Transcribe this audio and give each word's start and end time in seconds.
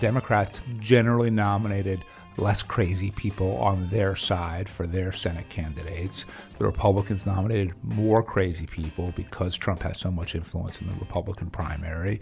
Democrats 0.00 0.60
generally 0.78 1.30
nominated 1.30 2.04
less 2.36 2.62
crazy 2.62 3.10
people 3.10 3.56
on 3.58 3.88
their 3.88 4.14
side 4.14 4.68
for 4.68 4.86
their 4.86 5.10
Senate 5.10 5.48
candidates. 5.48 6.24
The 6.58 6.64
Republicans 6.64 7.26
nominated 7.26 7.74
more 7.82 8.22
crazy 8.22 8.66
people 8.66 9.12
because 9.16 9.56
Trump 9.56 9.82
has 9.82 9.98
so 9.98 10.10
much 10.10 10.34
influence 10.34 10.80
in 10.80 10.86
the 10.86 10.94
Republican 10.94 11.50
primary. 11.50 12.20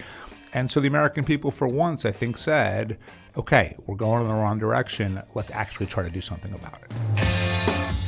And 0.54 0.70
so 0.70 0.80
the 0.80 0.88
American 0.88 1.24
people, 1.24 1.50
for 1.50 1.68
once, 1.68 2.06
I 2.06 2.12
think, 2.12 2.38
said, 2.38 2.98
okay, 3.36 3.76
we're 3.86 3.96
going 3.96 4.22
in 4.22 4.28
the 4.28 4.34
wrong 4.34 4.58
direction. 4.58 5.22
Let's 5.34 5.50
actually 5.50 5.86
try 5.86 6.02
to 6.02 6.10
do 6.10 6.22
something 6.22 6.54
about 6.54 6.82
it. 6.82 8.05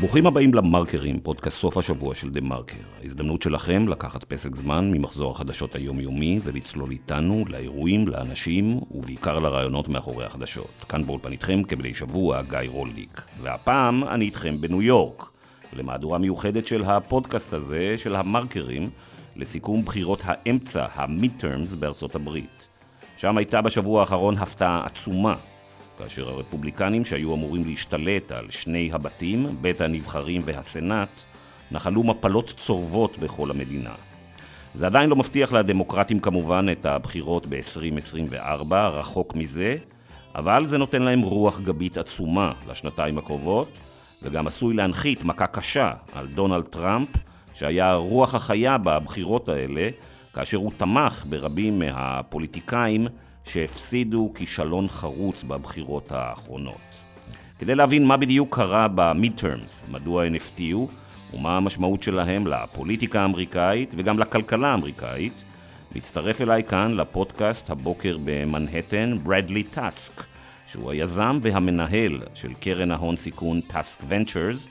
ברוכים 0.00 0.26
הבאים 0.26 0.54
למרקרים, 0.54 1.20
פודקאסט 1.20 1.58
סוף 1.58 1.76
השבוע 1.76 2.14
של 2.14 2.30
דה 2.30 2.40
מרקר. 2.40 2.76
ההזדמנות 3.02 3.42
שלכם 3.42 3.88
לקחת 3.88 4.24
פסק 4.24 4.56
זמן 4.56 4.90
ממחזור 4.92 5.30
החדשות 5.30 5.74
היומיומי 5.74 6.40
ולצלול 6.44 6.90
איתנו 6.90 7.44
לאירועים, 7.48 8.08
לאנשים 8.08 8.80
ובעיקר 8.90 9.38
לרעיונות 9.38 9.88
מאחורי 9.88 10.24
החדשות. 10.24 10.84
כאן 10.88 11.06
באולפן 11.06 11.32
איתכם 11.32 11.62
כבדי 11.62 11.94
שבוע 11.94 12.42
גיא 12.42 12.58
רולניק. 12.68 13.20
והפעם 13.42 14.04
אני 14.04 14.24
איתכם 14.24 14.60
בניו 14.60 14.82
יורק, 14.82 15.30
למהדורה 15.72 16.18
מיוחדת 16.18 16.66
של 16.66 16.84
הפודקאסט 16.84 17.52
הזה, 17.52 17.94
של 17.98 18.16
המרקרים, 18.16 18.90
לסיכום 19.36 19.84
בחירות 19.84 20.22
האמצע, 20.24 20.86
המיד-טרמס 20.94 21.74
בארצות 21.74 22.14
הברית. 22.14 22.68
שם 23.16 23.38
הייתה 23.38 23.62
בשבוע 23.62 24.00
האחרון 24.00 24.36
הפתעה 24.36 24.86
עצומה. 24.86 25.34
כאשר 25.98 26.28
הרפובליקנים 26.28 27.04
שהיו 27.04 27.34
אמורים 27.34 27.64
להשתלט 27.64 28.32
על 28.32 28.50
שני 28.50 28.90
הבתים, 28.92 29.46
בית 29.60 29.80
הנבחרים 29.80 30.42
והסנאט, 30.44 31.08
נחלו 31.70 32.02
מפלות 32.02 32.54
צורבות 32.56 33.18
בכל 33.18 33.50
המדינה. 33.50 33.94
זה 34.74 34.86
עדיין 34.86 35.10
לא 35.10 35.16
מבטיח 35.16 35.52
לדמוקרטים 35.52 36.20
כמובן 36.20 36.66
את 36.72 36.86
הבחירות 36.86 37.46
ב-2024, 37.46 38.74
רחוק 38.74 39.34
מזה, 39.34 39.76
אבל 40.34 40.66
זה 40.66 40.78
נותן 40.78 41.02
להם 41.02 41.20
רוח 41.20 41.60
גבית 41.60 41.96
עצומה 41.96 42.52
לשנתיים 42.68 43.18
הקרובות, 43.18 43.78
וגם 44.22 44.46
עשוי 44.46 44.74
להנחית 44.74 45.24
מכה 45.24 45.46
קשה 45.46 45.92
על 46.12 46.26
דונלד 46.26 46.64
טראמפ, 46.64 47.08
שהיה 47.54 47.94
רוח 47.94 48.34
החיה 48.34 48.78
בבחירות 48.78 49.48
האלה, 49.48 49.88
כאשר 50.34 50.56
הוא 50.56 50.72
תמך 50.76 51.24
ברבים 51.28 51.78
מהפוליטיקאים 51.78 53.08
שהפסידו 53.48 54.32
כישלון 54.34 54.88
חרוץ 54.88 55.42
בבחירות 55.42 56.12
האחרונות. 56.12 56.80
כדי 57.58 57.74
להבין 57.74 58.06
מה 58.06 58.16
בדיוק 58.16 58.54
קרה 58.54 58.88
במיד-טרמס, 58.94 59.84
מדוע 59.90 60.24
הן 60.24 60.34
הפתיעו, 60.34 60.88
ומה 61.34 61.56
המשמעות 61.56 62.02
שלהם 62.02 62.46
לפוליטיקה 62.46 63.20
האמריקאית 63.20 63.94
וגם 63.96 64.18
לכלכלה 64.18 64.68
האמריקאית, 64.68 65.32
מצטרף 65.94 66.40
אליי 66.40 66.64
כאן 66.64 66.94
לפודקאסט 66.94 67.70
הבוקר 67.70 68.18
במנהטן, 68.24 69.18
ברדלי 69.22 69.62
טאסק, 69.62 70.24
שהוא 70.66 70.90
היזם 70.90 71.38
והמנהל 71.42 72.22
של 72.34 72.54
קרן 72.60 72.90
ההון 72.90 73.16
סיכון 73.16 73.60
טאסק 73.60 73.98
ונצ'רס, 74.08 74.68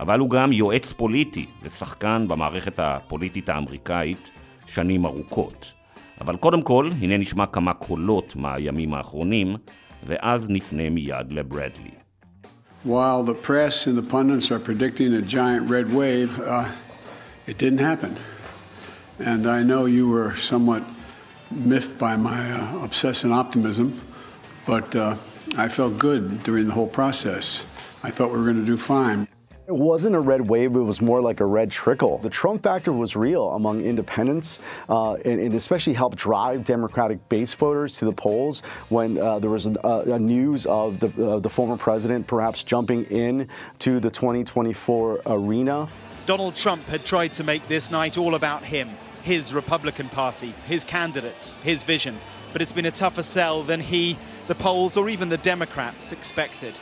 אבל 0.00 0.18
הוא 0.18 0.30
גם 0.30 0.52
יועץ 0.52 0.92
פוליטי 0.92 1.46
ושחקן 1.62 2.24
במערכת 2.28 2.78
הפוליטית 2.78 3.48
האמריקאית 3.48 4.30
שנים 4.66 5.06
ארוכות. 5.06 5.79
אבל 6.20 6.36
קודם 6.36 6.62
כל, 6.62 6.90
הנה 7.00 7.16
נשמע 7.16 7.46
כמה 7.46 7.72
קולות 7.72 8.36
מהימים 8.36 8.94
האחרונים, 8.94 9.56
ואז 10.06 10.50
נפנה 10.50 10.90
מיד 10.90 11.32
לברדלי. 11.32 11.90
While 12.84 13.22
the 13.22 13.34
press 13.34 13.86
and 13.86 13.98
the 13.98 14.08
pundits 14.14 14.50
are 14.50 14.58
predicting 14.58 15.12
a 15.12 15.20
giant 15.20 15.68
red 15.68 15.92
wave, 15.92 16.30
uh, 16.40 16.64
it 17.46 17.58
didn't 17.58 17.84
happen. 17.90 18.16
And 19.18 19.46
I 19.46 19.62
know 19.62 19.84
you 19.84 20.08
were 20.08 20.34
somewhat 20.50 20.82
miffed 21.50 21.98
by 21.98 22.16
my 22.16 22.40
uh, 22.52 22.84
obsessive 22.86 23.32
optimism, 23.32 24.00
but 24.66 24.88
uh, 24.96 25.16
I 25.58 25.68
felt 25.68 25.98
good 25.98 26.42
during 26.42 26.66
the 26.68 26.72
whole 26.72 26.92
process. 27.00 27.64
I 28.02 28.10
thought 28.10 28.30
we 28.32 28.38
were 28.38 28.44
going 28.44 28.64
to 28.64 28.70
do 28.74 28.78
fine. 28.78 29.28
It 29.70 29.76
wasn't 29.76 30.16
a 30.16 30.20
red 30.20 30.50
wave, 30.50 30.74
it 30.74 30.80
was 30.80 31.00
more 31.00 31.20
like 31.20 31.38
a 31.38 31.44
red 31.44 31.70
trickle. 31.70 32.18
The 32.18 32.28
Trump 32.28 32.64
factor 32.64 32.92
was 32.92 33.14
real 33.14 33.50
among 33.52 33.82
independents 33.82 34.58
uh, 34.88 35.12
and, 35.12 35.40
and, 35.40 35.54
especially 35.54 35.92
helped 35.92 36.16
drive 36.18 36.64
Democratic 36.64 37.28
base 37.28 37.54
voters 37.54 37.96
to 37.98 38.04
the 38.04 38.12
polls 38.12 38.64
when 38.88 39.16
uh, 39.16 39.38
there 39.38 39.48
was 39.48 39.66
a, 39.66 40.18
news 40.18 40.66
of 40.66 40.98
the, 40.98 41.06
uh, 41.24 41.38
the 41.38 41.48
former 41.48 41.76
president 41.76 42.26
perhaps 42.26 42.64
jumping 42.64 43.04
in 43.04 43.46
to 43.78 44.00
the 44.00 44.10
2024 44.10 45.22
arena. 45.26 45.88
Donald 46.26 46.56
Trump 46.56 46.84
had 46.88 47.04
tried 47.04 47.32
to 47.34 47.44
make 47.44 47.68
this 47.68 47.92
night 47.92 48.18
all 48.18 48.34
about 48.34 48.64
him, 48.64 48.90
his 49.22 49.54
Republican 49.54 50.08
Party, 50.08 50.52
his 50.66 50.82
candidates, 50.82 51.54
his 51.62 51.84
vision. 51.84 52.18
But 52.52 52.60
it's 52.60 52.72
been 52.72 52.86
a 52.86 52.90
tougher 52.90 53.22
sell 53.22 53.62
than 53.62 53.78
he, 53.78 54.18
the 54.48 54.54
polls, 54.56 54.96
or 54.96 55.08
even 55.08 55.28
the 55.28 55.38
Democrats 55.38 56.10
expected. 56.10 56.76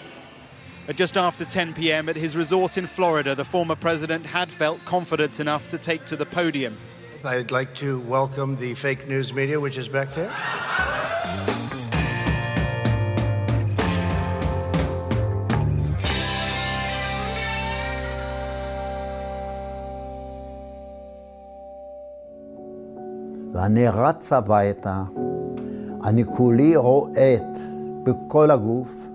At 0.87 0.97
just 0.97 1.15
after 1.17 1.45
10 1.45 1.73
p.m. 1.73 2.09
at 2.09 2.15
his 2.15 2.35
resort 2.35 2.77
in 2.77 2.87
Florida, 2.87 3.35
the 3.35 3.45
former 3.45 3.75
president 3.75 4.25
had 4.25 4.51
felt 4.51 4.83
confident 4.85 5.39
enough 5.39 5.67
to 5.69 5.77
take 5.77 6.03
to 6.05 6.15
the 6.15 6.25
podium. 6.25 6.77
I'd 7.23 7.51
like 7.51 7.73
to 7.75 8.01
welcome 8.01 8.57
the 8.57 8.73
fake 8.73 9.07
news 9.07 9.33
media, 9.33 9.59
which 9.59 9.77
is 9.77 9.87
back 9.87 10.13
there. 10.13 10.33
ואני 23.53 23.87
רץ 23.87 24.33
הביתה, 24.33 25.03
אני 26.03 26.25
כולי 26.25 26.75
רועט 26.75 27.57
בכל 28.03 28.51
הגוף, 28.51 29.05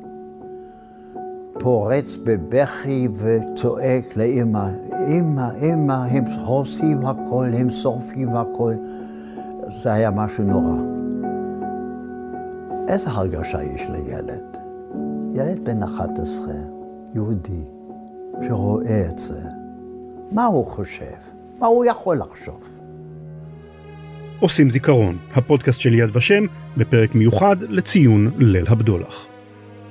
פורץ 1.59 2.18
בבכי 2.24 3.08
וצועק 3.16 4.18
לאמא, 4.18 4.68
אמא, 5.08 5.50
אמא, 5.62 5.94
הם 5.94 6.24
עושים 6.46 7.06
הכל, 7.06 7.50
הם 7.53 7.69
שורפים 7.69 8.30
הכל. 8.30 8.74
זה 9.84 9.94
היה 9.94 10.12
משהו 10.12 10.44
נורא. 10.44 10.81
איזה 12.88 13.09
הרגשה 13.09 13.63
יש 13.63 13.81
לילד? 13.90 14.58
ילד 15.34 15.66
בן 15.66 15.84
11, 15.84 16.53
יהודי, 17.16 17.63
שרואה 18.47 19.06
את 19.09 19.18
זה, 19.18 19.42
מה 20.31 20.46
הוא 20.46 20.66
חושב? 20.66 21.16
מה 21.59 21.68
הוא 21.68 21.86
יכול 21.86 22.18
לחשוב? 22.18 22.68
עושים 24.40 24.69
זיכרון, 24.69 25.18
הפודקאסט 25.34 25.80
של 25.80 25.94
יד 25.94 26.09
ושם, 26.16 26.44
בפרק 26.78 27.16
מיוחד 27.16 27.56
לציון 27.62 28.31
ליל 28.38 28.66
הבדולח. 28.68 29.32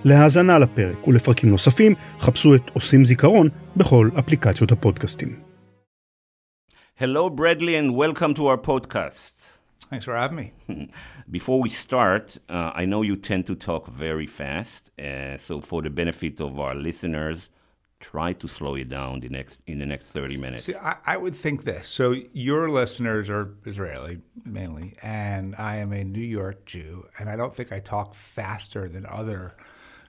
להאזנה 0.06 0.60
לפרק 0.60 1.08
ולפרקים 1.08 1.50
נוספים, 1.50 1.94
חפשו 2.20 2.56
את 2.56 2.62
עושים 2.74 3.06
זיכרון 3.06 3.50
בכל 3.76 4.10
אפליקציות 4.20 4.72
הפודקאסטים. 4.72 5.40
Hello 7.00 7.30
Bradley 7.30 7.76
and 7.76 7.96
welcome 7.96 8.34
to 8.34 8.48
our 8.48 8.58
podcast. 8.58 9.58
Thanks 9.90 10.06
for 10.06 10.16
having 10.16 10.38
me. 10.42 10.48
Before 11.38 11.60
we 11.62 11.70
start, 11.70 12.38
uh, 12.50 12.72
I 12.82 12.86
know 12.86 13.02
you 13.04 13.16
tend 13.16 13.46
to 13.48 13.56
talk 13.56 13.84
very 13.88 14.28
fast, 14.28 14.92
uh, 15.00 15.38
so 15.38 15.62
for 15.62 15.82
the 15.82 15.90
benefit 15.90 16.42
of 16.42 16.60
our 16.60 16.76
listeners, 16.76 17.50
try 18.00 18.34
to 18.34 18.48
slow 18.48 18.76
it 18.76 18.90
down 18.90 19.20
the 19.20 19.30
next 19.30 19.60
in 19.68 19.80
the 19.80 19.86
next 19.86 20.08
30 20.08 20.38
minutes. 20.38 20.66
See, 20.66 20.76
I, 20.76 20.96
I, 21.06 21.18
would 21.18 21.36
think 21.36 21.64
this. 21.64 21.88
So 21.88 22.16
your 22.34 22.70
listeners 22.70 23.30
are 23.30 23.56
Israeli 23.66 24.20
mainly, 24.46 24.96
and 25.02 25.56
I 25.58 25.78
am 25.78 25.92
a 25.94 26.04
New 26.04 26.20
York 26.20 26.66
Jew, 26.66 27.08
and 27.18 27.30
I 27.30 27.36
don't 27.36 27.56
think 27.56 27.72
I 27.72 27.80
talk 27.80 28.14
faster 28.14 28.88
than 28.90 29.06
other 29.06 29.56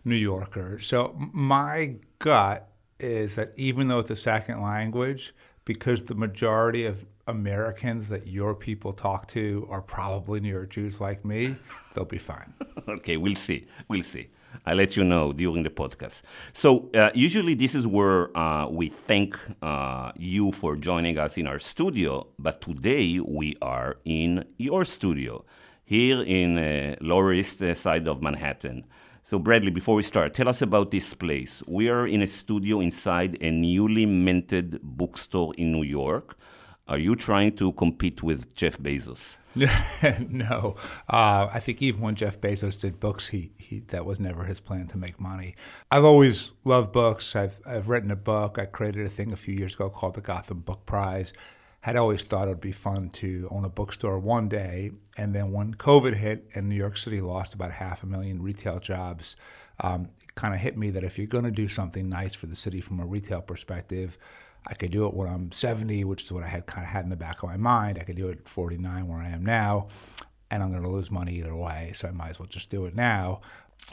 New 0.06 0.16
Yorker. 0.16 0.80
So 0.80 1.16
my 1.34 1.96
gut 2.20 2.70
is 3.00 3.36
that 3.36 3.54
even 3.56 3.88
though 3.88 4.00
it's 4.00 4.12
a 4.12 4.16
second 4.16 4.62
language, 4.62 5.34
because 5.66 6.04
the 6.04 6.16
majority 6.16 6.86
of 6.86 7.06
Americans 7.28 8.10
that 8.10 8.28
your 8.28 8.54
people 8.54 8.92
talk 8.92 9.28
to 9.28 9.68
are 9.70 9.82
probably 9.82 10.40
New 10.40 10.50
York 10.50 10.70
Jews 10.70 11.00
like 11.00 11.24
me, 11.24 11.56
they'll 11.94 12.06
be 12.06 12.18
fine. 12.18 12.54
okay, 12.88 13.18
we'll 13.18 13.36
see. 13.36 13.68
We'll 13.88 14.02
see. 14.02 14.30
I'll 14.66 14.76
let 14.76 14.96
you 14.96 15.04
know 15.04 15.32
during 15.32 15.64
the 15.64 15.70
podcast. 15.70 16.22
So, 16.54 16.90
uh, 16.94 17.10
usually, 17.16 17.56
this 17.56 17.74
is 17.74 17.88
where 17.88 18.36
uh, 18.38 18.68
we 18.68 18.90
thank 18.90 19.38
uh, 19.62 20.12
you 20.16 20.52
for 20.52 20.76
joining 20.76 21.18
us 21.18 21.38
in 21.38 21.48
our 21.48 21.60
studio, 21.60 22.28
but 22.38 22.62
today 22.62 23.20
we 23.20 23.56
are 23.62 23.98
in 24.06 24.46
your 24.58 24.86
studio 24.86 25.44
here 25.86 26.22
in 26.22 26.58
uh, 26.58 26.96
Lower 27.02 27.34
East 27.34 27.64
Side 27.76 28.08
of 28.08 28.22
Manhattan. 28.22 28.86
So, 29.26 29.40
Bradley, 29.40 29.72
before 29.72 29.96
we 29.96 30.04
start, 30.04 30.34
tell 30.34 30.50
us 30.50 30.62
about 30.62 30.92
this 30.92 31.14
place. 31.14 31.64
We 31.66 31.88
are 31.88 32.06
in 32.06 32.22
a 32.22 32.28
studio 32.28 32.82
inside 32.82 33.38
a 33.40 33.52
newly 33.52 34.06
minted 34.06 34.82
bookstore 34.84 35.54
in 35.58 35.72
New 35.72 35.84
York. 35.84 36.38
Are 36.90 36.98
you 36.98 37.16
trying 37.16 37.56
to 37.56 37.72
compete 37.72 38.22
with 38.22 38.54
Jeff 38.54 38.78
Bezos? 38.78 39.38
no, 40.30 40.76
uh, 41.08 41.48
I 41.54 41.62
think 41.62 41.82
even 41.82 42.02
when 42.02 42.16
Jeff 42.16 42.42
Bezos 42.42 42.82
did 42.82 43.00
books, 43.00 43.30
he, 43.30 43.54
he 43.58 43.80
that 43.88 44.06
was 44.06 44.20
never 44.20 44.44
his 44.44 44.60
plan 44.60 44.88
to 44.88 44.98
make 44.98 45.18
money. 45.22 45.56
I've 45.90 46.04
always 46.04 46.52
loved 46.66 46.92
books. 46.92 47.34
I've 47.34 47.62
I've 47.66 47.88
written 47.88 48.12
a 48.12 48.18
book. 48.18 48.60
I 48.60 48.66
created 48.66 49.06
a 49.06 49.10
thing 49.10 49.32
a 49.32 49.38
few 49.38 49.54
years 49.54 49.76
ago 49.76 49.90
called 49.90 50.16
the 50.16 50.22
Gotham 50.22 50.60
Book 50.60 50.86
Prize. 50.86 51.32
Had 51.84 51.96
always 51.96 52.24
thought 52.24 52.48
it 52.48 52.52
would 52.52 52.62
be 52.62 52.72
fun 52.72 53.10
to 53.12 53.48
own 53.52 53.64
a 53.64 53.70
bookstore 53.70 54.20
one 54.20 54.50
day, 54.50 54.92
and 55.18 55.36
then 55.36 55.52
when 55.52 55.76
COVID 55.76 56.16
hit 56.16 56.50
and 56.56 56.68
New 56.68 56.76
York 56.76 56.98
City 56.98 57.22
lost 57.22 57.54
about 57.54 57.72
half 57.72 58.04
a 58.04 58.06
million 58.06 58.42
retail 58.42 58.80
jobs, 58.80 59.36
um, 59.80 60.10
it 60.22 60.34
kind 60.36 60.54
of 60.54 60.60
hit 60.60 60.78
me 60.78 60.90
that 60.92 61.04
if 61.04 61.18
you're 61.18 61.28
going 61.28 61.44
to 61.44 61.52
do 61.52 61.68
something 61.68 62.10
nice 62.10 62.34
for 62.34 62.48
the 62.48 62.56
city 62.56 62.82
from 62.82 63.00
a 63.00 63.06
retail 63.06 63.42
perspective 63.42 64.18
I 64.66 64.74
could 64.76 64.92
do 64.92 65.06
it 65.08 65.14
when 65.14 65.28
I'm 65.28 65.52
70, 65.52 66.04
which 66.06 66.24
is 66.24 66.32
what 66.32 66.44
I 66.44 66.48
had 66.48 66.66
kind 66.66 66.86
of 66.86 66.92
had 66.92 67.04
in 67.04 67.10
the 67.10 67.18
back 67.18 67.44
of 67.44 67.50
my 67.50 67.58
mind. 67.58 67.98
I 68.00 68.04
could 68.04 68.16
do 68.16 68.30
it 68.30 68.40
at 68.40 68.48
49, 68.48 69.08
where 69.08 69.20
I 69.20 69.30
am 69.30 69.46
now, 69.46 69.88
and 70.50 70.64
I'm 70.64 70.72
going 70.72 70.84
to 70.84 70.90
lose 70.90 71.12
money 71.12 71.34
either 71.36 71.56
way, 71.56 71.92
so 71.96 72.08
I 72.08 72.12
might 72.12 72.30
as 72.30 72.40
well 72.40 72.48
just 72.48 72.70
do 72.70 72.86
it 72.86 72.96
now. 72.96 73.42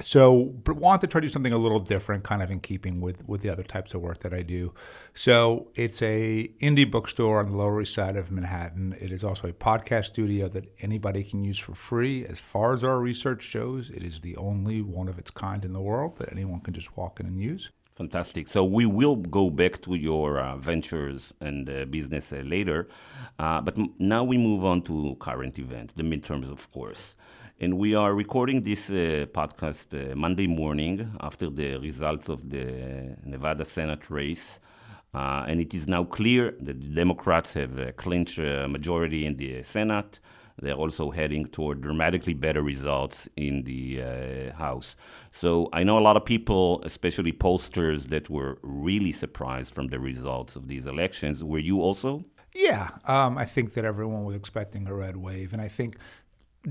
So, 0.00 0.44
but 0.64 0.76
want 0.76 1.00
to 1.00 1.06
try 1.06 1.20
to 1.20 1.26
do 1.26 1.30
something 1.30 1.52
a 1.52 1.58
little 1.58 1.80
different, 1.80 2.22
kind 2.22 2.42
of 2.42 2.50
in 2.50 2.60
keeping 2.60 3.00
with 3.00 3.26
with 3.28 3.42
the 3.42 3.50
other 3.50 3.62
types 3.64 3.92
of 3.92 4.00
work 4.00 4.20
that 4.20 4.32
I 4.32 4.42
do. 4.42 4.72
So, 5.14 5.68
it's 5.74 6.00
a 6.00 6.48
indie 6.60 6.88
bookstore 6.88 7.40
on 7.40 7.50
the 7.50 7.56
Lower 7.56 7.82
East 7.82 7.94
Side 7.94 8.16
of 8.16 8.30
Manhattan. 8.30 8.94
It 9.00 9.10
is 9.10 9.24
also 9.24 9.48
a 9.48 9.52
podcast 9.52 10.06
studio 10.06 10.48
that 10.48 10.72
anybody 10.80 11.24
can 11.24 11.44
use 11.44 11.58
for 11.58 11.74
free. 11.74 12.24
As 12.24 12.38
far 12.38 12.72
as 12.72 12.84
our 12.84 13.00
research 13.00 13.42
shows, 13.42 13.90
it 13.90 14.02
is 14.02 14.20
the 14.20 14.36
only 14.36 14.80
one 14.80 15.08
of 15.08 15.18
its 15.18 15.30
kind 15.30 15.64
in 15.64 15.72
the 15.72 15.80
world 15.80 16.18
that 16.18 16.30
anyone 16.30 16.60
can 16.60 16.72
just 16.72 16.96
walk 16.96 17.18
in 17.20 17.26
and 17.26 17.40
use. 17.40 17.72
Fantastic. 17.96 18.48
So 18.48 18.64
we 18.64 18.86
will 18.86 19.16
go 19.16 19.50
back 19.50 19.82
to 19.82 19.94
your 19.94 20.38
uh, 20.38 20.56
ventures 20.56 21.34
and 21.40 21.68
uh, 21.68 21.84
business 21.84 22.32
uh, 22.32 22.36
later, 22.46 22.88
uh, 23.38 23.60
but 23.60 23.76
m- 23.76 23.92
now 23.98 24.24
we 24.24 24.38
move 24.38 24.64
on 24.64 24.80
to 24.82 25.16
current 25.20 25.58
events, 25.58 25.92
the 25.92 26.02
midterms, 26.02 26.50
of 26.50 26.70
course. 26.72 27.14
And 27.62 27.76
we 27.76 27.94
are 27.94 28.14
recording 28.14 28.62
this 28.62 28.88
uh, 28.88 29.26
podcast 29.34 29.92
uh, 29.92 30.16
Monday 30.16 30.46
morning 30.46 31.12
after 31.20 31.50
the 31.50 31.76
results 31.76 32.30
of 32.30 32.48
the 32.48 33.18
Nevada 33.22 33.66
Senate 33.66 34.08
race. 34.08 34.60
and 35.12 35.60
it 35.60 35.74
is 35.74 35.86
now 35.86 36.04
clear 36.04 36.54
that 36.58 36.80
the 36.80 36.88
Democrats 36.94 37.52
have 37.52 37.96
clinched 37.96 38.38
a 38.38 38.66
majority 38.66 39.26
in 39.26 39.36
the 39.36 39.62
Senate. 39.62 40.20
They're 40.62 40.72
also 40.72 41.10
heading 41.10 41.44
toward 41.48 41.82
dramatically 41.82 42.32
better 42.32 42.62
results 42.62 43.28
in 43.36 43.64
the 43.64 44.02
uh, 44.02 44.56
House. 44.56 44.96
So 45.30 45.68
I 45.74 45.82
know 45.84 45.98
a 45.98 46.04
lot 46.08 46.16
of 46.16 46.24
people, 46.24 46.82
especially 46.86 47.32
pollsters, 47.32 48.08
that 48.08 48.30
were 48.30 48.58
really 48.62 49.12
surprised 49.12 49.74
from 49.74 49.88
the 49.88 50.00
results 50.00 50.56
of 50.56 50.68
these 50.68 50.86
elections. 50.86 51.44
Were 51.44 51.58
you 51.58 51.82
also? 51.82 52.24
Yeah, 52.54 52.88
um, 53.04 53.38
I 53.38 53.44
think 53.44 53.74
that 53.74 53.84
everyone 53.84 54.24
was 54.24 54.34
expecting 54.34 54.88
a 54.88 54.94
red 54.94 55.16
wave. 55.16 55.52
And 55.52 55.62
I 55.62 55.68
think, 55.68 55.96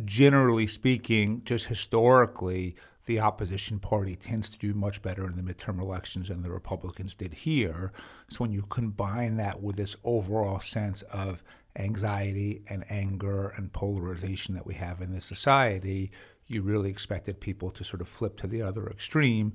generally 0.06 0.68
speaking, 0.68 1.42
just 1.46 1.66
historically, 1.66 2.76
the 3.06 3.20
opposition 3.20 3.80
party 3.80 4.16
tends 4.16 4.50
to 4.50 4.60
do 4.60 4.74
much 4.74 5.02
better 5.02 5.26
in 5.26 5.36
the 5.36 5.42
midterm 5.42 5.82
elections 5.82 6.28
than 6.30 6.44
the 6.44 6.52
Republicans 6.52 7.16
did 7.16 7.34
here. 7.34 7.92
So 8.30 8.44
when 8.44 8.52
you 8.52 8.62
combine 8.70 9.38
that 9.38 9.64
with 9.64 9.78
this 9.78 9.96
overall 10.04 10.60
sense 10.60 11.02
of 11.04 11.44
anxiety 11.76 12.62
and 12.70 12.86
anger 12.90 13.48
and 13.56 13.74
polarization 13.74 14.54
that 14.54 14.68
we 14.68 14.76
have 14.76 15.02
in 15.02 15.12
this 15.12 15.26
society, 15.26 16.12
you 16.46 16.62
really 16.62 16.90
expected 16.90 17.40
people 17.40 17.72
to 17.72 17.84
sort 17.84 18.02
of 18.02 18.08
flip 18.08 18.38
to 18.38 18.48
the 18.48 18.62
other 18.62 18.88
extreme. 18.88 19.54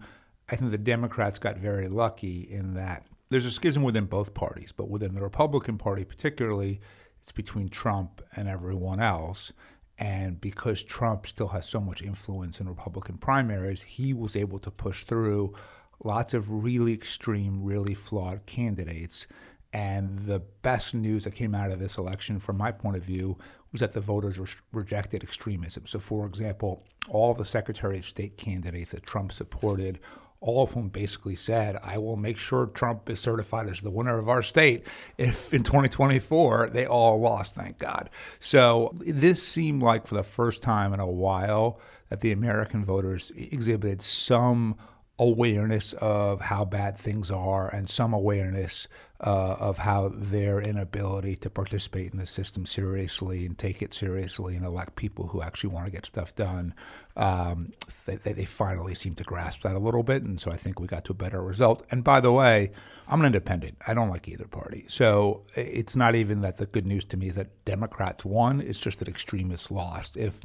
I 0.50 0.56
think 0.56 0.70
the 0.72 0.78
Democrats 0.78 1.38
got 1.38 1.56
very 1.56 1.88
lucky 1.88 2.40
in 2.40 2.74
that 2.74 3.06
there's 3.30 3.46
a 3.46 3.50
schism 3.50 3.82
within 3.82 4.06
both 4.06 4.34
parties, 4.34 4.72
but 4.72 4.88
within 4.88 5.14
the 5.14 5.22
Republican 5.22 5.78
Party 5.78 6.04
particularly, 6.04 6.80
it's 7.22 7.32
between 7.32 7.68
Trump 7.68 8.20
and 8.36 8.48
everyone 8.48 9.00
else. 9.00 9.52
And 9.98 10.40
because 10.40 10.82
Trump 10.82 11.26
still 11.26 11.48
has 11.48 11.66
so 11.66 11.80
much 11.80 12.02
influence 12.02 12.60
in 12.60 12.68
Republican 12.68 13.18
primaries, 13.18 13.82
he 13.82 14.12
was 14.12 14.34
able 14.34 14.58
to 14.60 14.70
push 14.70 15.04
through 15.04 15.54
lots 16.02 16.34
of 16.34 16.64
really 16.64 16.92
extreme, 16.92 17.62
really 17.62 17.94
flawed 17.94 18.44
candidates. 18.46 19.26
And 19.72 20.20
the 20.20 20.40
best 20.62 20.94
news 20.94 21.24
that 21.24 21.34
came 21.34 21.54
out 21.54 21.70
of 21.70 21.78
this 21.78 21.96
election, 21.96 22.38
from 22.38 22.56
my 22.56 22.72
point 22.72 22.96
of 22.96 23.04
view, 23.04 23.38
was 23.72 23.80
that 23.80 23.92
the 23.92 24.00
voters 24.00 24.38
re- 24.38 24.46
rejected 24.72 25.22
extremism. 25.22 25.86
So, 25.86 25.98
for 25.98 26.26
example, 26.26 26.84
all 27.08 27.34
the 27.34 27.44
Secretary 27.44 27.98
of 27.98 28.04
State 28.04 28.36
candidates 28.36 28.92
that 28.92 29.02
Trump 29.02 29.32
supported, 29.32 29.98
all 30.44 30.64
of 30.64 30.72
whom 30.74 30.88
basically 30.88 31.34
said, 31.34 31.78
I 31.82 31.96
will 31.96 32.16
make 32.16 32.36
sure 32.36 32.66
Trump 32.66 33.08
is 33.08 33.18
certified 33.18 33.66
as 33.66 33.80
the 33.80 33.90
winner 33.90 34.18
of 34.18 34.28
our 34.28 34.42
state 34.42 34.86
if 35.16 35.54
in 35.54 35.62
2024 35.62 36.68
they 36.70 36.86
all 36.86 37.18
lost, 37.18 37.54
thank 37.54 37.78
God. 37.78 38.10
So, 38.38 38.92
this 39.00 39.42
seemed 39.42 39.82
like 39.82 40.06
for 40.06 40.16
the 40.16 40.22
first 40.22 40.62
time 40.62 40.92
in 40.92 41.00
a 41.00 41.10
while 41.10 41.80
that 42.10 42.20
the 42.20 42.30
American 42.30 42.84
voters 42.84 43.32
exhibited 43.34 44.02
some 44.02 44.76
awareness 45.18 45.94
of 45.94 46.42
how 46.42 46.66
bad 46.66 46.98
things 46.98 47.30
are 47.30 47.68
and 47.68 47.88
some 47.88 48.12
awareness 48.12 48.86
uh, 49.24 49.56
of 49.58 49.78
how 49.78 50.10
their 50.12 50.60
inability 50.60 51.34
to 51.34 51.48
participate 51.48 52.12
in 52.12 52.18
the 52.18 52.26
system 52.26 52.66
seriously 52.66 53.46
and 53.46 53.56
take 53.56 53.80
it 53.80 53.94
seriously 53.94 54.54
and 54.54 54.66
elect 54.66 54.96
people 54.96 55.28
who 55.28 55.40
actually 55.40 55.70
want 55.70 55.86
to 55.86 55.90
get 55.90 56.04
stuff 56.04 56.36
done, 56.36 56.74
um, 57.16 57.72
they, 58.04 58.16
they 58.16 58.44
finally 58.44 58.94
seem 58.94 59.14
to 59.14 59.24
grasp 59.24 59.62
that 59.62 59.74
a 59.74 59.78
little 59.78 60.02
bit. 60.02 60.22
And 60.22 60.38
so 60.38 60.50
I 60.52 60.58
think 60.58 60.78
we 60.78 60.86
got 60.86 61.06
to 61.06 61.12
a 61.12 61.16
better 61.16 61.42
result. 61.42 61.86
And 61.90 62.04
by 62.04 62.20
the 62.20 62.32
way, 62.32 62.70
I'm 63.08 63.20
an 63.20 63.26
independent. 63.26 63.78
I 63.86 63.94
don't 63.94 64.10
like 64.10 64.28
either 64.28 64.46
party. 64.46 64.84
So 64.88 65.44
it's 65.54 65.96
not 65.96 66.14
even 66.14 66.42
that 66.42 66.58
the 66.58 66.66
good 66.66 66.86
news 66.86 67.06
to 67.06 67.16
me 67.16 67.28
is 67.28 67.36
that 67.36 67.64
Democrats 67.64 68.26
won, 68.26 68.60
it's 68.60 68.78
just 68.78 68.98
that 68.98 69.08
extremists 69.08 69.70
lost. 69.70 70.18
If 70.18 70.40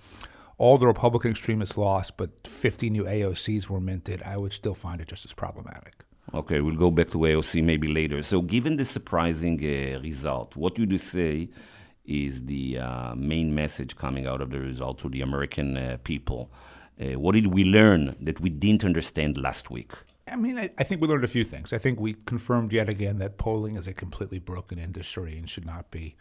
all 0.58 0.78
the 0.78 0.88
Republican 0.88 1.32
extremists 1.32 1.78
lost, 1.78 2.16
but 2.16 2.48
50 2.48 2.90
new 2.90 3.04
AOCs 3.04 3.68
were 3.68 3.82
minted, 3.82 4.24
I 4.24 4.38
would 4.38 4.54
still 4.54 4.76
find 4.76 5.02
it 5.02 5.10
just 5.10 5.26
as 5.26 5.34
problematic. 5.34 6.06
Okay, 6.34 6.62
we'll 6.62 6.76
go 6.76 6.92
back 6.92 7.10
to 7.10 7.18
AOC 7.18 7.64
maybe 7.64 7.88
later. 7.88 8.22
So, 8.22 8.42
given 8.42 8.78
the 8.78 8.86
surprising 8.86 9.60
uh, 9.64 10.00
result, 10.00 10.56
what 10.56 10.78
would 10.78 10.92
you 10.92 10.98
say 10.98 11.50
is 12.06 12.46
the 12.46 12.80
uh, 12.80 13.16
main 13.16 13.54
message 13.56 13.96
coming 13.96 14.28
out 14.28 14.42
of 14.42 14.52
the 14.52 14.60
result 14.60 15.00
to 15.00 15.10
the 15.10 15.22
American 15.22 15.76
uh, 15.76 15.98
people? 16.04 16.52
Uh, 17.00 17.18
what 17.18 17.34
did 17.34 17.48
we 17.48 17.64
learn 17.64 18.16
that 18.20 18.40
we 18.42 18.50
didn't 18.50 18.84
understand 18.84 19.38
last 19.38 19.72
week? 19.72 19.94
I 20.28 20.36
mean, 20.36 20.60
I, 20.60 20.70
I, 20.78 20.84
think 20.84 21.02
we 21.02 21.08
learned 21.08 21.24
a 21.24 21.30
few 21.30 21.44
things. 21.44 21.72
I 21.72 21.78
think 21.78 22.00
we 22.00 22.14
confirmed 22.14 22.74
yet 22.74 22.90
again 22.90 23.20
that 23.20 23.38
polling 23.38 23.78
is 23.78 23.88
a 23.88 23.94
completely 23.94 24.38
broken 24.38 24.78
industry 24.78 25.38
and 25.38 25.50
should 25.50 25.66
not 25.66 25.90
be 25.92 26.16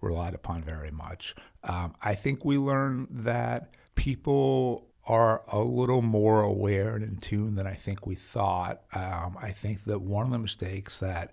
relied 0.00 0.34
upon 0.34 0.62
very 0.62 0.90
much. 0.90 1.34
Um, 1.62 1.94
I 2.02 2.14
think 2.14 2.44
we 2.44 2.58
learned 2.58 3.08
that 3.10 3.70
people 3.94 4.88
are 5.06 5.42
a 5.48 5.58
little 5.58 6.02
more 6.02 6.42
aware 6.42 6.94
and 6.94 7.04
in 7.04 7.16
tune 7.18 7.56
than 7.56 7.66
I 7.66 7.74
think 7.74 8.06
we 8.06 8.14
thought. 8.14 8.82
Um, 8.92 9.36
I 9.40 9.50
think 9.50 9.84
that 9.84 10.00
one 10.00 10.26
of 10.26 10.32
the 10.32 10.38
mistakes 10.38 11.00
that 11.00 11.32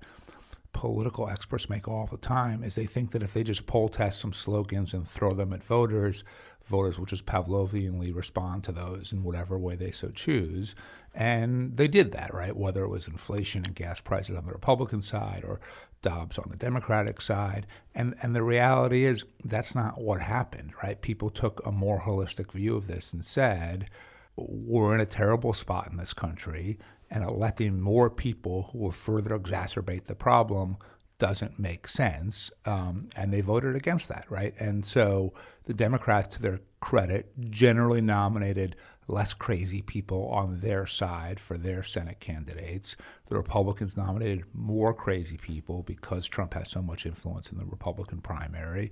political 0.74 1.30
experts 1.30 1.70
make 1.70 1.88
all 1.88 2.08
the 2.08 2.18
time 2.18 2.64
is 2.64 2.76
they 2.76 2.86
think 2.86 3.12
that 3.12 3.24
if 3.24 3.34
they 3.34 3.44
just 3.44 3.68
poll 3.68 3.90
test 3.90 4.20
some 4.20 4.34
slogans 4.34 4.94
and 4.94 5.08
throw 5.08 5.34
them 5.34 5.54
at 5.54 5.64
voters, 5.64 6.24
voters 6.66 6.98
will 6.98 7.06
just 7.06 7.26
Pavlovianly 7.26 8.16
respond 8.16 8.64
to 8.64 8.72
those 8.72 9.12
in 9.12 9.24
whatever 9.24 9.58
way 9.58 9.76
they 9.76 9.92
so 9.92 10.10
choose. 10.10 10.76
And 11.14 11.76
they 11.78 11.88
did 11.88 12.12
that, 12.14 12.34
right? 12.34 12.56
Whether 12.56 12.84
it 12.84 12.90
was 12.90 13.08
inflation 13.08 13.64
and 13.66 13.76
gas 13.76 14.00
prices 14.00 14.38
on 14.38 14.46
the 14.46 14.54
Republican 14.54 15.02
side 15.02 15.44
or 15.46 15.60
Dobbs 16.02 16.40
on 16.40 16.50
the 16.50 16.58
Democratic 16.58 17.22
side. 17.22 17.68
And, 17.94 18.16
and 18.22 18.36
the 18.36 18.44
reality 18.44 19.04
is 19.04 19.26
that's 19.44 19.76
not 19.76 20.02
what 20.02 20.22
happened, 20.22 20.72
right? 20.82 21.02
People 21.02 21.30
took 21.30 21.66
a 21.66 21.72
more 21.72 22.02
holistic 22.02 22.52
view 22.52 22.76
of 22.76 22.88
this 22.88 23.14
and 23.14 23.24
said, 23.24 23.90
we're 24.36 24.96
in 24.96 25.02
a 25.02 25.06
terrible 25.06 25.54
spot 25.54 25.90
in 25.92 25.98
this 25.98 26.14
country, 26.14 26.80
and 27.10 27.24
electing 27.24 27.82
more 27.82 28.10
people 28.10 28.70
who 28.72 28.80
will 28.80 28.92
further 28.92 29.38
exacerbate 29.38 30.06
the 30.06 30.16
problem 30.16 30.78
doesn't 31.22 31.60
make 31.60 31.88
sense. 31.88 32.50
Um, 32.66 33.08
and 33.16 33.32
they 33.32 33.42
voted 33.42 33.76
against 33.76 34.10
that, 34.10 34.26
right? 34.28 34.56
And 34.60 34.84
so 34.84 35.36
the 35.66 35.74
Democrats, 35.74 36.36
to 36.36 36.42
their 36.42 36.62
credit, 36.80 37.32
generally 37.52 38.02
nominated 38.02 38.76
less 39.08 39.36
crazy 39.36 39.84
people 39.84 40.30
on 40.30 40.62
their 40.62 40.88
side 40.88 41.40
for 41.40 41.60
their 41.60 41.84
Senate 41.84 42.20
candidates. 42.20 42.96
The 43.28 43.38
Republicans 43.38 43.96
nominated 43.96 44.46
more 44.52 44.96
crazy 44.96 45.38
people 45.38 45.84
because 45.84 46.28
Trump 46.28 46.56
has 46.56 46.72
so 46.72 46.82
much 46.82 47.06
influence 47.06 47.52
in 47.52 47.60
the 47.60 47.66
Republican 47.66 48.22
primary. 48.22 48.90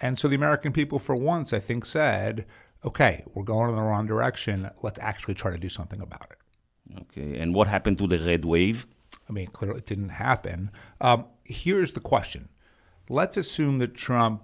And 0.00 0.18
so 0.18 0.28
the 0.28 0.34
American 0.34 0.72
people, 0.72 0.98
for 0.98 1.14
once, 1.14 1.52
I 1.52 1.58
think, 1.58 1.84
said, 1.84 2.46
okay, 2.86 3.22
we're 3.34 3.44
going 3.44 3.68
in 3.68 3.76
the 3.76 3.82
wrong 3.82 4.06
direction. 4.06 4.70
Let's 4.82 5.00
actually 5.00 5.34
try 5.34 5.50
to 5.52 5.58
do 5.58 5.68
something 5.68 6.00
about 6.00 6.30
it. 6.30 6.98
Okay. 7.02 7.38
And 7.38 7.54
what 7.54 7.68
happened 7.68 7.98
to 7.98 8.06
the 8.06 8.18
red 8.18 8.46
wave? 8.46 8.86
I 9.28 9.32
mean, 9.32 9.48
clearly 9.48 9.78
it 9.78 9.86
didn't 9.86 10.10
happen. 10.10 10.70
Um, 11.00 11.26
here's 11.44 11.92
the 11.92 12.00
question 12.00 12.48
let's 13.08 13.36
assume 13.36 13.78
that 13.78 13.94
Trump 13.94 14.42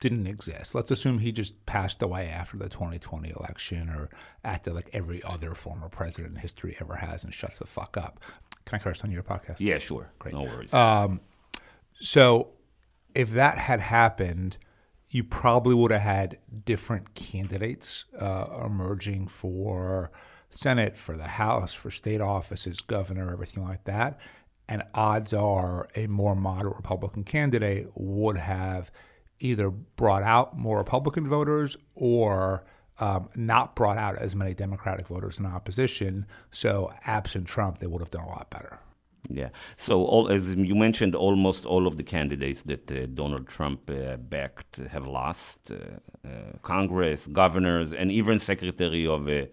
didn't 0.00 0.26
exist. 0.26 0.74
Let's 0.74 0.90
assume 0.90 1.18
he 1.18 1.32
just 1.32 1.66
passed 1.66 2.02
away 2.02 2.28
after 2.28 2.56
the 2.56 2.68
2020 2.68 3.30
election 3.30 3.88
or 3.88 4.08
acted 4.44 4.74
like 4.74 4.88
every 4.92 5.22
other 5.24 5.54
former 5.54 5.88
president 5.88 6.34
in 6.36 6.40
history 6.40 6.76
ever 6.80 6.96
has 6.96 7.24
and 7.24 7.34
shuts 7.34 7.58
the 7.58 7.66
fuck 7.66 7.96
up. 7.96 8.20
Can 8.64 8.78
I 8.78 8.82
curse 8.82 9.02
on 9.02 9.10
your 9.10 9.22
podcast? 9.22 9.56
Yeah, 9.58 9.78
sure. 9.78 10.12
Great. 10.18 10.34
No 10.34 10.42
worries. 10.42 10.72
Um, 10.72 11.20
so 11.94 12.50
if 13.14 13.30
that 13.32 13.58
had 13.58 13.80
happened, 13.80 14.58
you 15.10 15.24
probably 15.24 15.74
would 15.74 15.90
have 15.90 16.02
had 16.02 16.38
different 16.64 17.14
candidates 17.14 18.04
uh, 18.18 18.62
emerging 18.64 19.28
for 19.28 20.12
Senate, 20.50 20.96
for 20.96 21.16
the 21.16 21.28
House, 21.28 21.74
for 21.74 21.90
state 21.90 22.20
offices, 22.20 22.80
governor, 22.80 23.32
everything 23.32 23.62
like 23.62 23.84
that. 23.84 24.18
And 24.68 24.82
odds 24.94 25.32
are 25.32 25.88
a 25.94 26.06
more 26.06 26.34
moderate 26.34 26.76
Republican 26.76 27.24
candidate 27.24 27.88
would 27.94 28.36
have 28.36 28.90
either 29.40 29.70
brought 29.70 30.22
out 30.22 30.56
more 30.58 30.78
Republican 30.78 31.28
voters 31.28 31.76
or 31.94 32.64
um, 33.00 33.28
not 33.34 33.76
brought 33.76 33.96
out 33.96 34.16
as 34.16 34.34
many 34.34 34.54
Democratic 34.54 35.06
voters 35.06 35.38
in 35.38 35.46
opposition. 35.46 36.26
So, 36.50 36.92
absent 37.06 37.46
Trump, 37.46 37.78
they 37.78 37.86
would 37.86 38.02
have 38.02 38.10
done 38.10 38.24
a 38.24 38.28
lot 38.28 38.50
better. 38.50 38.80
Yeah. 39.30 39.50
So, 39.76 40.04
all, 40.04 40.28
as 40.28 40.54
you 40.54 40.74
mentioned, 40.74 41.14
almost 41.14 41.64
all 41.64 41.86
of 41.86 41.96
the 41.96 42.02
candidates 42.02 42.62
that 42.62 42.90
uh, 42.90 43.06
Donald 43.06 43.46
Trump 43.46 43.88
uh, 43.90 44.16
backed 44.16 44.76
have 44.76 45.06
lost 45.06 45.70
uh, 45.70 45.76
uh 46.26 46.58
Congress, 46.62 47.26
governors, 47.28 47.92
and 47.92 48.10
even 48.10 48.38
Secretary 48.38 49.06
of 49.06 49.28
uh, 49.28 49.46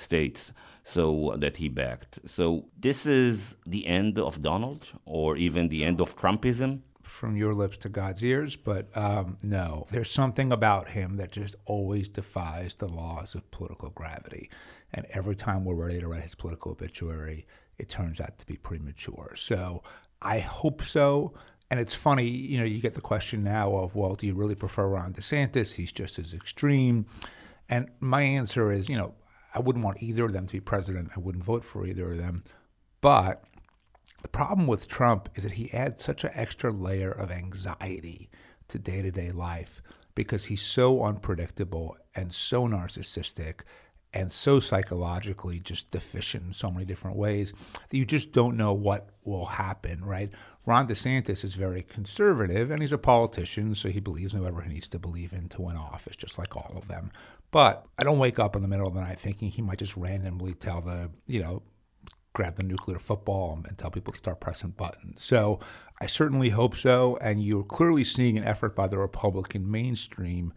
States. 0.00 0.52
So 0.82 1.36
that 1.36 1.56
he 1.56 1.68
backed. 1.68 2.20
So 2.26 2.44
this 2.86 3.04
is 3.04 3.56
the 3.66 3.86
end 3.86 4.18
of 4.18 4.40
Donald, 4.42 4.86
or 5.04 5.36
even 5.36 5.68
the 5.68 5.84
end 5.84 6.00
of 6.00 6.16
Trumpism 6.16 6.80
from 7.02 7.36
your 7.36 7.54
lips 7.54 7.76
to 7.78 7.88
God's 7.88 8.24
ears, 8.24 8.56
but 8.56 8.88
um, 8.96 9.36
no. 9.42 9.86
There's 9.90 10.10
something 10.10 10.52
about 10.52 10.90
him 10.90 11.16
that 11.16 11.32
just 11.32 11.56
always 11.66 12.08
defies 12.08 12.74
the 12.74 12.88
laws 12.88 13.34
of 13.34 13.50
political 13.50 13.90
gravity. 13.90 14.50
And 14.92 15.06
every 15.10 15.36
time 15.36 15.64
we're 15.64 15.74
ready 15.74 16.00
to 16.00 16.08
write 16.08 16.22
his 16.22 16.34
political 16.34 16.72
obituary, 16.72 17.46
it 17.78 17.88
turns 17.88 18.20
out 18.20 18.38
to 18.38 18.46
be 18.46 18.56
premature. 18.56 19.34
So 19.36 19.82
I 20.22 20.38
hope 20.40 20.82
so. 20.82 21.34
And 21.70 21.78
it's 21.78 21.94
funny, 21.94 22.26
you 22.26 22.58
know, 22.58 22.64
you 22.64 22.80
get 22.80 22.94
the 22.94 23.00
question 23.00 23.44
now 23.44 23.74
of, 23.74 23.94
well, 23.94 24.14
do 24.14 24.26
you 24.26 24.34
really 24.34 24.56
prefer 24.56 24.88
Ron 24.88 25.12
DeSantis? 25.12 25.76
He's 25.76 25.92
just 25.92 26.18
as 26.18 26.34
extreme. 26.34 27.06
And 27.68 27.88
my 28.00 28.22
answer 28.22 28.72
is, 28.72 28.88
you 28.88 28.96
know, 28.96 29.14
I 29.54 29.60
wouldn't 29.60 29.84
want 29.84 30.02
either 30.02 30.24
of 30.24 30.32
them 30.32 30.46
to 30.46 30.52
be 30.52 30.60
president. 30.60 31.10
I 31.16 31.20
wouldn't 31.20 31.44
vote 31.44 31.64
for 31.64 31.86
either 31.86 32.12
of 32.12 32.18
them. 32.18 32.44
But 33.00 33.44
the 34.22 34.28
problem 34.28 34.66
with 34.66 34.88
Trump 34.88 35.28
is 35.34 35.44
that 35.44 35.52
he 35.52 35.72
adds 35.72 36.04
such 36.04 36.24
an 36.24 36.30
extra 36.34 36.70
layer 36.70 37.10
of 37.10 37.30
anxiety 37.30 38.30
to 38.68 38.78
day 38.78 39.02
to 39.02 39.10
day 39.10 39.32
life 39.32 39.82
because 40.14 40.46
he's 40.46 40.62
so 40.62 41.02
unpredictable 41.02 41.96
and 42.14 42.32
so 42.32 42.68
narcissistic 42.68 43.60
and 44.12 44.30
so 44.32 44.58
psychologically 44.58 45.60
just 45.60 45.90
deficient 45.90 46.44
in 46.44 46.52
so 46.52 46.70
many 46.70 46.84
different 46.84 47.16
ways 47.16 47.52
that 47.88 47.96
you 47.96 48.04
just 48.04 48.32
don't 48.32 48.56
know 48.56 48.72
what 48.72 49.10
will 49.24 49.46
happen, 49.46 50.04
right? 50.04 50.30
Ron 50.66 50.88
DeSantis 50.88 51.44
is 51.44 51.54
very 51.54 51.82
conservative 51.82 52.70
and 52.70 52.82
he's 52.82 52.92
a 52.92 52.98
politician, 52.98 53.74
so 53.74 53.88
he 53.88 54.00
believes 54.00 54.34
in 54.34 54.40
whatever 54.40 54.62
he 54.62 54.72
needs 54.72 54.88
to 54.88 54.98
believe 54.98 55.32
in 55.32 55.48
to 55.50 55.62
win 55.62 55.76
office, 55.76 56.16
just 56.16 56.38
like 56.38 56.56
all 56.56 56.72
of 56.76 56.88
them. 56.88 57.12
But 57.50 57.86
I 57.98 58.04
don't 58.04 58.18
wake 58.18 58.38
up 58.38 58.54
in 58.54 58.62
the 58.62 58.68
middle 58.68 58.86
of 58.86 58.94
the 58.94 59.00
night 59.00 59.18
thinking 59.18 59.48
he 59.48 59.62
might 59.62 59.78
just 59.78 59.96
randomly 59.96 60.54
tell 60.54 60.80
the, 60.80 61.10
you 61.26 61.40
know, 61.40 61.62
grab 62.32 62.56
the 62.56 62.62
nuclear 62.62 62.98
football 62.98 63.60
and 63.66 63.76
tell 63.76 63.90
people 63.90 64.12
to 64.12 64.18
start 64.18 64.40
pressing 64.40 64.70
buttons. 64.70 65.22
So 65.22 65.58
I 66.00 66.06
certainly 66.06 66.50
hope 66.50 66.76
so. 66.76 67.18
And 67.20 67.42
you're 67.42 67.64
clearly 67.64 68.04
seeing 68.04 68.38
an 68.38 68.44
effort 68.44 68.76
by 68.76 68.86
the 68.86 68.98
Republican 68.98 69.68
mainstream 69.70 70.52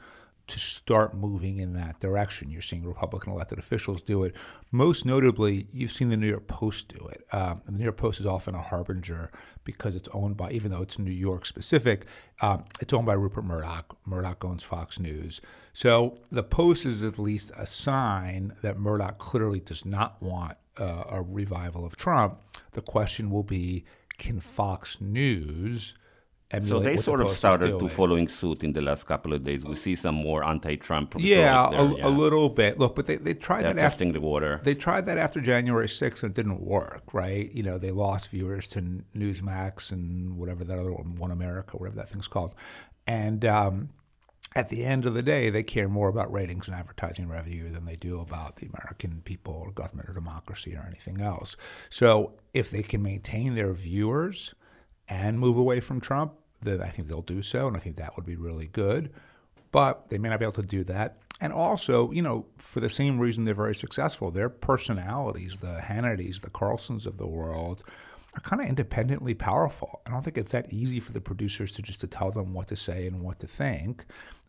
to 0.48 0.60
start 0.60 1.14
moving 1.16 1.58
in 1.58 1.74
that 1.74 2.00
direction. 2.00 2.50
You're 2.50 2.62
seeing 2.62 2.86
Republican 2.86 3.32
elected 3.32 3.60
officials 3.60 4.02
do 4.02 4.24
it. 4.24 4.36
Most 4.72 5.06
notably, 5.06 5.68
you've 5.72 5.92
seen 5.92 6.10
the 6.10 6.18
New 6.18 6.28
York 6.28 6.48
Post 6.48 6.90
do 6.90 7.08
it. 7.08 7.26
Um, 7.32 7.62
the 7.66 7.72
New 7.72 7.84
York 7.84 7.98
Post 7.98 8.20
is 8.20 8.26
often 8.26 8.54
a 8.54 8.62
harbinger 8.62 9.32
because 9.64 9.96
it's 9.96 10.10
owned 10.12 10.36
by, 10.36 10.52
even 10.52 10.72
though 10.72 10.82
it's 10.82 11.00
New 11.00 11.12
York 11.12 11.46
specific, 11.46 12.06
um, 12.42 12.66
it's 12.82 12.92
owned 12.92 13.06
by 13.06 13.14
Rupert 13.14 13.46
Murdoch. 13.46 13.98
Murdoch 14.06 14.44
owns 14.44 14.64
Fox 14.64 15.00
News. 15.00 15.40
So 15.72 16.20
the 16.32 16.44
Post 16.44 16.86
is 16.86 17.04
at 17.04 17.18
least 17.18 17.52
a 17.58 17.66
sign 17.66 18.54
that 18.62 18.78
Murdoch 18.78 19.18
clearly 19.18 19.62
does 19.62 19.86
not 19.86 20.22
want 20.22 20.58
uh, 20.78 21.06
a 21.10 21.22
revival 21.22 21.86
of 21.86 21.96
Trump. 21.96 22.42
The 22.72 22.82
question 22.82 23.30
will 23.30 23.44
be 23.44 23.86
can 24.18 24.40
Fox 24.40 25.00
News 25.00 25.96
so 26.62 26.80
they 26.80 26.98
sort 26.98 27.22
of 27.22 27.30
started 27.30 27.80
to 27.80 27.88
following 27.88 28.28
suit 28.28 28.64
in 28.64 28.74
the 28.74 28.82
last 28.82 29.06
couple 29.06 29.34
of 29.34 29.44
days. 29.44 29.66
We 29.66 29.76
see 29.76 29.96
some 29.96 30.16
more 30.16 30.44
anti-Trump. 30.44 31.16
Yeah, 31.18 31.70
there, 31.72 31.80
a, 31.80 31.98
yeah. 31.98 32.08
a, 32.08 32.10
little 32.10 32.50
bit. 32.50 32.78
Look, 32.78 32.96
but 32.96 33.08
they, 33.08 33.16
they 33.16 33.34
tried 33.34 33.64
They're 33.64 33.74
that 33.74 33.82
testing 33.82 34.10
after, 34.10 34.20
the 34.20 34.26
water. 34.26 34.62
They 34.64 34.76
tried 34.76 35.06
that 35.08 35.18
after 35.18 35.42
January 35.42 35.88
6th 35.88 36.24
and 36.24 36.32
it 36.32 36.36
didn't 36.36 36.62
work, 36.62 37.14
right? 37.14 37.52
You 37.52 37.64
know, 37.64 37.78
they 37.78 37.92
lost 37.92 38.30
viewers 38.30 38.68
to 38.68 38.82
Newsmax 39.16 39.92
and 39.92 40.38
whatever 40.38 40.64
that 40.64 40.78
other 40.78 40.94
one, 40.94 41.16
One 41.16 41.32
America, 41.32 41.78
whatever 41.78 41.98
that 41.98 42.10
thing's 42.10 42.28
called, 42.28 42.54
and. 43.08 43.44
Um, 43.46 43.90
at 44.56 44.70
the 44.70 44.84
end 44.86 45.08
of 45.08 45.16
the 45.16 45.24
day, 45.24 45.50
they 45.50 45.64
care 45.64 45.90
more 45.90 46.10
about 46.10 46.32
ratings 46.32 46.68
and 46.68 46.78
advertising 46.78 47.28
revenue 47.28 47.72
than 47.72 47.86
they 47.86 47.96
do 47.96 48.20
about 48.20 48.58
the 48.58 48.68
American 48.68 49.22
people 49.26 49.54
or 49.54 49.72
government 49.72 50.08
or 50.08 50.14
democracy 50.14 50.76
or 50.76 50.86
anything 50.88 51.22
else. 51.22 51.58
So 51.90 52.34
if 52.54 52.70
they 52.70 52.84
can 52.84 53.02
maintain 53.02 53.56
their 53.56 53.74
viewers 53.74 54.54
and 55.10 55.40
move 55.40 55.58
away 55.58 55.80
from 55.80 56.00
Trump, 56.00 56.34
that 56.64 56.82
I 56.82 56.88
think 56.88 57.08
they'll 57.08 57.22
do 57.22 57.42
so, 57.42 57.68
and 57.68 57.76
I 57.76 57.80
think 57.80 57.98
that 57.98 58.16
would 58.16 58.26
be 58.26 58.36
really 58.36 58.68
good. 58.68 59.12
But 59.72 60.10
they 60.10 60.18
may 60.18 60.30
not 60.30 60.40
be 60.40 60.46
able 60.46 60.54
to 60.54 60.62
do 60.62 60.84
that. 60.86 61.18
And 61.42 61.52
also, 61.52 62.12
you 62.12 62.22
know, 62.22 62.46
for 62.58 62.80
the 62.80 62.90
same 62.90 63.20
reason 63.20 63.44
they're 63.44 63.54
very 63.54 63.76
successful, 63.76 64.32
their 64.32 64.50
personalities, 64.50 65.58
the 65.58 65.82
Hannitys, 65.84 66.42
the 66.42 66.50
Carlsons 66.50 67.06
of 67.06 67.18
the 67.18 67.28
world, 67.28 67.84
are 68.36 68.42
kind 68.42 68.62
of 68.62 68.68
independently 68.68 69.34
powerful. 69.34 70.02
I 70.06 70.12
don't 70.12 70.24
think 70.24 70.38
it's 70.38 70.52
that 70.52 70.72
easy 70.72 71.00
for 71.00 71.12
the 71.12 71.22
producers 71.22 71.74
to 71.74 71.82
just 71.82 72.02
to 72.02 72.08
tell 72.08 72.32
them 72.32 72.54
what 72.54 72.68
to 72.68 72.76
say 72.76 73.08
and 73.08 73.22
what 73.22 73.40
to 73.40 73.48
think. 73.48 74.06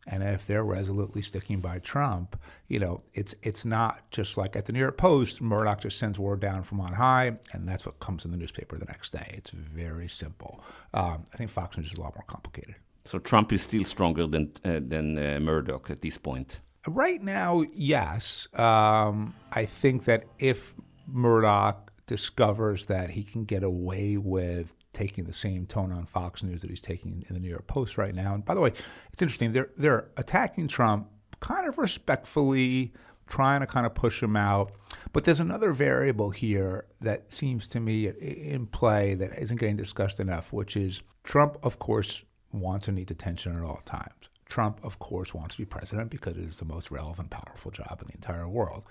And 0.07 0.23
if 0.23 0.47
they're 0.47 0.65
resolutely 0.65 1.23
sticking 1.23 1.61
by 1.61 1.79
Trump, 1.79 2.39
you 2.69 2.79
know, 2.79 3.03
it's 3.15 3.35
it's 3.43 3.65
not 3.65 4.11
just 4.11 4.37
like 4.37 4.55
at 4.55 4.67
the 4.67 4.73
New 4.73 4.81
York 4.81 4.99
Post, 4.99 5.41
Murdoch 5.41 5.81
just 5.81 5.99
sends 5.99 6.19
word 6.19 6.41
down 6.41 6.63
from 6.63 6.81
on 6.81 6.93
high, 6.93 7.39
and 7.53 7.69
that's 7.69 7.87
what 7.87 8.01
comes 8.01 8.25
in 8.25 8.31
the 8.31 8.37
newspaper 8.37 8.77
the 8.77 8.85
next 8.85 9.13
day. 9.13 9.31
It's 9.35 9.51
very 9.51 10.09
simple. 10.09 10.63
Um, 10.93 11.25
I 11.33 11.37
think 11.37 11.51
Fox 11.51 11.77
News 11.77 11.93
is 11.93 11.99
a 11.99 12.01
lot 12.03 12.15
more 12.15 12.25
complicated. 12.27 12.77
So 13.07 13.19
Trump 13.19 13.53
is 13.53 13.63
still 13.63 13.85
stronger 13.85 14.27
than 14.27 14.53
uh, 14.65 14.81
than 14.87 15.17
uh, 15.19 15.41
Murdoch 15.41 15.91
at 15.91 16.03
this 16.03 16.19
point. 16.19 16.61
Right 16.87 17.23
now, 17.23 17.65
yes. 17.73 18.47
Um, 18.55 19.35
I 19.53 19.65
think 19.65 20.05
that 20.05 20.25
if 20.39 20.75
Murdoch 21.07 21.93
discovers 22.07 22.87
that 22.87 23.11
he 23.11 23.23
can 23.23 23.45
get 23.45 23.63
away 23.63 24.19
with 24.19 24.75
taking 24.95 25.25
the 25.25 25.33
same 25.33 25.67
tone 25.67 25.93
on 25.93 26.07
Fox 26.07 26.43
News 26.43 26.63
that 26.63 26.71
he's 26.71 26.81
taking 26.81 27.25
in 27.29 27.35
the 27.35 27.41
New 27.41 27.51
York 27.51 27.67
Post 27.67 27.99
right 27.99 28.15
now. 28.15 28.35
And 28.35 28.45
by 28.45 28.55
the 28.55 28.61
way, 28.61 28.73
it's 29.13 29.23
interesting. 29.23 29.53
They're 29.53 29.71
they're 29.77 30.09
attacking 30.17 30.69
Trump 30.69 31.09
kind 31.41 31.69
of 31.69 31.77
respectfully, 31.77 32.93
trying 33.27 33.61
to 33.61 33.67
kind 33.67 33.87
of 33.87 33.95
push 33.95 34.23
him 34.23 34.37
out. 34.37 34.73
But 35.13 35.25
there's 35.25 35.41
another 35.41 35.73
variable 35.73 36.31
here 36.31 36.87
that 37.01 37.33
seems 37.33 37.69
to 37.69 37.81
me 37.81 38.09
in 38.09 38.67
play 38.67 39.15
that 39.15 39.39
isn't 39.39 39.59
getting 39.59 39.77
discussed 39.77 40.19
enough, 40.19 40.53
which 40.53 40.77
is 40.77 41.03
Trump, 41.23 41.59
of 41.63 41.79
course, 41.79 42.25
wants 42.53 42.89
and 42.89 42.97
needs 42.97 43.11
attention 43.11 43.55
at 43.55 43.63
all 43.63 43.83
times. 43.85 44.29
Trump, 44.47 44.81
of 44.83 44.99
course, 44.99 45.35
wants 45.35 45.57
to 45.57 45.63
be 45.63 45.67
president 45.67 46.11
because 46.11 46.37
it 46.37 46.45
is 46.45 46.59
the 46.59 46.65
most 46.65 46.91
relevant, 46.91 47.31
powerful 47.31 47.71
job 47.71 47.99
in 48.01 48.07
the 48.07 48.15
entire 48.15 48.49
world. 48.49 48.85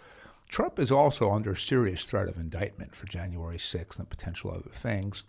Trump 0.49 0.77
is 0.77 0.91
also 0.91 1.31
under 1.31 1.55
serious 1.55 2.05
threat 2.05 2.27
of 2.27 2.37
indictment 2.37 2.95
for 2.95 3.07
January 3.07 3.57
6th 3.57 3.97
and 3.97 4.09
potential 4.09 4.51
other 4.51 4.69
things. 4.69 5.23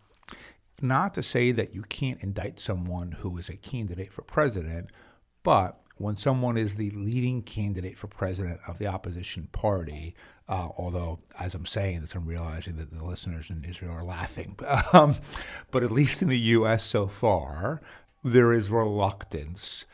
Not 0.85 1.15
to 1.15 1.23
say 1.23 1.51
that 1.51 1.75
you 1.75 1.81
can't 1.81 2.23
indict 2.23 2.61
someone 2.61 3.13
who 3.13 3.39
is 3.39 3.49
a 3.49 3.57
candidate 3.57 4.13
for 4.13 4.21
president, 4.21 4.91
but 5.43 5.81
when 5.97 6.15
someone 6.15 6.59
is 6.59 6.75
the 6.75 6.91
leading 6.91 7.41
candidate 7.41 7.97
for 7.97 8.07
president 8.07 8.61
of 8.69 8.79
the 8.79 8.87
opposition 8.87 9.49
party, 9.51 10.15
uh, 10.47 10.69
although 10.77 11.21
as 11.41 11.55
I'm 11.55 11.65
saying 11.65 12.03
this, 12.03 12.15
I'm 12.15 12.27
realizing 12.27 12.77
that 12.77 12.91
the 12.91 13.03
listeners 13.03 13.49
in 13.49 13.65
Israel 13.65 13.93
are 13.93 14.05
laughing, 14.05 14.59
um, 14.93 15.15
but 15.71 15.83
at 15.83 15.91
least 15.91 16.21
in 16.21 16.29
the 16.29 16.39
U.S. 16.39 16.85
so 16.85 17.07
far, 17.07 17.81
there 18.23 18.53
is 18.53 18.71
reluctance 18.71 19.87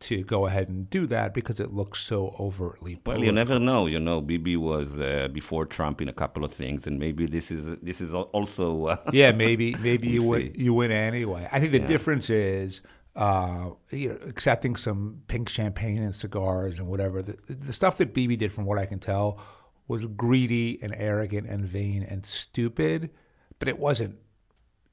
to 0.00 0.22
go 0.22 0.46
ahead 0.46 0.68
and 0.68 0.88
do 0.88 1.06
that 1.06 1.34
because 1.34 1.58
it 1.58 1.72
looks 1.72 2.00
so 2.00 2.34
overtly. 2.38 2.96
Political. 2.96 3.20
Well, 3.20 3.24
you 3.24 3.32
never 3.32 3.58
know. 3.58 3.86
You 3.86 3.98
know, 3.98 4.20
Bibi 4.20 4.56
was 4.56 4.98
uh, 4.98 5.28
before 5.32 5.66
Trump 5.66 6.00
in 6.00 6.08
a 6.08 6.12
couple 6.12 6.44
of 6.44 6.52
things, 6.52 6.86
and 6.86 6.98
maybe 6.98 7.26
this 7.26 7.50
is 7.50 7.76
this 7.82 8.00
is 8.00 8.14
also. 8.14 8.86
Uh, 8.86 8.96
yeah, 9.12 9.32
maybe 9.32 9.74
maybe 9.80 10.08
you 10.08 10.22
win 10.22 10.52
you 10.54 10.74
win 10.74 10.90
anyway. 10.90 11.48
I 11.50 11.60
think 11.60 11.72
the 11.72 11.80
yeah. 11.80 11.86
difference 11.86 12.30
is. 12.30 12.80
Uh, 13.16 13.70
you 13.90 14.10
know, 14.10 14.18
accepting 14.28 14.76
some 14.76 15.22
pink 15.26 15.48
champagne 15.48 16.00
and 16.00 16.14
cigars 16.14 16.78
and 16.78 16.86
whatever. 16.86 17.20
The, 17.20 17.36
the 17.48 17.72
stuff 17.72 17.98
that 17.98 18.14
Bibi 18.14 18.36
did, 18.36 18.52
from 18.52 18.64
what 18.64 18.78
I 18.78 18.86
can 18.86 19.00
tell, 19.00 19.40
was 19.88 20.06
greedy 20.06 20.78
and 20.80 20.94
arrogant 20.96 21.48
and 21.48 21.64
vain 21.64 22.04
and 22.04 22.24
stupid, 22.24 23.10
but 23.58 23.66
it 23.66 23.76
wasn't 23.76 24.18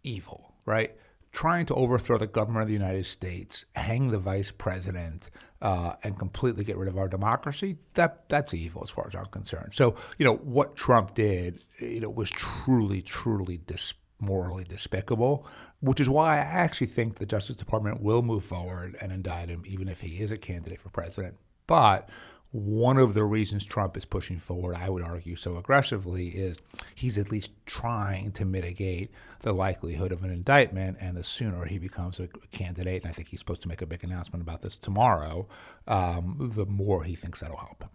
evil, 0.02 0.56
right? 0.66 0.96
Trying 1.36 1.66
to 1.66 1.76
overthrow 1.76 2.18
the 2.18 2.26
government 2.26 2.62
of 2.62 2.68
the 2.68 2.74
United 2.74 3.06
States, 3.06 3.66
hang 3.76 4.10
the 4.10 4.18
vice 4.18 4.52
president, 4.52 5.30
uh, 5.62 5.94
and 6.02 6.18
completely 6.18 6.64
get 6.64 6.78
rid 6.78 6.88
of 6.88 6.98
our 6.98 7.10
democracy, 7.10 7.76
that 7.96 8.30
that's 8.30 8.54
evil 8.54 8.82
as 8.82 8.90
far 8.90 9.06
as 9.06 9.16
I'm 9.16 9.26
concerned. 9.26 9.74
So, 9.74 9.96
you 10.18 10.24
know, 10.24 10.38
what 10.38 10.78
Trump 10.78 11.14
did, 11.14 11.60
you 11.80 12.00
know, 12.00 12.10
was 12.10 12.30
truly, 12.30 13.02
truly 13.02 13.60
morally 14.18 14.64
despicable, 14.64 15.46
which 15.82 16.00
is 16.00 16.08
why 16.08 16.38
I 16.38 16.40
actually 16.40 16.88
think 16.88 17.16
the 17.16 17.26
Justice 17.26 17.58
Department 17.58 18.02
will 18.02 18.22
move 18.22 18.46
forward 18.46 18.96
and 19.02 19.12
indict 19.12 19.50
him, 19.50 19.64
even 19.66 19.90
if 19.90 20.00
he 20.00 20.22
is 20.22 20.32
a 20.32 20.38
candidate 20.38 20.80
for 20.80 20.90
president. 20.90 21.36
But 21.68 22.08
one 22.56 22.98
of 22.98 23.14
the 23.14 23.26
reasons 23.26 23.66
Trump 23.66 23.98
is 23.98 24.06
pushing 24.06 24.38
forward, 24.38 24.76
I 24.76 24.90
would 24.90 25.04
argue, 25.04 25.36
so 25.36 25.58
aggressively 25.58 26.30
is 26.30 26.58
he's 26.96 27.18
at 27.18 27.30
least 27.30 27.52
trying 27.66 28.32
to 28.32 28.46
mitigate 28.46 29.12
the 29.42 29.52
likelihood 29.52 30.14
of 30.14 30.24
an 30.24 30.32
indictment. 30.32 30.96
And 31.02 31.18
the 31.18 31.24
sooner 31.24 31.66
he 31.66 31.78
becomes 31.78 32.18
a 32.18 32.30
candidate, 32.52 33.04
and 33.04 33.10
I 33.10 33.14
think 33.14 33.28
he's 33.28 33.42
supposed 33.42 33.62
to 33.64 33.68
make 33.68 33.82
a 33.82 33.86
big 33.86 34.06
announcement 34.06 34.42
about 34.42 34.62
this 34.62 34.78
tomorrow, 34.78 35.50
um, 35.86 36.38
the 36.56 36.66
more 36.66 37.04
he 37.04 37.14
thinks 37.14 37.42
that'll 37.42 37.58
help 37.58 37.84
him. 37.84 37.90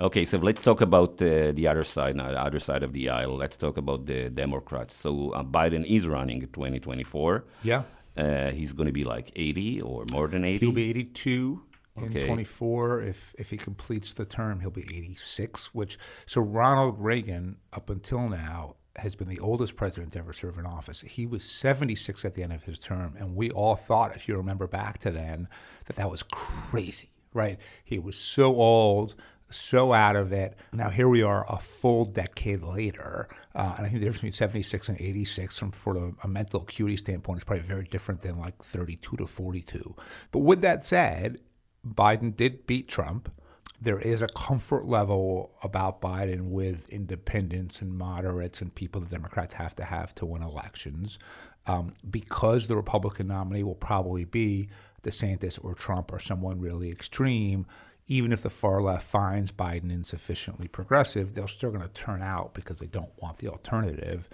Okay, 0.00 0.24
so 0.24 0.38
let's 0.38 0.62
talk 0.62 0.80
about 0.80 1.20
uh, 1.20 1.52
the 1.52 1.68
other 1.68 1.84
side, 1.84 2.16
now, 2.16 2.30
the 2.30 2.40
other 2.40 2.60
side 2.60 2.82
of 2.82 2.94
the 2.94 3.10
aisle. 3.10 3.36
Let's 3.36 3.58
talk 3.58 3.76
about 3.76 4.06
the 4.06 4.30
Democrats. 4.30 4.94
So 4.96 5.32
uh, 5.32 5.42
Biden 5.42 5.84
is 5.84 6.06
running 6.06 6.40
in 6.40 6.48
2024. 6.48 7.44
Yeah. 7.62 7.82
Uh, 8.16 8.52
he's 8.52 8.72
going 8.72 8.86
to 8.86 8.92
be 8.92 9.04
like 9.04 9.30
80 9.36 9.82
or 9.82 10.06
more 10.10 10.28
than 10.28 10.46
80. 10.46 10.64
He'll 10.64 10.74
be 10.74 10.88
82 10.88 11.62
Okay. 12.02 12.20
in 12.20 12.26
24. 12.26 13.02
If 13.02 13.34
if 13.38 13.50
he 13.50 13.56
completes 13.56 14.12
the 14.12 14.24
term, 14.24 14.60
he'll 14.60 14.70
be 14.70 14.82
86. 14.82 15.74
Which 15.74 15.98
so 16.26 16.40
Ronald 16.40 16.96
Reagan 16.98 17.56
up 17.72 17.90
until 17.90 18.28
now 18.28 18.76
has 18.98 19.14
been 19.14 19.28
the 19.28 19.38
oldest 19.38 19.76
president 19.76 20.12
to 20.12 20.18
ever 20.18 20.32
serve 20.32 20.58
in 20.58 20.66
office. 20.66 21.02
He 21.02 21.26
was 21.26 21.44
76 21.44 22.24
at 22.24 22.34
the 22.34 22.42
end 22.42 22.52
of 22.52 22.64
his 22.64 22.78
term, 22.78 23.14
and 23.18 23.34
we 23.34 23.50
all 23.50 23.76
thought, 23.76 24.14
if 24.14 24.28
you 24.28 24.36
remember 24.36 24.66
back 24.66 24.98
to 24.98 25.10
then, 25.10 25.48
that 25.86 25.96
that 25.96 26.10
was 26.10 26.22
crazy, 26.24 27.10
right? 27.32 27.58
He 27.84 27.98
was 27.98 28.16
so 28.16 28.56
old. 28.56 29.14
So 29.50 29.94
out 29.94 30.14
of 30.14 30.30
it. 30.30 30.58
Now 30.74 30.90
here 30.90 31.08
we 31.08 31.22
are, 31.22 31.46
a 31.50 31.58
full 31.58 32.04
decade 32.04 32.62
later, 32.62 33.30
uh, 33.54 33.76
and 33.78 33.86
I 33.86 33.88
think 33.88 34.00
the 34.00 34.00
difference 34.00 34.18
between 34.18 34.32
76 34.32 34.90
and 34.90 35.00
86, 35.00 35.58
from 35.58 35.72
sort 35.72 35.96
of 35.96 36.16
a 36.22 36.28
mental 36.28 36.60
acuity 36.60 36.98
standpoint, 36.98 37.38
is 37.38 37.44
probably 37.44 37.64
very 37.64 37.84
different 37.84 38.20
than 38.20 38.38
like 38.38 38.62
32 38.62 39.16
to 39.16 39.26
42. 39.26 39.96
But 40.32 40.40
with 40.40 40.60
that 40.60 40.84
said, 40.84 41.38
Biden 41.86 42.36
did 42.36 42.66
beat 42.66 42.88
Trump. 42.88 43.32
There 43.80 44.00
is 44.00 44.22
a 44.22 44.28
comfort 44.28 44.86
level 44.86 45.52
about 45.62 46.00
Biden 46.00 46.50
with 46.50 46.88
independents 46.88 47.80
and 47.80 47.96
moderates 47.96 48.60
and 48.60 48.74
people 48.74 49.00
the 49.00 49.06
Democrats 49.06 49.54
have 49.54 49.76
to 49.76 49.84
have 49.84 50.14
to 50.16 50.26
win 50.26 50.42
elections 50.42 51.18
um, 51.66 51.92
because 52.08 52.66
the 52.66 52.76
Republican 52.76 53.28
nominee 53.28 53.62
will 53.62 53.76
probably 53.76 54.24
be 54.24 54.68
DeSantis 55.02 55.62
or 55.62 55.74
Trump 55.74 56.12
or 56.12 56.18
someone 56.18 56.60
really 56.60 56.90
extreme. 56.90 57.66
Even 58.08 58.32
if 58.32 58.42
the 58.42 58.50
far 58.50 58.80
left 58.82 59.04
finds 59.06 59.52
Biden 59.52 59.92
insufficiently 59.92 60.66
progressive, 60.66 61.34
they're 61.34 61.46
still 61.46 61.70
going 61.70 61.82
to 61.82 61.88
turn 61.88 62.22
out 62.22 62.54
because 62.54 62.78
they 62.78 62.86
don't 62.86 63.12
want 63.22 63.36
the 63.36 63.48
alternative. 63.48 64.28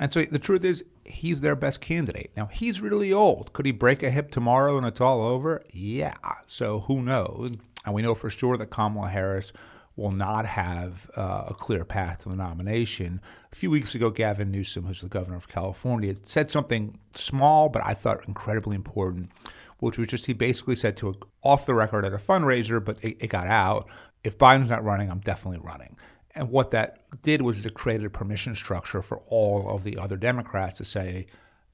And 0.00 0.12
so 0.12 0.22
the 0.22 0.38
truth 0.38 0.64
is, 0.64 0.84
he's 1.04 1.40
their 1.40 1.54
best 1.54 1.80
candidate. 1.80 2.32
Now, 2.36 2.46
he's 2.46 2.80
really 2.80 3.12
old. 3.12 3.52
Could 3.52 3.66
he 3.66 3.72
break 3.72 4.02
a 4.02 4.10
hip 4.10 4.30
tomorrow 4.30 4.76
and 4.76 4.86
it's 4.86 5.00
all 5.00 5.22
over? 5.22 5.62
Yeah. 5.72 6.14
So 6.46 6.80
who 6.80 7.00
knows? 7.00 7.52
And 7.84 7.94
we 7.94 8.02
know 8.02 8.14
for 8.14 8.30
sure 8.30 8.56
that 8.56 8.70
Kamala 8.70 9.08
Harris 9.08 9.52
will 9.96 10.10
not 10.10 10.46
have 10.46 11.08
uh, 11.16 11.44
a 11.48 11.54
clear 11.54 11.84
path 11.84 12.24
to 12.24 12.28
the 12.28 12.36
nomination. 12.36 13.20
A 13.52 13.54
few 13.54 13.70
weeks 13.70 13.94
ago, 13.94 14.10
Gavin 14.10 14.50
Newsom, 14.50 14.86
who's 14.86 15.02
the 15.02 15.08
governor 15.08 15.36
of 15.36 15.46
California, 15.46 16.14
said 16.24 16.50
something 16.50 16.98
small, 17.14 17.68
but 17.68 17.82
I 17.84 17.94
thought 17.94 18.26
incredibly 18.26 18.74
important, 18.74 19.30
which 19.78 19.96
was 19.96 20.08
just 20.08 20.26
he 20.26 20.32
basically 20.32 20.74
said 20.74 20.96
to 20.96 21.10
a, 21.10 21.14
off 21.42 21.66
the 21.66 21.74
record 21.74 22.04
at 22.04 22.12
a 22.12 22.16
fundraiser, 22.16 22.84
but 22.84 22.98
it, 23.04 23.16
it 23.20 23.26
got 23.28 23.46
out. 23.46 23.88
If 24.24 24.36
Biden's 24.36 24.70
not 24.70 24.82
running, 24.82 25.10
I'm 25.10 25.20
definitely 25.20 25.60
running. 25.62 25.96
And 26.34 26.50
what 26.50 26.70
that 26.72 27.04
did 27.22 27.42
was 27.42 27.64
it 27.64 27.74
created 27.74 28.06
a 28.06 28.10
permission 28.10 28.54
structure 28.54 29.02
for 29.02 29.18
all 29.28 29.68
of 29.68 29.84
the 29.84 29.98
other 29.98 30.16
Democrats 30.16 30.78
to 30.78 30.84
say, 30.84 31.26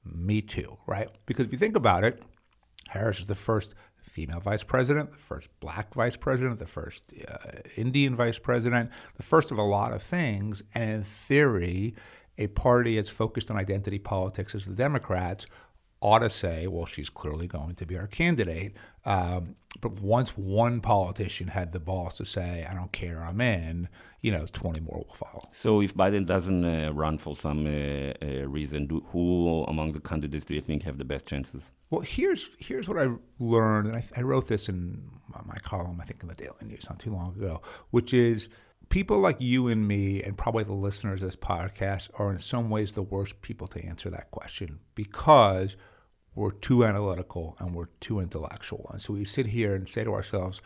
me 0.05 0.41
too, 0.41 0.77
right? 0.85 1.09
Because 1.25 1.47
if 1.47 1.51
you 1.51 1.57
think 1.57 1.75
about 1.75 2.03
it, 2.03 2.23
Harris 2.89 3.19
is 3.19 3.25
the 3.25 3.35
first 3.35 3.73
female 4.01 4.39
vice 4.39 4.63
president, 4.63 5.11
the 5.11 5.17
first 5.17 5.49
black 5.59 5.93
vice 5.93 6.15
president, 6.15 6.59
the 6.59 6.67
first 6.67 7.13
uh, 7.27 7.61
Indian 7.77 8.15
vice 8.15 8.39
president, 8.39 8.91
the 9.15 9.23
first 9.23 9.51
of 9.51 9.57
a 9.57 9.63
lot 9.63 9.93
of 9.93 10.03
things. 10.03 10.63
And 10.75 10.89
in 10.89 11.03
theory, 11.03 11.95
a 12.37 12.47
party 12.47 12.95
that's 12.95 13.09
focused 13.09 13.49
on 13.49 13.57
identity 13.57 13.99
politics 13.99 14.53
as 14.55 14.65
the 14.65 14.73
Democrats 14.73 15.45
ought 16.01 16.19
to 16.19 16.29
say, 16.29 16.67
well, 16.67 16.85
she's 16.85 17.09
clearly 17.09 17.47
going 17.47 17.75
to 17.75 17.85
be 17.85 17.97
our 17.97 18.07
candidate. 18.07 18.73
Um, 19.05 19.55
but 19.79 20.01
once 20.01 20.31
one 20.31 20.81
politician 20.81 21.49
had 21.49 21.71
the 21.71 21.79
balls 21.79 22.15
to 22.15 22.25
say, 22.25 22.65
I 22.69 22.73
don't 22.73 22.91
care, 22.91 23.23
I'm 23.23 23.39
in, 23.39 23.87
you 24.19 24.31
know, 24.31 24.45
20 24.51 24.79
more 24.81 25.05
will 25.07 25.15
follow. 25.15 25.47
So 25.51 25.81
if 25.81 25.95
Biden 25.95 26.25
doesn't 26.25 26.65
uh, 26.65 26.91
run 26.91 27.17
for 27.17 27.35
some 27.35 27.65
uh, 27.65 28.13
uh, 28.21 28.47
reason, 28.47 28.87
do, 28.87 29.03
who 29.11 29.63
among 29.67 29.93
the 29.93 29.99
candidates 29.99 30.45
do 30.45 30.55
you 30.55 30.61
think 30.61 30.83
have 30.83 30.97
the 30.97 31.05
best 31.05 31.25
chances? 31.25 31.71
Well, 31.89 32.01
here's 32.01 32.49
here's 32.59 32.87
what 32.87 32.97
I 32.97 33.09
learned, 33.39 33.87
and 33.87 33.97
I, 33.97 34.03
I 34.15 34.21
wrote 34.21 34.47
this 34.47 34.69
in 34.69 35.09
my 35.45 35.57
column, 35.63 35.99
I 36.01 36.05
think, 36.05 36.21
in 36.23 36.29
the 36.29 36.35
Daily 36.35 36.53
News 36.63 36.87
not 36.89 36.99
too 36.99 37.13
long 37.13 37.35
ago, 37.35 37.61
which 37.89 38.13
is 38.13 38.47
people 38.89 39.19
like 39.19 39.39
you 39.39 39.67
and 39.67 39.87
me, 39.87 40.21
and 40.21 40.37
probably 40.37 40.63
the 40.63 40.73
listeners 40.73 41.21
of 41.21 41.27
this 41.27 41.35
podcast, 41.35 42.09
are 42.19 42.31
in 42.31 42.39
some 42.39 42.69
ways 42.69 42.91
the 42.91 43.01
worst 43.01 43.41
people 43.41 43.67
to 43.67 43.83
answer 43.83 44.09
that 44.09 44.31
question 44.31 44.79
because 44.95 45.75
we're 46.35 46.51
too 46.51 46.85
analytical 46.85 47.55
and 47.59 47.75
we're 47.75 47.89
too 47.99 48.19
intellectual. 48.19 48.89
And 48.91 49.01
so 49.01 49.13
we 49.13 49.25
sit 49.25 49.47
here 49.47 49.75
and 49.75 49.87
say 49.87 50.03
to 50.03 50.13
ourselves, 50.13 50.61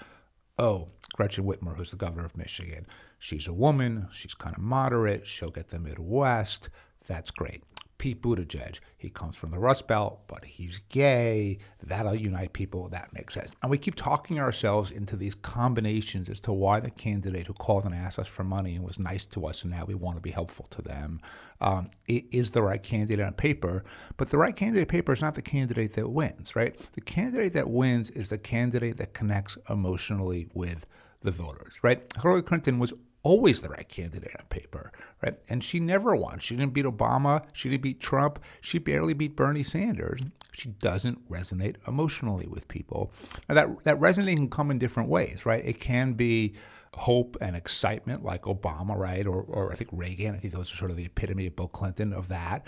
oh, 0.58 0.90
Gretchen 1.14 1.46
Whitmer, 1.46 1.76
who's 1.76 1.92
the 1.92 1.98
governor 1.98 2.26
of 2.26 2.38
Michigan, 2.38 2.86
she's 3.20 3.48
a 3.48 3.54
woman, 3.54 4.08
she's 4.12 4.36
kind 4.36 4.56
of 4.56 4.62
moderate, 4.62 5.28
she'll 5.28 5.52
get 5.52 5.70
the 5.70 5.80
Midwest, 5.80 6.70
that's 7.08 7.32
great. 7.32 7.64
Pete 7.98 8.22
Buttigieg, 8.22 8.80
he 8.98 9.10
comes 9.10 9.36
from 9.36 9.52
the 9.52 9.60
Rust 9.60 9.88
Belt, 9.88 10.22
but 10.28 10.46
he's 10.46 10.80
gay. 10.90 11.60
That'll 11.82 12.16
unite 12.16 12.54
people. 12.54 12.90
That 12.90 13.14
makes 13.14 13.34
sense. 13.34 13.52
And 13.62 13.72
we 13.72 13.78
keep 13.78 13.96
talking 13.96 14.40
ourselves 14.40 14.92
into 14.92 15.16
these 15.16 15.36
combinations 15.36 16.30
as 16.30 16.40
to 16.42 16.52
why 16.52 16.80
the 16.80 16.92
candidate 16.92 17.48
who 17.48 17.54
called 17.54 17.86
and 17.86 17.96
asked 17.96 18.20
us 18.20 18.28
for 18.28 18.44
money 18.44 18.76
and 18.76 18.84
was 18.84 19.00
nice 19.00 19.26
to 19.26 19.46
us 19.46 19.64
and 19.64 19.72
now 19.72 19.86
we 19.86 19.96
want 19.96 20.18
to 20.18 20.22
be 20.22 20.32
helpful 20.32 20.66
to 20.72 20.82
them 20.82 21.22
um, 21.62 21.90
is 22.08 22.52
the 22.52 22.62
right 22.62 22.82
candidate 22.82 23.26
on 23.26 23.34
paper. 23.34 23.84
But 24.18 24.30
the 24.30 24.38
right 24.38 24.56
candidate 24.56 24.88
on 24.88 24.92
paper 24.92 25.14
is 25.14 25.22
not 25.22 25.36
the 25.36 25.42
candidate 25.42 25.94
that 25.94 26.10
wins, 26.10 26.56
right? 26.56 26.76
The 26.94 27.02
candidate 27.02 27.54
that 27.54 27.70
wins 27.70 28.10
is 28.12 28.30
the 28.30 28.38
candidate 28.38 28.98
that 28.98 29.14
connects 29.14 29.58
emotionally 29.70 30.48
with 30.54 30.86
the 31.22 31.32
voters, 31.32 31.74
right? 31.82 32.04
Hillary 32.22 32.44
Clinton 32.44 32.80
was 32.80 32.94
always 33.26 33.62
the 33.62 33.70
right 33.70 33.90
candidate 33.90 34.36
on 34.40 34.46
paper, 34.50 34.92
right? 35.22 35.34
And 35.50 35.64
she 35.64 35.80
never 35.80 36.16
won. 36.16 36.38
She 36.38 36.56
didn't 36.56 36.74
beat 36.74 36.86
Obama. 36.86 37.44
She 37.54 37.70
didn't 37.70 37.82
beat 37.82 38.00
Trump. 38.00 38.40
She 38.62 38.78
barely 38.78 39.16
beat 39.16 39.36
Bernie 39.36 39.64
Sanders. 39.64 40.22
She 40.54 40.70
doesn't 40.70 41.28
resonate 41.28 41.76
emotionally 41.88 42.46
with 42.48 42.68
people. 42.68 43.12
Now 43.50 43.56
that 43.56 43.84
that 43.84 44.00
resonating 44.00 44.38
can 44.38 44.50
come 44.50 44.70
in 44.72 44.78
different 44.78 45.10
ways, 45.10 45.44
right? 45.46 45.66
It 45.66 45.82
can 45.82 46.14
be 46.14 46.54
hope 46.94 47.36
and 47.42 47.56
excitement, 47.56 48.24
like 48.24 48.44
Obama, 48.44 48.96
right? 48.96 49.26
Or 49.26 49.42
or 49.42 49.72
I 49.72 49.76
think 49.76 49.90
Reagan. 49.92 50.36
I 50.36 50.38
think 50.38 50.54
those 50.54 50.72
are 50.72 50.78
sort 50.78 50.92
of 50.92 50.98
the 50.98 51.06
epitome 51.06 51.48
of 51.48 51.56
Bill 51.56 51.68
Clinton 51.68 52.14
of 52.14 52.30
that. 52.30 52.66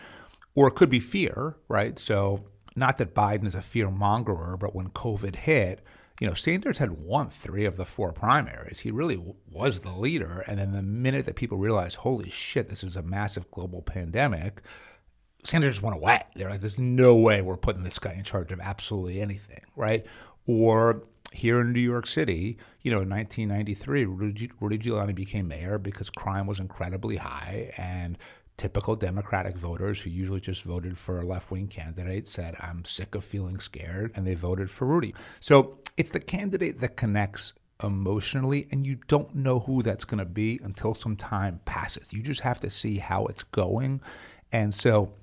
Or 0.55 0.67
it 0.67 0.75
could 0.75 0.89
be 0.89 0.99
fear, 0.99 1.55
right? 1.69 1.99
So 1.99 2.45
not 2.75 2.97
that 2.97 3.13
Biden 3.13 3.45
is 3.45 3.53
a 3.53 3.61
fear 3.61 3.89
mongerer, 3.89 4.57
but 4.57 4.73
when 4.73 4.89
COVID 4.89 5.35
hit 5.35 5.83
you 6.19 6.27
know, 6.27 6.33
Sanders 6.33 6.79
had 6.79 6.99
won 6.99 7.29
three 7.29 7.65
of 7.65 7.77
the 7.77 7.85
four 7.85 8.11
primaries. 8.11 8.79
He 8.79 8.91
really 8.91 9.21
was 9.51 9.79
the 9.79 9.91
leader. 9.91 10.43
And 10.47 10.57
then 10.57 10.71
the 10.71 10.81
minute 10.81 11.25
that 11.25 11.35
people 11.35 11.57
realized, 11.57 11.97
holy 11.97 12.29
shit, 12.29 12.69
this 12.69 12.83
is 12.83 12.95
a 12.95 13.03
massive 13.03 13.51
global 13.51 13.81
pandemic, 13.81 14.61
Sanders 15.43 15.75
just 15.75 15.83
went 15.83 15.95
away. 15.95 16.21
They're 16.35 16.49
like, 16.49 16.61
there's 16.61 16.79
no 16.79 17.15
way 17.15 17.41
we're 17.41 17.55
putting 17.55 17.83
this 17.83 17.99
guy 17.99 18.13
in 18.13 18.23
charge 18.23 18.51
of 18.51 18.59
absolutely 18.59 19.21
anything, 19.21 19.61
right? 19.75 20.05
Or 20.47 21.03
here 21.31 21.61
in 21.61 21.71
New 21.71 21.79
York 21.79 22.07
City, 22.07 22.57
you 22.81 22.91
know, 22.91 23.01
in 23.01 23.09
1993, 23.09 24.05
Rudy, 24.05 24.51
Rudy 24.59 24.77
Giuliani 24.79 25.13
became 25.13 25.47
mayor 25.47 25.77
because 25.77 26.09
crime 26.09 26.47
was 26.47 26.59
incredibly 26.59 27.17
high 27.17 27.71
and 27.77 28.17
typical 28.57 28.95
Democratic 28.95 29.55
voters 29.55 30.01
who 30.01 30.09
usually 30.09 30.39
just 30.39 30.63
voted 30.63 30.97
for 30.97 31.21
a 31.21 31.25
left 31.25 31.51
wing 31.51 31.67
candidate 31.67 32.27
said, 32.27 32.55
I'm 32.59 32.83
sick 32.85 33.15
of 33.15 33.23
feeling 33.23 33.59
scared, 33.59 34.11
and 34.15 34.25
they 34.25 34.33
voted 34.33 34.69
for 34.71 34.85
Rudy. 34.85 35.13
So 35.39 35.79
it's 35.95 36.09
the 36.09 36.19
candidate 36.19 36.79
that 36.79 36.97
connects 36.97 37.53
emotionally, 37.83 38.67
and 38.71 38.85
you 38.85 38.97
don't 39.07 39.35
know 39.35 39.59
who 39.59 39.83
that's 39.83 40.05
going 40.05 40.19
to 40.19 40.25
be 40.25 40.59
until 40.63 40.95
some 40.95 41.15
time 41.15 41.61
passes. 41.65 42.11
You 42.11 42.23
just 42.23 42.41
have 42.41 42.59
to 42.61 42.69
see 42.69 42.97
how 42.97 43.27
it's 43.27 43.43
going. 43.43 44.01
And 44.51 44.73
so 44.73 45.13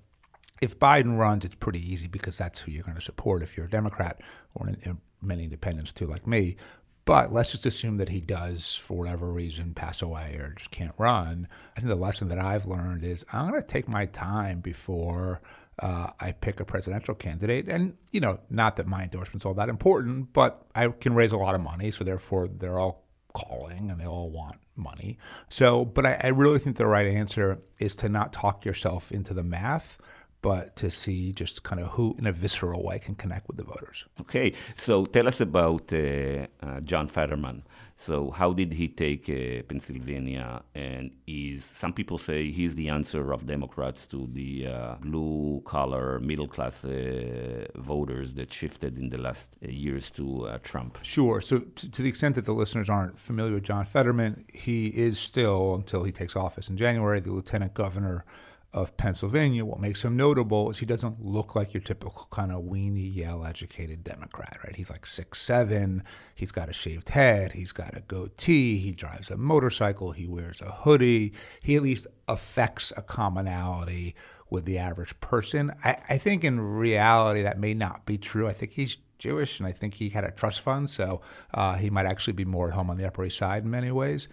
if 0.63 0.79
Biden 0.79 1.19
runs, 1.19 1.45
it's 1.45 1.57
pretty 1.57 1.81
easy 1.81 2.07
because 2.07 2.39
that's 2.39 2.61
who 2.61 2.71
you're 2.71 2.85
going 2.85 2.95
to 2.95 3.03
support 3.03 3.43
if 3.43 3.57
you're 3.57 3.67
a 3.67 3.71
Democrat 3.71 4.21
or 4.55 4.73
many 5.21 5.45
independents 5.45 5.93
too, 5.93 6.07
like 6.07 6.27
me. 6.27 6.57
But 7.05 7.33
let's 7.33 7.53
just 7.53 7.67
assume 7.67 7.99
that 7.99 8.09
he 8.09 8.21
does, 8.21 8.77
for 8.77 8.97
whatever 8.97 9.31
reason, 9.31 9.75
pass 9.75 10.01
away 10.01 10.37
or 10.41 10.55
just 10.57 10.71
can't 10.71 10.95
run. 10.97 11.49
I 11.77 11.81
think 11.81 11.91
the 11.91 11.97
lesson 11.97 12.29
that 12.29 12.39
I've 12.39 12.67
learned 12.67 13.05
is 13.05 13.25
I'm 13.33 13.49
going 13.49 13.61
to 13.61 13.67
take 13.67 13.89
my 13.89 14.07
time 14.07 14.61
before 14.61 15.43
uh, 15.81 16.11
I 16.19 16.33
pick 16.33 16.61
a 16.61 16.65
presidential 16.65 17.15
candidate. 17.15 17.69
And, 17.69 17.97
you 18.11 18.21
know, 18.21 18.41
not 18.49 18.77
that 18.77 18.87
my 18.87 19.03
endorsement's 19.03 19.45
all 19.45 19.55
that 19.55 19.69
important, 19.69 20.33
but 20.33 20.65
I 20.75 20.89
can 20.89 21.15
raise 21.15 21.33
a 21.33 21.37
lot 21.37 21.55
of 21.55 21.61
money. 21.61 21.91
So 21.91 22.05
therefore, 22.05 22.47
they're 22.47 22.79
all 22.79 23.05
calling 23.35 23.91
and 23.91 24.01
they 24.01 24.07
all 24.07 24.31
want 24.31 24.57
money. 24.77 25.19
So, 25.49 25.85
but 25.85 26.07
I, 26.07 26.21
I 26.25 26.29
really 26.29 26.59
think 26.59 26.77
the 26.77 26.87
right 26.87 27.07
answer 27.07 27.61
is 27.79 27.97
to 27.97 28.09
not 28.09 28.33
talk 28.33 28.65
yourself 28.65 29.13
into 29.13 29.35
the 29.35 29.43
math 29.43 29.99
but 30.45 30.77
to 30.77 30.91
see 30.91 31.33
just 31.33 31.63
kind 31.63 31.81
of 31.81 31.87
who, 31.93 32.15
in 32.19 32.27
a 32.27 32.33
visceral 32.33 32.83
way, 32.85 32.99
can 32.99 33.15
connect 33.15 33.49
with 33.49 33.57
the 33.57 33.65
voters. 33.65 34.05
Okay, 34.21 34.53
so 34.77 35.07
tell 35.07 35.27
us 35.27 35.41
about 35.41 35.91
uh, 35.91 36.47
uh, 36.63 36.81
John 36.81 37.09
Fetterman. 37.09 37.63
So, 37.97 38.31
how 38.31 38.53
did 38.53 38.75
he 38.75 38.89
take 38.89 39.25
uh, 39.31 39.63
Pennsylvania? 39.63 40.63
And 40.75 41.13
is 41.27 41.65
some 41.65 41.95
people 41.95 42.19
say 42.19 42.51
he's 42.51 42.75
the 42.75 42.91
answer 42.91 43.33
of 43.33 43.47
Democrats 43.47 44.05
to 44.07 44.29
the 44.31 44.67
uh, 44.67 44.97
blue 45.01 45.63
collar, 45.65 46.21
middle 46.21 46.49
class 46.49 46.85
uh, 46.85 47.67
voters 47.77 48.35
that 48.35 48.53
shifted 48.53 48.99
in 48.99 49.09
the 49.09 49.21
last 49.27 49.57
uh, 49.65 49.69
years 49.69 50.11
to 50.11 50.25
uh, 50.47 50.59
Trump? 50.63 50.99
Sure. 51.03 51.41
So, 51.41 51.61
to, 51.61 51.91
to, 51.91 52.03
the 52.03 52.09
extent 52.11 52.35
that 52.35 52.45
the 52.45 52.53
listeners 52.53 52.91
aren't 52.91 53.19
familiar 53.19 53.55
with 53.55 53.63
John 53.63 53.87
Fetterman, 53.87 54.45
he 54.53 54.89
is 54.89 55.19
still, 55.19 55.77
until 55.77 56.05
he 56.05 56.13
takes 56.13 56.37
office 56.37 56.69
in 56.69 56.77
January, 56.77 57.21
the 57.21 57.33
lieutenant 57.33 57.73
governor 57.73 58.27
of 58.75 58.97
Pennsylvania, 58.97 59.65
what 59.65 59.79
makes 59.79 60.05
him 60.05 60.17
notable 60.17 60.69
is 60.69 60.79
he 60.79 60.87
doesn't 60.87 61.25
look 61.25 61.55
like 61.55 61.73
your 61.73 61.81
typical 61.81 62.27
kind 62.33 62.51
of 62.51 62.65
weenie 62.65 63.15
Yale 63.15 63.47
educated 63.47 64.03
Democrat, 64.03 64.59
right? 64.65 64.75
He's 64.75 64.91
like 64.91 65.07
six 65.07 65.41
seven. 65.41 66.03
He's 66.35 66.51
got 66.51 66.69
a 66.69 66.73
shaved 66.73 67.11
head. 67.11 67.53
He's 67.53 67.71
got 67.71 67.97
a 67.97 68.01
goatee. 68.01 68.79
He 68.79 68.91
drives 68.91 69.31
a 69.31 69.37
motorcycle. 69.37 70.11
He 70.11 70.27
wears 70.27 70.61
a 70.61 70.73
hoodie. 70.73 71.33
He 71.63 71.77
at 71.77 71.83
least 71.83 72.09
affects 72.27 72.93
a 72.97 73.03
commonality 73.03 74.17
with 74.51 74.65
the 74.65 74.77
average 74.77 75.19
person. 75.21 75.73
I, 75.85 75.97
I 76.09 76.19
think 76.19 76.43
in 76.43 76.61
reality 76.61 77.43
that 77.43 77.61
may 77.61 77.75
not 77.75 78.05
be 78.05 78.19
true. 78.19 78.49
I 78.49 78.53
think 78.53 78.73
he's 78.73 78.97
Jewish, 79.19 79.61
and 79.61 79.69
I 79.69 79.73
think 79.73 79.95
he 79.95 80.09
had 80.09 80.25
a 80.25 80.33
trust 80.33 80.61
fund, 80.61 80.91
so 80.91 81.21
uh, 81.55 81.77
he 81.77 81.91
might 81.91 82.07
actually 82.07 82.33
be 82.33 82.45
more 82.45 82.69
at 82.69 82.75
home 82.75 82.91
on 82.91 82.99
the 82.99 83.07
Upper 83.07 83.25
East 83.25 83.39
Side 83.39 83.63
in 83.63 83.71
many 83.71 83.93
ways. 83.93 84.27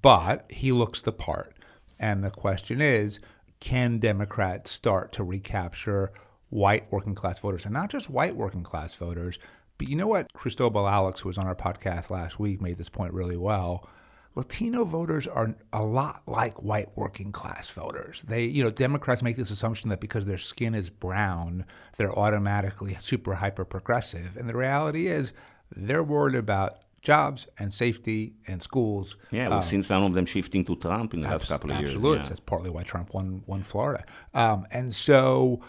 But 0.00 0.46
he 0.48 0.70
looks 0.70 1.00
the 1.00 1.12
part. 1.12 1.56
And 1.98 2.24
the 2.24 2.30
question 2.30 2.80
is, 2.80 3.20
can 3.62 4.00
Democrats 4.00 4.72
start 4.72 5.12
to 5.12 5.22
recapture 5.22 6.12
white 6.50 6.90
working 6.90 7.14
class 7.14 7.38
voters? 7.38 7.64
And 7.64 7.72
not 7.72 7.90
just 7.90 8.10
white 8.10 8.34
working 8.34 8.64
class 8.64 8.92
voters, 8.92 9.38
but 9.78 9.86
you 9.86 9.94
know 9.94 10.08
what? 10.08 10.26
Cristobal 10.34 10.88
Alex, 10.88 11.20
who 11.20 11.28
was 11.28 11.38
on 11.38 11.46
our 11.46 11.54
podcast 11.54 12.10
last 12.10 12.40
week, 12.40 12.60
made 12.60 12.76
this 12.76 12.88
point 12.88 13.14
really 13.14 13.36
well. 13.36 13.88
Latino 14.34 14.84
voters 14.84 15.28
are 15.28 15.54
a 15.72 15.84
lot 15.84 16.22
like 16.26 16.60
white 16.60 16.88
working 16.96 17.30
class 17.30 17.70
voters. 17.70 18.24
They, 18.26 18.46
you 18.46 18.64
know, 18.64 18.70
Democrats 18.70 19.22
make 19.22 19.36
this 19.36 19.52
assumption 19.52 19.90
that 19.90 20.00
because 20.00 20.26
their 20.26 20.38
skin 20.38 20.74
is 20.74 20.90
brown, 20.90 21.64
they're 21.98 22.18
automatically 22.18 22.96
super 22.98 23.34
hyper 23.34 23.64
progressive. 23.64 24.36
And 24.36 24.48
the 24.48 24.56
reality 24.56 25.06
is 25.06 25.32
they're 25.70 26.02
worried 26.02 26.34
about 26.34 26.81
jobs 27.02 27.48
and 27.58 27.74
safety 27.74 28.34
and 28.46 28.62
schools. 28.62 29.16
Yeah, 29.30 29.48
we've 29.48 29.58
um, 29.58 29.62
seen 29.62 29.82
some 29.82 30.04
of 30.04 30.14
them 30.14 30.24
shifting 30.24 30.64
to 30.64 30.76
Trump 30.76 31.12
in 31.12 31.20
the 31.22 31.28
last 31.28 31.48
couple 31.48 31.70
of 31.70 31.76
absolutely. 31.76 31.82
years. 31.82 31.96
Absolutely, 31.96 32.22
yeah. 32.22 32.28
that's 32.28 32.40
partly 32.40 32.70
why 32.70 32.82
Trump 32.84 33.12
won 33.12 33.42
won 33.46 33.62
Florida. 33.62 34.04
Um, 34.32 34.66
and 34.70 34.94
so, 34.94 35.60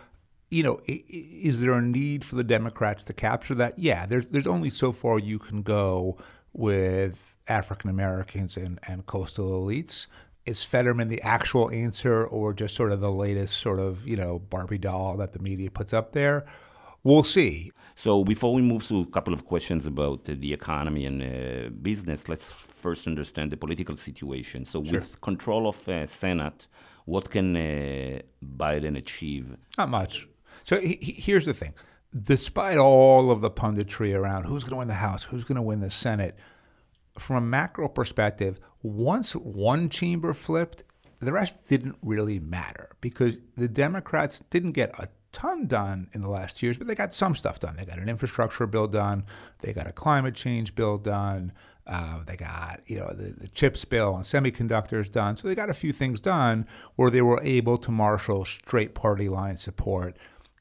you 0.52 0.64
know, 0.64 0.80
is 0.88 1.60
there 1.60 1.74
a 1.74 1.82
need 1.82 2.24
for 2.24 2.36
the 2.36 2.44
Democrats 2.44 3.04
to 3.06 3.14
capture 3.14 3.56
that? 3.56 3.78
Yeah, 3.78 4.06
there's 4.06 4.28
there's 4.28 4.48
only 4.48 4.70
so 4.70 4.92
far 4.92 5.20
you 5.20 5.40
can 5.40 5.64
go 5.64 6.18
with 6.54 7.36
African 7.48 7.90
Americans 7.90 8.56
and, 8.56 8.80
and 8.88 9.06
coastal 9.06 9.50
elites. 9.50 10.06
Is 10.46 10.64
Fetterman 10.64 11.08
the 11.08 11.22
actual 11.22 11.72
answer, 11.72 12.26
or 12.26 12.54
just 12.54 12.76
sort 12.76 12.92
of 12.92 13.00
the 13.00 13.12
latest 13.12 13.58
sort 13.58 13.80
of 13.80 14.08
you 14.08 14.16
know 14.16 14.38
Barbie 14.38 14.78
doll 14.78 15.18
that 15.18 15.34
the 15.34 15.40
media 15.40 15.72
puts 15.72 15.94
up 15.94 16.14
there? 16.14 16.46
We'll 17.04 17.24
see. 17.24 17.72
So 17.96 18.24
before 18.24 18.54
we 18.54 18.62
move 18.62 18.88
to 18.88 19.02
a 19.02 19.06
couple 19.06 19.34
of 19.34 19.46
questions 19.46 19.86
about 19.86 20.28
uh, 20.30 20.36
the 20.38 20.54
economy 20.54 21.06
and 21.06 21.22
uh, 21.22 21.70
business, 21.70 22.28
let's 22.28 22.52
first 22.52 23.08
understand 23.08 23.52
the 23.52 23.58
political 23.58 23.96
situation. 23.96 24.66
So 24.66 24.84
sure. 24.84 24.94
with 24.94 25.22
control 25.22 25.68
of 25.68 25.88
uh, 25.88 26.06
Senate, 26.06 26.68
what 27.06 27.30
can 27.30 27.56
uh, 27.56 28.20
Biden 28.44 28.98
achieve? 28.98 29.58
Not 29.78 29.90
much. 29.90 30.28
So 30.64 30.80
he, 30.80 30.98
he, 31.02 31.12
here's 31.12 31.46
the 31.46 31.54
thing: 31.54 31.74
despite 32.20 32.78
all 32.78 33.32
of 33.32 33.42
the 33.42 33.52
punditry 33.52 34.18
around 34.18 34.46
who's 34.46 34.64
going 34.64 34.72
to 34.74 34.78
win 34.78 34.88
the 34.88 34.96
House, 34.96 35.24
who's 35.26 35.44
going 35.44 35.58
to 35.58 35.62
win 35.62 35.82
the 35.82 35.92
Senate, 35.92 36.36
from 37.20 37.36
a 37.36 37.42
macro 37.42 37.88
perspective, 37.88 38.60
once 38.82 39.34
one 39.34 39.90
chamber 39.90 40.34
flipped, 40.34 40.84
the 41.20 41.32
rest 41.32 41.56
didn't 41.68 41.98
really 42.02 42.40
matter 42.40 42.90
because 43.02 43.38
the 43.56 43.68
Democrats 43.68 44.42
didn't 44.50 44.72
get 44.72 44.98
a 45.00 45.10
ton 45.34 45.68
done 45.68 46.08
in 46.14 46.22
the 46.22 46.30
last 46.30 46.64
years, 46.64 46.78
but 46.78 46.88
they 46.88 46.96
got 46.96 47.14
some 47.14 47.36
stuff 47.36 47.60
done. 47.60 47.76
They 47.76 47.86
got 47.86 48.00
an 48.00 48.08
infrastructure 48.08 48.66
bill 48.66 48.88
done. 48.88 49.26
They 49.60 49.74
got 49.74 49.88
a 49.88 49.92
climate 49.92 50.36
change 50.36 50.76
bill 50.76 50.98
done. 50.98 51.52
Uh, 51.86 52.24
they 52.24 52.38
got 52.38 52.80
you 52.86 52.98
know 52.98 53.12
the, 53.14 53.34
the 53.34 53.50
chips 53.50 53.84
bill 53.84 54.14
on 54.14 54.24
semiconductors 54.24 55.12
done. 55.12 55.36
So 55.36 55.48
they 55.48 55.56
got 55.56 55.70
a 55.70 55.74
few 55.74 55.92
things 55.92 56.22
done 56.22 56.66
where 56.96 57.10
they 57.10 57.22
were 57.22 57.42
able 57.44 57.78
to 57.80 57.92
marshal 57.92 58.46
straight 58.46 58.96
party 58.96 59.28
line 59.28 59.58
support 59.58 60.16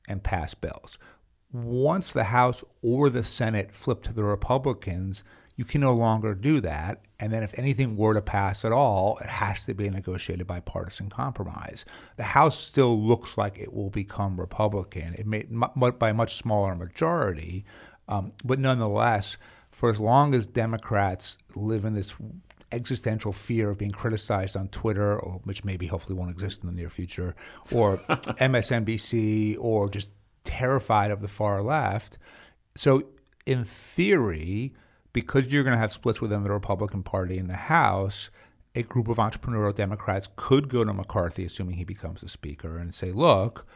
and 0.08 0.24
pass 0.24 0.54
bills. 0.54 0.98
Once 1.52 2.12
the 2.12 2.24
House 2.24 2.64
or 2.80 3.10
the 3.10 3.22
Senate 3.22 3.74
flipped 3.74 4.06
to 4.06 4.12
the 4.12 4.24
Republicans, 4.24 5.22
you 5.56 5.64
can 5.64 5.80
no 5.80 5.94
longer 5.94 6.34
do 6.34 6.60
that. 6.60 7.02
And 7.20 7.32
then, 7.32 7.42
if 7.42 7.56
anything 7.58 7.96
were 7.96 8.14
to 8.14 8.22
pass 8.22 8.64
at 8.64 8.72
all, 8.72 9.18
it 9.18 9.28
has 9.28 9.64
to 9.66 9.74
be 9.74 9.86
a 9.86 9.90
negotiated 9.90 10.46
bipartisan 10.46 11.08
compromise. 11.08 11.84
The 12.16 12.24
House 12.24 12.58
still 12.58 13.00
looks 13.00 13.38
like 13.38 13.58
it 13.58 13.72
will 13.72 13.90
become 13.90 14.40
Republican. 14.40 15.14
It 15.14 15.26
may 15.26 15.46
by 15.90 16.10
a 16.10 16.14
much 16.14 16.36
smaller 16.36 16.74
majority, 16.74 17.64
um, 18.08 18.32
but 18.44 18.58
nonetheless, 18.58 19.36
for 19.70 19.90
as 19.90 20.00
long 20.00 20.34
as 20.34 20.46
Democrats 20.46 21.36
live 21.54 21.84
in 21.84 21.94
this 21.94 22.16
existential 22.72 23.32
fear 23.32 23.70
of 23.70 23.78
being 23.78 23.90
criticized 23.90 24.56
on 24.56 24.68
Twitter, 24.68 25.18
or 25.18 25.40
which 25.44 25.64
maybe 25.64 25.86
hopefully 25.86 26.18
won't 26.18 26.30
exist 26.30 26.62
in 26.62 26.66
the 26.66 26.74
near 26.74 26.90
future, 26.90 27.36
or 27.70 27.98
MSNBC, 28.08 29.56
or 29.60 29.88
just 29.88 30.10
terrified 30.44 31.10
of 31.10 31.20
the 31.20 31.28
far 31.28 31.62
left. 31.62 32.18
So, 32.74 33.04
in 33.46 33.64
theory, 33.64 34.72
because 35.12 35.48
you're 35.48 35.62
going 35.62 35.74
to 35.74 35.78
have 35.78 35.92
splits 35.92 36.20
within 36.20 36.44
the 36.44 36.52
Republican 36.52 37.02
Party 37.02 37.38
in 37.38 37.48
the 37.48 37.54
House, 37.54 38.30
a 38.74 38.82
group 38.82 39.08
of 39.08 39.18
entrepreneurial 39.18 39.74
Democrats 39.74 40.28
could 40.36 40.68
go 40.68 40.84
to 40.84 40.92
McCarthy, 40.92 41.44
assuming 41.44 41.76
he 41.76 41.84
becomes 41.84 42.22
the 42.22 42.28
Speaker, 42.28 42.78
and 42.78 42.94
say, 42.94 43.12
look, 43.12 43.66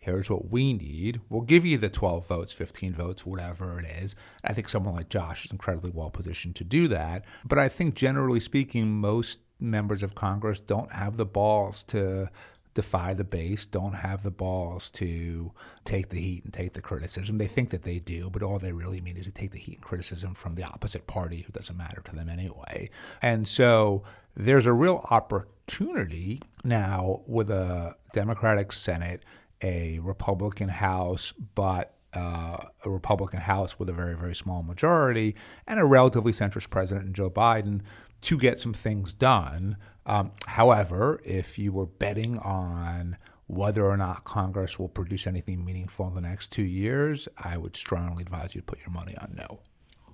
here's 0.00 0.30
what 0.30 0.50
we 0.50 0.72
need. 0.72 1.20
We'll 1.28 1.42
give 1.42 1.64
you 1.64 1.78
the 1.78 1.88
12 1.88 2.28
votes, 2.28 2.52
15 2.52 2.94
votes, 2.94 3.26
whatever 3.26 3.80
it 3.80 3.86
is. 3.86 4.14
I 4.44 4.52
think 4.52 4.68
someone 4.68 4.94
like 4.94 5.08
Josh 5.08 5.44
is 5.44 5.50
incredibly 5.50 5.90
well 5.90 6.10
positioned 6.10 6.56
to 6.56 6.64
do 6.64 6.88
that. 6.88 7.24
But 7.44 7.58
I 7.58 7.68
think 7.68 7.94
generally 7.94 8.40
speaking, 8.40 8.92
most 8.92 9.40
members 9.58 10.02
of 10.02 10.14
Congress 10.14 10.60
don't 10.60 10.92
have 10.92 11.16
the 11.16 11.24
balls 11.24 11.82
to 11.84 12.28
defy 12.74 13.14
the 13.14 13.24
base, 13.24 13.64
don't 13.64 13.94
have 13.94 14.22
the 14.22 14.30
balls 14.30 14.90
to 14.90 15.52
take 15.84 16.08
the 16.08 16.20
heat 16.20 16.44
and 16.44 16.52
take 16.52 16.72
the 16.74 16.82
criticism. 16.82 17.38
They 17.38 17.46
think 17.46 17.70
that 17.70 17.84
they 17.84 18.00
do, 18.00 18.28
but 18.30 18.42
all 18.42 18.58
they 18.58 18.72
really 18.72 19.00
mean 19.00 19.16
is 19.16 19.24
to 19.26 19.32
take 19.32 19.52
the 19.52 19.58
heat 19.58 19.76
and 19.76 19.84
criticism 19.84 20.34
from 20.34 20.56
the 20.56 20.64
opposite 20.64 21.06
party, 21.06 21.42
who 21.42 21.52
doesn't 21.52 21.76
matter 21.76 22.02
to 22.04 22.14
them 22.14 22.28
anyway. 22.28 22.90
And 23.22 23.46
so 23.46 24.02
there's 24.34 24.66
a 24.66 24.72
real 24.72 25.06
opportunity 25.10 26.42
now 26.64 27.22
with 27.26 27.50
a 27.50 27.94
Democratic 28.12 28.72
Senate, 28.72 29.22
a 29.62 30.00
Republican 30.00 30.68
House, 30.68 31.32
but 31.32 31.94
uh, 32.12 32.58
a 32.84 32.90
Republican 32.90 33.40
House 33.40 33.78
with 33.78 33.88
a 33.88 33.92
very, 33.92 34.16
very 34.16 34.34
small 34.34 34.62
majority, 34.62 35.34
and 35.66 35.80
a 35.80 35.84
relatively 35.84 36.32
centrist 36.32 36.70
president 36.70 37.06
in 37.06 37.12
Joe 37.12 37.30
Biden 37.30 37.82
to 38.22 38.38
get 38.38 38.58
some 38.58 38.72
things 38.72 39.12
done. 39.12 39.76
Um, 40.06 40.32
however, 40.46 41.20
if 41.24 41.58
you 41.58 41.72
were 41.72 41.86
betting 41.86 42.38
on 42.38 43.16
whether 43.46 43.84
or 43.84 43.96
not 43.96 44.24
Congress 44.24 44.78
will 44.78 44.88
produce 44.88 45.26
anything 45.26 45.64
meaningful 45.64 46.08
in 46.08 46.14
the 46.14 46.20
next 46.20 46.50
two 46.52 46.62
years, 46.62 47.28
I 47.36 47.56
would 47.56 47.76
strongly 47.76 48.22
advise 48.22 48.54
you 48.54 48.60
to 48.60 48.64
put 48.66 48.78
your 48.80 48.90
money 48.90 49.14
on 49.18 49.34
no. 49.36 49.60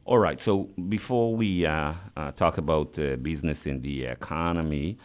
All 0.04 0.18
right. 0.18 0.40
So 0.40 0.64
before 0.88 1.34
we 1.36 1.66
uh, 1.66 1.94
uh, 2.16 2.32
talk 2.32 2.58
about 2.58 2.98
uh, 2.98 3.16
business 3.16 3.66
and 3.66 3.82
the 3.82 4.04
economy, 4.06 4.98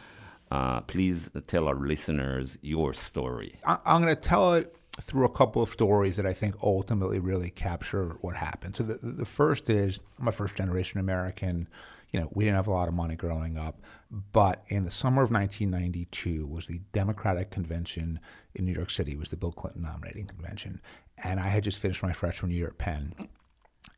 uh, 0.50 0.82
please 0.82 1.30
tell 1.48 1.68
our 1.68 1.76
listeners 1.76 2.58
your 2.62 2.94
story. 2.94 3.60
I- 3.66 3.78
I'm 3.86 4.02
going 4.02 4.16
to 4.16 4.20
tell 4.22 4.54
it 4.54 4.76
through 5.00 5.26
a 5.26 5.32
couple 5.32 5.62
of 5.62 5.70
stories 5.70 6.16
that 6.16 6.26
I 6.26 6.34
think 6.34 6.56
ultimately 6.64 7.20
really 7.20 7.50
capture 7.50 8.18
what 8.22 8.36
happened. 8.36 8.78
So 8.78 8.84
the, 8.84 8.98
the 9.02 9.26
first 9.26 9.70
is 9.70 10.00
I'm 10.20 10.28
a 10.28 10.32
first 10.32 10.56
generation 10.56 11.00
American 11.00 11.68
you 12.12 12.20
know, 12.20 12.30
we 12.32 12.46
didn't 12.46 12.58
have 12.58 12.68
a 12.68 12.72
lot 12.72 12.88
of 12.88 12.94
money 12.94 13.16
growing 13.16 13.58
up. 13.58 13.82
But 14.10 14.64
in 14.68 14.84
the 14.84 14.92
summer 14.92 15.24
of 15.24 15.32
1992 15.32 16.46
was 16.46 16.68
the 16.68 16.82
Democratic 16.94 17.52
convention 17.52 18.20
in 18.54 18.66
New 18.66 18.74
York 18.74 18.90
City. 18.90 19.14
It 19.14 19.20
was 19.20 19.30
the 19.30 19.38
Bill 19.38 19.52
Clinton 19.52 19.82
nominating 19.82 20.28
convention. 20.28 20.82
And 21.24 21.40
I 21.40 21.48
had 21.48 21.64
just 21.64 21.80
finished 21.80 22.04
my 22.04 22.14
freshman 22.14 22.52
year 22.52 22.68
at 22.68 22.78
Penn. 22.78 23.14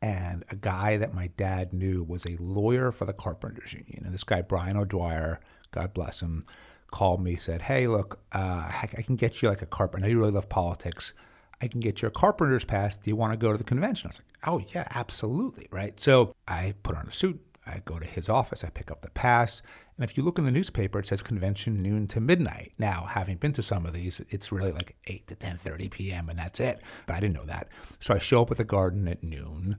And 0.00 0.44
a 0.50 0.56
guy 0.56 0.96
that 0.96 1.14
my 1.14 1.28
dad 1.28 1.72
knew 1.72 2.02
was 2.02 2.24
a 2.24 2.36
lawyer 2.38 2.92
for 2.92 3.04
the 3.04 3.12
Carpenters 3.12 3.72
Union. 3.72 4.02
And 4.04 4.14
this 4.14 4.24
guy, 4.24 4.42
Brian 4.42 4.76
O'Dwyer, 4.76 5.40
God 5.70 5.92
bless 5.92 6.20
him, 6.20 6.44
called 6.90 7.22
me, 7.22 7.36
said, 7.36 7.62
Hey, 7.62 7.86
look, 7.86 8.20
uh, 8.32 8.70
I 8.70 9.02
can 9.02 9.16
get 9.16 9.42
you 9.42 9.48
like 9.48 9.62
a 9.62 9.66
carpenter. 9.66 10.06
I 10.06 10.08
know 10.08 10.12
you 10.12 10.20
really 10.20 10.32
love 10.32 10.48
politics. 10.48 11.12
I 11.60 11.66
can 11.66 11.80
get 11.80 12.02
you 12.02 12.08
a 12.08 12.10
carpenter's 12.10 12.64
pass. 12.64 12.96
Do 12.96 13.10
you 13.10 13.16
want 13.16 13.32
to 13.32 13.36
go 13.36 13.50
to 13.52 13.58
the 13.58 13.64
convention? 13.64 14.08
I 14.08 14.10
was 14.10 14.20
like, 14.20 14.28
oh, 14.46 14.72
yeah, 14.74 14.86
absolutely. 14.94 15.66
Right. 15.70 15.98
So 16.00 16.34
I 16.46 16.74
put 16.82 16.94
on 16.94 17.08
a 17.08 17.12
suit, 17.12 17.40
I 17.68 17.82
go 17.84 17.98
to 17.98 18.06
his 18.06 18.28
office, 18.28 18.64
I 18.64 18.70
pick 18.70 18.90
up 18.90 19.02
the 19.02 19.10
pass, 19.10 19.62
And 19.96 20.08
if 20.08 20.16
you 20.16 20.22
look 20.22 20.38
in 20.38 20.44
the 20.44 20.52
newspaper, 20.52 21.00
it 21.00 21.06
says 21.06 21.22
convention 21.22 21.82
noon 21.82 22.06
to 22.08 22.20
midnight. 22.20 22.72
Now, 22.78 23.04
having 23.08 23.36
been 23.36 23.52
to 23.52 23.62
some 23.62 23.84
of 23.84 23.92
these, 23.92 24.20
it's 24.30 24.52
really 24.52 24.72
like 24.72 24.96
8 25.06 25.26
to 25.28 25.34
10:30 25.34 25.90
p.m. 25.90 26.28
and 26.28 26.38
that's 26.38 26.60
it. 26.60 26.80
But 27.06 27.16
I 27.16 27.20
didn't 27.20 27.34
know 27.34 27.46
that. 27.46 27.68
So 27.98 28.14
I 28.14 28.18
show 28.18 28.42
up 28.42 28.50
at 28.50 28.56
the 28.56 28.64
garden 28.64 29.08
at 29.08 29.22
noon 29.22 29.76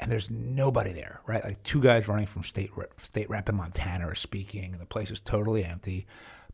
and 0.00 0.10
there's 0.10 0.30
nobody 0.30 0.92
there, 0.92 1.20
right? 1.26 1.44
Like 1.44 1.62
two 1.62 1.80
guys 1.80 2.08
running 2.08 2.26
from 2.26 2.42
state 2.42 2.70
rep, 2.74 2.98
state 2.98 3.28
rep 3.28 3.50
in 3.50 3.56
Montana 3.56 4.08
are 4.08 4.14
speaking, 4.14 4.72
and 4.72 4.80
the 4.80 4.86
place 4.86 5.10
is 5.10 5.20
totally 5.20 5.62
empty. 5.62 6.06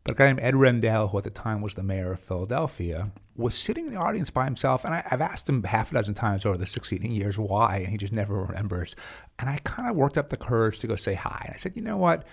But 0.07 0.15
a 0.15 0.19
guy 0.19 0.27
named 0.27 0.39
Ed 0.41 0.55
Rendell, 0.55 1.09
who 1.09 1.17
at 1.17 1.25
the 1.25 1.29
time 1.29 1.59
was 1.59 1.73
the 1.73 1.83
mayor 1.83 2.13
of 2.13 2.21
Philadelphia, 2.21 3.11
was 3.35 3.55
sitting 3.55 3.87
in 3.87 3.93
the 3.93 3.99
audience 3.99 4.29
by 4.29 4.45
himself. 4.45 4.85
And 4.85 4.93
I, 4.93 5.03
have 5.07 5.19
asked 5.19 5.49
him 5.49 5.61
half 5.63 5.91
a 5.91 5.95
dozen 5.95 6.13
times 6.13 6.45
over 6.45 6.57
the 6.57 6.65
succeeding 6.65 7.11
years 7.11 7.37
why, 7.37 7.79
and 7.79 7.87
he 7.87 7.97
just 7.97 8.13
never 8.13 8.41
remembers. 8.41 8.95
And 9.37 9.49
I 9.49 9.59
kind 9.65 9.89
of 9.89 9.97
worked 9.97 10.17
up 10.17 10.29
the 10.29 10.37
courage 10.37 10.79
to 10.79 10.87
go 10.87 10.95
say 10.95 11.15
hi. 11.15 11.41
And 11.45 11.55
I 11.55 11.57
said, 11.57 11.73
you 11.75 11.81
know 11.81 11.97
what? 11.97 12.25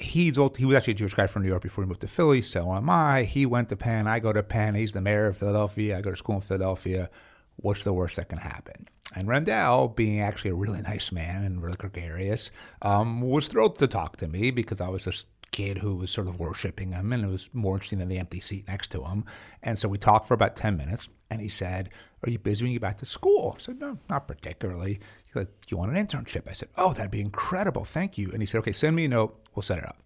He's 0.00 0.38
old, 0.38 0.56
he 0.56 0.64
was 0.64 0.76
actually 0.76 0.94
a 0.94 0.96
Jewish 0.96 1.12
guy 1.12 1.26
from 1.26 1.42
New 1.42 1.48
York 1.48 1.62
before 1.62 1.84
he 1.84 1.88
moved 1.88 2.00
to 2.00 2.08
Philly. 2.08 2.40
So 2.40 2.72
am 2.72 2.88
I. 2.88 3.24
He 3.24 3.44
went 3.44 3.68
to 3.68 3.76
Penn. 3.76 4.06
I 4.06 4.18
go 4.18 4.32
to 4.32 4.42
Penn. 4.42 4.74
He's 4.74 4.94
the 4.94 5.02
mayor 5.02 5.26
of 5.26 5.36
Philadelphia. 5.36 5.98
I 5.98 6.00
go 6.00 6.10
to 6.10 6.16
school 6.16 6.36
in 6.36 6.40
Philadelphia. 6.40 7.10
What's 7.56 7.84
the 7.84 7.92
worst 7.92 8.16
that 8.16 8.30
can 8.30 8.38
happen? 8.38 8.88
And 9.14 9.28
Rendell, 9.28 9.88
being 9.88 10.20
actually 10.20 10.52
a 10.52 10.54
really 10.54 10.80
nice 10.80 11.12
man 11.12 11.44
and 11.44 11.62
really 11.62 11.76
gregarious, 11.76 12.50
um, 12.80 13.20
was 13.20 13.48
thrilled 13.48 13.78
to 13.78 13.86
talk 13.86 14.16
to 14.18 14.28
me 14.28 14.50
because 14.50 14.80
I 14.80 14.88
was 14.88 15.06
a 15.06 15.12
kid 15.58 15.78
who 15.78 15.96
was 15.96 16.08
sort 16.08 16.28
of 16.28 16.38
worshiping 16.38 16.92
him 16.92 17.12
and 17.12 17.24
it 17.24 17.26
was 17.26 17.50
more 17.52 17.74
interesting 17.74 17.98
than 17.98 18.08
the 18.08 18.18
empty 18.18 18.38
seat 18.38 18.68
next 18.68 18.92
to 18.92 19.02
him. 19.02 19.24
And 19.60 19.76
so 19.76 19.88
we 19.88 19.98
talked 19.98 20.28
for 20.28 20.34
about 20.34 20.54
10 20.54 20.76
minutes 20.76 21.08
and 21.30 21.40
he 21.40 21.48
said, 21.48 21.90
Are 22.24 22.30
you 22.30 22.38
busy 22.38 22.64
when 22.64 22.72
you 22.72 22.78
get 22.78 22.86
back 22.86 22.98
to 22.98 23.06
school? 23.06 23.56
I 23.56 23.60
said, 23.60 23.80
No, 23.80 23.98
not 24.08 24.28
particularly. 24.28 25.00
He 25.24 25.32
said, 25.32 25.48
Do 25.48 25.66
you 25.70 25.76
want 25.76 25.96
an 25.96 26.06
internship? 26.06 26.48
I 26.48 26.52
said, 26.52 26.68
Oh, 26.76 26.92
that'd 26.92 27.10
be 27.10 27.20
incredible. 27.20 27.84
Thank 27.84 28.16
you. 28.16 28.30
And 28.30 28.40
he 28.40 28.46
said, 28.46 28.58
Okay, 28.58 28.72
send 28.72 28.94
me 28.94 29.06
a 29.06 29.08
note. 29.08 29.40
We'll 29.54 29.64
set 29.64 29.78
it 29.78 29.84
up. 29.84 30.00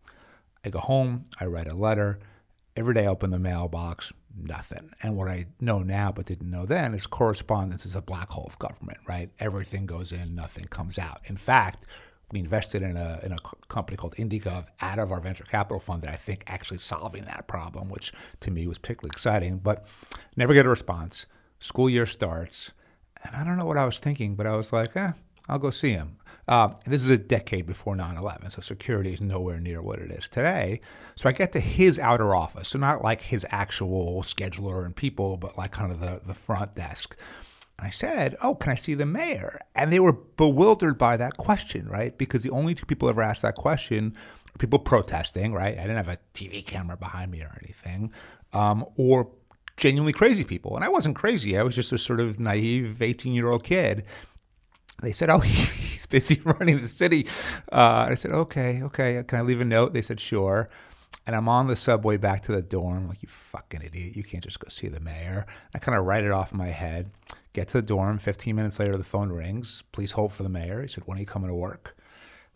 I 0.65 0.71
go 0.71 0.79
home, 0.79 1.25
I 1.39 1.45
write 1.45 1.71
a 1.71 1.75
letter. 1.75 2.19
Every 2.75 2.95
day 2.95 3.05
I 3.05 3.09
open 3.09 3.31
the 3.31 3.39
mailbox, 3.39 4.15
nothing. 4.35 4.91
And 5.03 5.19
what 5.19 5.29
I 5.29 5.47
know 5.61 5.81
now 5.81 6.13
but 6.13 6.25
didn't 6.25 6.51
know 6.51 6.65
then 6.65 6.95
is 6.95 7.07
correspondence 7.07 7.85
is 7.85 7.95
a 7.95 8.01
black 8.01 8.31
hole 8.31 8.47
of 8.47 8.59
government, 8.59 8.99
right? 9.07 9.29
Everything 9.39 9.85
goes 9.85 10.13
in, 10.13 10.35
nothing 10.35 10.65
comes 10.65 10.99
out. 10.99 11.21
In 11.27 11.37
fact, 11.37 11.85
we 12.33 12.41
invested 12.41 12.83
in 12.83 12.97
a, 12.97 13.21
in 13.23 13.33
a 13.33 13.37
company 13.69 13.97
called 13.97 14.15
Indigov 14.17 14.67
out 14.81 14.99
of 14.99 15.13
our 15.13 15.21
venture 15.21 15.45
capital 15.45 15.79
fund 15.79 16.03
that 16.03 16.11
I 16.11 16.17
think 16.17 16.45
actually 16.47 16.79
solving 16.79 17.27
that 17.27 17.47
problem, 17.47 17.91
which 17.91 18.13
to 18.41 18.51
me 18.51 18.67
was 18.67 18.79
particularly 18.79 19.13
exciting, 19.13 19.59
but 19.59 19.87
never 20.35 20.55
get 20.55 20.67
a 20.67 20.71
response. 20.71 21.27
School 21.61 21.91
year 21.91 22.07
starts, 22.07 22.73
and 23.25 23.37
I 23.37 23.45
don't 23.45 23.59
know 23.59 23.67
what 23.67 23.77
I 23.77 23.85
was 23.85 23.99
thinking, 23.99 24.35
but 24.35 24.47
I 24.47 24.57
was 24.57 24.73
like, 24.73 24.97
eh, 24.97 25.13
I'll 25.49 25.59
go 25.59 25.71
see 25.71 25.91
him. 25.91 26.17
Uh, 26.49 26.71
this 26.87 27.03
is 27.03 27.11
a 27.11 27.19
decade 27.19 27.67
before 27.67 27.95
9 27.95 28.17
11, 28.17 28.51
so 28.51 28.63
security 28.63 29.13
is 29.13 29.21
nowhere 29.21 29.61
near 29.61 29.83
what 29.83 29.99
it 29.99 30.11
is 30.11 30.29
today. 30.29 30.81
So 31.15 31.29
I 31.29 31.33
get 31.33 31.53
to 31.53 31.61
his 31.61 31.99
outer 31.99 32.35
office, 32.35 32.69
so 32.69 32.79
not 32.79 33.03
like 33.03 33.23
his 33.23 33.47
actual 33.51 34.23
scheduler 34.23 34.85
and 34.85 34.97
people, 34.97 35.37
but 35.37 35.59
like 35.59 35.73
kind 35.73 35.93
of 35.93 36.01
the, 36.01 36.21
the 36.25 36.35
front 36.35 36.75
desk. 36.75 37.15
I 37.79 37.91
said, 37.91 38.37
Oh, 38.43 38.55
can 38.55 38.73
I 38.73 38.77
see 38.77 38.95
the 38.95 39.07
mayor? 39.07 39.61
And 39.75 39.93
they 39.93 40.01
were 40.01 40.13
bewildered 40.13 40.99
by 40.99 41.17
that 41.17 41.37
question, 41.37 41.89
right? 41.89 42.17
Because 42.17 42.43
the 42.43 42.51
only 42.51 42.75
two 42.75 42.87
people 42.87 43.09
ever 43.09 43.23
asked 43.23 43.43
that 43.43 43.57
question 43.57 44.15
were 44.53 44.59
people 44.59 44.79
protesting, 44.79 45.53
right? 45.53 45.77
I 45.79 45.83
didn't 45.83 45.97
have 45.97 46.09
a 46.09 46.19
TV 46.35 46.65
camera 46.65 46.97
behind 46.97 47.31
me 47.31 47.43
or 47.43 47.57
anything, 47.63 48.13
um, 48.53 48.85
or 48.97 49.31
genuinely 49.77 50.13
crazy 50.13 50.45
people. 50.45 50.77
And 50.77 50.85
I 50.85 50.89
wasn't 50.89 51.17
crazy, 51.17 51.59
I 51.59 51.63
was 51.63 51.75
just 51.75 51.93
a 51.93 51.99
sort 51.99 52.21
of 52.21 52.39
naive 52.39 53.03
18 53.03 53.33
year 53.33 53.51
old 53.51 53.65
kid 53.65 54.05
they 55.03 55.13
said, 55.13 55.29
"Oh, 55.29 55.39
he's 55.41 56.07
busy 56.07 56.41
running 56.45 56.81
the 56.81 56.89
city." 56.89 57.27
Uh, 57.71 58.07
I 58.11 58.15
said, 58.15 58.33
"Okay, 58.33 58.83
okay. 58.83 59.23
Can 59.27 59.39
I 59.39 59.43
leave 59.43 59.61
a 59.61 59.65
note?" 59.65 59.93
They 59.93 60.03
said, 60.03 60.21
"Sure." 60.21 60.71
And 61.25 61.37
I'm 61.37 61.49
on 61.49 61.69
the 61.69 61.77
subway 61.77 62.17
back 62.17 62.43
to 62.45 62.53
the 62.53 62.63
dorm. 62.63 63.09
Like 63.09 63.23
you 63.23 63.29
fucking 63.29 63.83
idiot! 63.83 64.17
You 64.17 64.25
can't 64.25 64.43
just 64.43 64.59
go 64.59 64.69
see 64.69 64.89
the 64.89 65.01
mayor. 65.01 65.47
I 65.75 65.79
kind 65.79 65.99
of 65.99 66.05
write 66.05 66.25
it 66.25 66.33
off 66.33 66.55
my 66.55 66.69
head. 66.69 67.11
Get 67.53 67.69
to 67.69 67.79
the 67.79 67.83
dorm. 67.83 68.19
15 68.19 68.57
minutes 68.57 68.79
later, 68.79 68.97
the 68.97 69.05
phone 69.05 69.31
rings. 69.31 69.83
Please 69.93 70.13
hold 70.13 70.33
for 70.33 70.43
the 70.43 70.49
mayor. 70.49 70.81
He 70.83 70.89
said, 70.89 71.05
"When 71.07 71.19
are 71.19 71.21
you 71.21 71.27
coming 71.27 71.49
to 71.49 71.55
work?" 71.55 71.97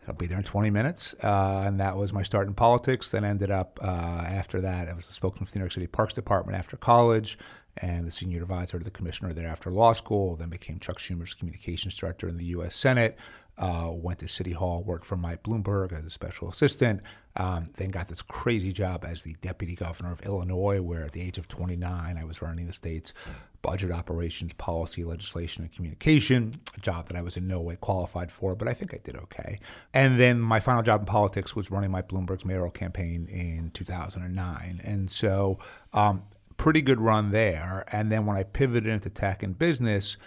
I'll 0.07 0.13
be 0.13 0.27
there 0.27 0.37
in 0.37 0.43
20 0.43 0.69
minutes. 0.69 1.13
Uh, 1.21 1.63
and 1.65 1.79
that 1.79 1.97
was 1.97 2.13
my 2.13 2.23
start 2.23 2.47
in 2.47 2.53
politics. 2.53 3.11
Then 3.11 3.25
ended 3.25 3.51
up 3.51 3.79
uh, 3.83 3.85
after 3.85 4.61
that, 4.61 4.87
I 4.87 4.93
was 4.93 5.09
a 5.09 5.13
spokesman 5.13 5.45
for 5.45 5.51
the 5.51 5.59
New 5.59 5.63
York 5.63 5.73
City 5.73 5.87
Parks 5.87 6.13
Department 6.13 6.57
after 6.57 6.77
college 6.77 7.37
and 7.79 8.07
the 8.07 8.11
senior 8.11 8.41
advisor 8.41 8.79
to 8.79 8.83
the 8.83 8.91
commissioner 8.91 9.33
there 9.33 9.47
after 9.47 9.69
law 9.69 9.93
school. 9.93 10.35
Then 10.35 10.49
became 10.49 10.79
Chuck 10.79 10.97
Schumer's 10.97 11.33
communications 11.33 11.95
director 11.95 12.27
in 12.27 12.37
the 12.37 12.45
U.S. 12.45 12.75
Senate. 12.75 13.17
Uh, 13.57 13.89
went 13.91 14.19
to 14.19 14.27
City 14.27 14.51
Hall, 14.51 14.83
worked 14.83 15.05
for 15.05 15.17
Mike 15.17 15.43
Bloomberg 15.43 15.91
as 15.91 16.05
a 16.05 16.09
special 16.09 16.47
assistant. 16.47 17.01
Um, 17.39 17.69
then 17.75 17.91
got 17.91 18.07
this 18.07 18.23
crazy 18.23 18.73
job 18.73 19.05
as 19.05 19.21
the 19.21 19.35
deputy 19.41 19.75
governor 19.75 20.11
of 20.11 20.21
Illinois, 20.21 20.81
where 20.81 21.05
at 21.05 21.11
the 21.11 21.21
age 21.21 21.37
of 21.37 21.47
29, 21.47 22.17
I 22.17 22.23
was 22.23 22.41
running 22.41 22.65
the 22.65 22.73
state's 22.73 23.13
budget 23.61 23.91
operations, 23.91 24.53
policy, 24.53 25.03
legislation, 25.03 25.63
and 25.63 25.71
communication, 25.71 26.59
a 26.75 26.79
job 26.79 27.07
that 27.09 27.17
I 27.17 27.21
was 27.21 27.37
in 27.37 27.47
no 27.47 27.61
way 27.61 27.75
qualified 27.75 28.31
for, 28.31 28.55
but 28.55 28.67
I 28.67 28.73
think 28.73 28.93
I 28.93 28.99
did 29.03 29.17
okay. 29.17 29.59
And 29.93 30.19
then 30.19 30.39
my 30.39 30.59
final 30.59 30.81
job 30.81 31.01
in 31.01 31.05
politics 31.05 31.55
was 31.55 31.69
running 31.69 31.91
my 31.91 32.01
Bloomberg's 32.01 32.45
mayoral 32.45 32.71
campaign 32.71 33.27
in 33.27 33.71
2009. 33.71 34.81
And 34.83 35.11
so 35.11 35.59
um, 35.93 36.23
pretty 36.57 36.81
good 36.81 36.99
run 36.99 37.31
there. 37.31 37.85
And 37.91 38.11
then 38.11 38.25
when 38.25 38.37
I 38.37 38.43
pivoted 38.43 38.87
into 38.87 39.09
tech 39.09 39.43
and 39.43 39.57
business, 39.57 40.17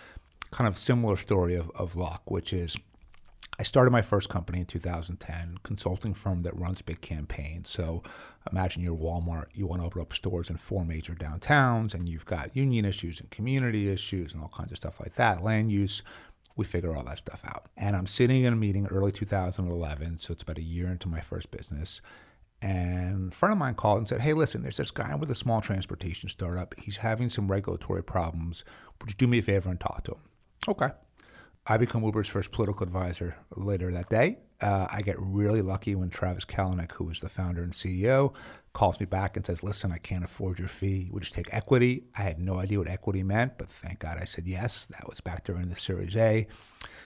kind 0.50 0.68
of 0.68 0.76
similar 0.76 1.16
story 1.16 1.54
of, 1.54 1.70
of 1.74 1.96
luck, 1.96 2.30
which 2.30 2.52
is 2.52 2.76
I 3.60 3.62
started 3.62 3.90
my 3.90 4.00
first 4.00 4.30
company 4.30 4.60
in 4.60 4.64
2010, 4.64 5.58
consulting 5.62 6.14
firm 6.14 6.40
that 6.44 6.58
runs 6.58 6.80
big 6.80 7.02
campaigns. 7.02 7.68
So 7.68 8.02
imagine 8.50 8.82
you're 8.82 8.96
Walmart, 8.96 9.48
you 9.52 9.66
want 9.66 9.82
to 9.82 9.86
open 9.86 10.00
up 10.00 10.14
stores 10.14 10.48
in 10.48 10.56
four 10.56 10.82
major 10.82 11.14
downtowns, 11.14 11.92
and 11.92 12.08
you've 12.08 12.24
got 12.24 12.56
union 12.56 12.86
issues 12.86 13.20
and 13.20 13.30
community 13.30 13.90
issues 13.90 14.32
and 14.32 14.42
all 14.42 14.48
kinds 14.48 14.72
of 14.72 14.78
stuff 14.78 14.98
like 14.98 15.16
that, 15.16 15.42
land 15.42 15.70
use. 15.70 16.02
We 16.56 16.64
figure 16.64 16.96
all 16.96 17.04
that 17.04 17.18
stuff 17.18 17.42
out. 17.44 17.66
And 17.76 17.96
I'm 17.96 18.06
sitting 18.06 18.44
in 18.44 18.54
a 18.54 18.56
meeting 18.56 18.86
early 18.86 19.12
2011, 19.12 20.20
so 20.20 20.32
it's 20.32 20.42
about 20.42 20.56
a 20.56 20.62
year 20.62 20.86
into 20.86 21.10
my 21.10 21.20
first 21.20 21.50
business. 21.50 22.00
And 22.62 23.30
a 23.30 23.36
friend 23.36 23.52
of 23.52 23.58
mine 23.58 23.74
called 23.74 23.98
and 23.98 24.08
said, 24.08 24.22
Hey, 24.22 24.32
listen, 24.32 24.62
there's 24.62 24.78
this 24.78 24.90
guy 24.90 25.14
with 25.16 25.30
a 25.30 25.34
small 25.34 25.60
transportation 25.60 26.30
startup. 26.30 26.74
He's 26.78 26.96
having 26.98 27.28
some 27.28 27.50
regulatory 27.50 28.02
problems. 28.02 28.64
Would 29.00 29.10
you 29.10 29.16
do 29.16 29.26
me 29.26 29.40
a 29.40 29.42
favor 29.42 29.68
and 29.68 29.78
talk 29.78 30.04
to 30.04 30.12
him? 30.12 30.20
Okay. 30.66 30.88
I 31.66 31.76
become 31.76 32.02
Uber's 32.04 32.28
first 32.28 32.52
political 32.52 32.84
advisor 32.84 33.36
later 33.54 33.92
that 33.92 34.08
day. 34.08 34.38
Uh, 34.60 34.86
I 34.90 35.00
get 35.00 35.16
really 35.18 35.62
lucky 35.62 35.94
when 35.94 36.10
Travis 36.10 36.44
Kalanick, 36.44 36.92
who 36.92 37.08
is 37.10 37.20
the 37.20 37.28
founder 37.28 37.62
and 37.62 37.72
CEO, 37.72 38.34
calls 38.72 39.00
me 39.00 39.06
back 39.06 39.36
and 39.36 39.44
says, 39.44 39.62
Listen, 39.62 39.92
I 39.92 39.98
can't 39.98 40.24
afford 40.24 40.58
your 40.58 40.68
fee. 40.68 41.08
Would 41.12 41.24
you 41.24 41.30
take 41.30 41.52
equity? 41.52 42.04
I 42.16 42.22
had 42.22 42.38
no 42.38 42.58
idea 42.58 42.78
what 42.78 42.88
equity 42.88 43.22
meant, 43.22 43.56
but 43.58 43.70
thank 43.70 44.00
God 44.00 44.18
I 44.20 44.24
said 44.24 44.46
yes. 44.46 44.86
That 44.86 45.08
was 45.08 45.20
back 45.20 45.44
during 45.44 45.68
the 45.68 45.76
Series 45.76 46.16
A. 46.16 46.46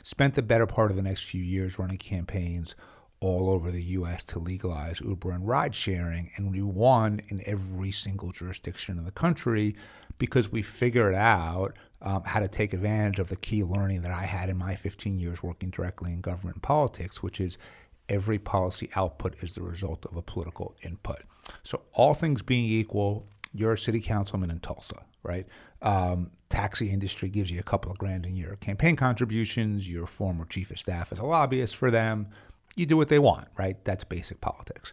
Spent 0.02 0.34
the 0.34 0.42
better 0.42 0.66
part 0.66 0.90
of 0.90 0.96
the 0.96 1.02
next 1.02 1.24
few 1.24 1.42
years 1.42 1.78
running 1.78 1.98
campaigns 1.98 2.74
all 3.20 3.48
over 3.48 3.70
the 3.70 3.82
US 3.82 4.24
to 4.26 4.38
legalize 4.38 5.00
Uber 5.00 5.30
and 5.30 5.46
ride 5.46 5.74
sharing. 5.74 6.30
And 6.36 6.50
we 6.50 6.60
won 6.60 7.20
in 7.28 7.40
every 7.46 7.90
single 7.90 8.32
jurisdiction 8.32 8.98
in 8.98 9.04
the 9.04 9.10
country 9.10 9.76
because 10.18 10.52
we 10.52 10.62
figured 10.62 11.14
out 11.14 11.74
um, 12.04 12.22
how 12.24 12.38
to 12.38 12.48
take 12.48 12.72
advantage 12.72 13.18
of 13.18 13.28
the 13.28 13.36
key 13.36 13.64
learning 13.64 14.02
that 14.02 14.12
I 14.12 14.26
had 14.26 14.48
in 14.48 14.56
my 14.56 14.74
15 14.74 15.18
years 15.18 15.42
working 15.42 15.70
directly 15.70 16.12
in 16.12 16.20
government 16.20 16.62
politics, 16.62 17.22
which 17.22 17.40
is 17.40 17.58
every 18.08 18.38
policy 18.38 18.90
output 18.94 19.42
is 19.42 19.54
the 19.54 19.62
result 19.62 20.06
of 20.06 20.16
a 20.16 20.22
political 20.22 20.76
input. 20.82 21.22
So, 21.62 21.82
all 21.92 22.14
things 22.14 22.42
being 22.42 22.66
equal, 22.66 23.26
you're 23.52 23.72
a 23.72 23.78
city 23.78 24.00
councilman 24.00 24.50
in 24.50 24.60
Tulsa, 24.60 25.04
right? 25.22 25.46
Um, 25.82 26.30
taxi 26.48 26.90
industry 26.90 27.28
gives 27.28 27.50
you 27.50 27.58
a 27.58 27.64
couple 27.64 27.90
of 27.90 27.98
grand 27.98 28.24
a 28.24 28.30
year 28.30 28.56
campaign 28.60 28.96
contributions. 28.96 29.88
Your 29.90 30.06
former 30.06 30.44
chief 30.44 30.70
of 30.70 30.78
staff 30.78 31.10
is 31.10 31.18
a 31.18 31.26
lobbyist 31.26 31.76
for 31.76 31.90
them 31.90 32.28
you 32.76 32.86
do 32.86 32.96
what 32.96 33.08
they 33.08 33.18
want, 33.18 33.48
right? 33.56 33.82
That's 33.84 34.04
basic 34.04 34.40
politics. 34.40 34.92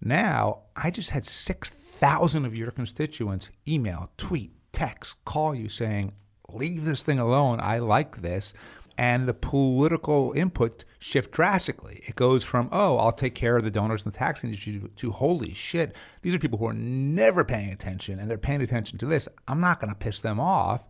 Now, 0.00 0.60
I 0.76 0.90
just 0.90 1.10
had 1.10 1.24
6,000 1.24 2.44
of 2.44 2.56
your 2.56 2.70
constituents 2.70 3.50
email, 3.66 4.10
tweet, 4.16 4.52
text, 4.72 5.16
call 5.24 5.54
you 5.54 5.68
saying, 5.68 6.12
leave 6.52 6.84
this 6.84 7.02
thing 7.02 7.18
alone. 7.18 7.60
I 7.60 7.78
like 7.78 8.22
this. 8.22 8.52
And 8.96 9.28
the 9.28 9.34
political 9.34 10.32
input 10.34 10.84
shift 10.98 11.30
drastically. 11.30 12.02
It 12.08 12.16
goes 12.16 12.42
from, 12.42 12.68
oh, 12.72 12.98
I'll 12.98 13.12
take 13.12 13.34
care 13.34 13.56
of 13.56 13.62
the 13.62 13.70
donors 13.70 14.02
and 14.02 14.12
the 14.12 14.18
tax 14.18 14.42
industry 14.42 14.82
to, 14.96 15.10
holy 15.12 15.54
shit, 15.54 15.94
these 16.22 16.34
are 16.34 16.38
people 16.38 16.58
who 16.58 16.66
are 16.66 16.74
never 16.74 17.44
paying 17.44 17.70
attention 17.70 18.18
and 18.18 18.28
they're 18.28 18.38
paying 18.38 18.60
attention 18.60 18.98
to 18.98 19.06
this. 19.06 19.28
I'm 19.46 19.60
not 19.60 19.78
going 19.78 19.92
to 19.92 19.98
piss 19.98 20.20
them 20.20 20.40
off. 20.40 20.88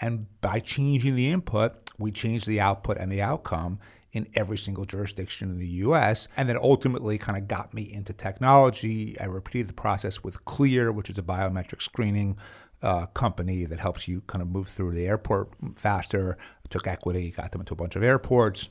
And 0.00 0.26
by 0.40 0.60
changing 0.60 1.16
the 1.16 1.30
input, 1.30 1.74
we 1.98 2.10
change 2.10 2.46
the 2.46 2.60
output 2.60 2.96
and 2.96 3.12
the 3.12 3.20
outcome 3.20 3.78
in 4.12 4.26
every 4.34 4.56
single 4.56 4.86
jurisdiction 4.86 5.50
in 5.50 5.58
the 5.58 5.68
US. 5.68 6.28
And 6.38 6.48
then 6.48 6.56
ultimately 6.56 7.18
kind 7.18 7.36
of 7.36 7.46
got 7.46 7.74
me 7.74 7.82
into 7.82 8.14
technology. 8.14 9.20
I 9.20 9.26
repeated 9.26 9.68
the 9.68 9.74
process 9.74 10.24
with 10.24 10.46
Clear, 10.46 10.90
which 10.90 11.10
is 11.10 11.18
a 11.18 11.22
biometric 11.22 11.82
screening 11.82 12.38
uh, 12.82 13.06
company 13.06 13.64
that 13.64 13.80
helps 13.80 14.08
you 14.08 14.22
kind 14.22 14.42
of 14.42 14.48
move 14.48 14.68
through 14.68 14.92
the 14.92 15.06
airport 15.06 15.50
faster. 15.76 16.36
took 16.68 16.86
equity, 16.86 17.30
got 17.30 17.52
them 17.52 17.60
into 17.60 17.74
a 17.74 17.76
bunch 17.76 17.96
of 17.96 18.02
airports. 18.02 18.68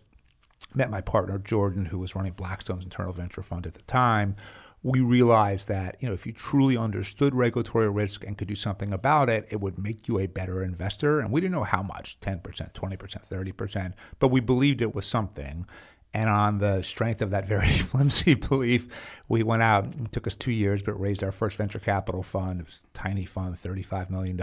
met 0.74 0.89
my 0.89 1.02
partner 1.02 1.38
Jordan, 1.39 1.86
who 1.86 2.00
was 2.00 2.15
running 2.15 2.34
Blackstone's 2.34 2.84
internal 2.84 3.13
venture 3.13 3.41
fund 3.41 3.65
at 3.65 3.74
the 3.74 3.82
time, 3.84 4.36
we 4.82 5.02
realized 5.02 5.67
that 5.67 5.98
you 6.00 6.08
know 6.08 6.13
if 6.13 6.26
you 6.26 6.32
truly 6.32 6.78
understood 6.78 7.36
regulatory 7.36 7.89
risk 7.89 8.24
and 8.24 8.38
could 8.38 8.48
do 8.48 8.56
something 8.56 8.93
about 8.93 9.30
it, 9.30 9.45
it 9.50 9.60
would 9.60 9.78
make 9.78 10.08
you 10.08 10.19
a 10.19 10.28
better 10.28 10.63
investor. 10.63 11.19
And 11.19 11.32
we 11.32 11.41
didn't 11.41 11.54
know 11.54 11.63
how 11.63 11.84
much 11.84 12.19
10%, 12.22 12.41
20%, 12.41 12.74
30%, 12.74 13.93
but 14.19 14.30
we 14.30 14.39
believed 14.39 14.82
it 14.82 14.95
was 14.95 15.06
something. 15.06 15.65
And 16.13 16.30
on 16.30 16.58
the 16.58 16.82
strength 16.82 17.22
of 17.22 17.30
that 17.32 17.48
very 17.48 17.67
flimsy 17.67 18.34
belief, 18.34 19.22
we 19.28 19.43
went 19.43 19.62
out. 19.62 19.86
It 19.86 20.12
took 20.12 20.28
us 20.28 20.36
two 20.36 20.52
years, 20.52 20.82
but 20.82 21.00
raised 21.00 21.24
our 21.24 21.32
first 21.32 21.58
venture 21.58 21.80
capital 21.80 22.24
fund. 22.24 22.62
It 22.62 22.65
was 22.65 22.82
a 22.84 22.98
tiny 22.98 23.26
fund, 23.26 23.56
$35 23.56 24.10
million. 24.10 24.39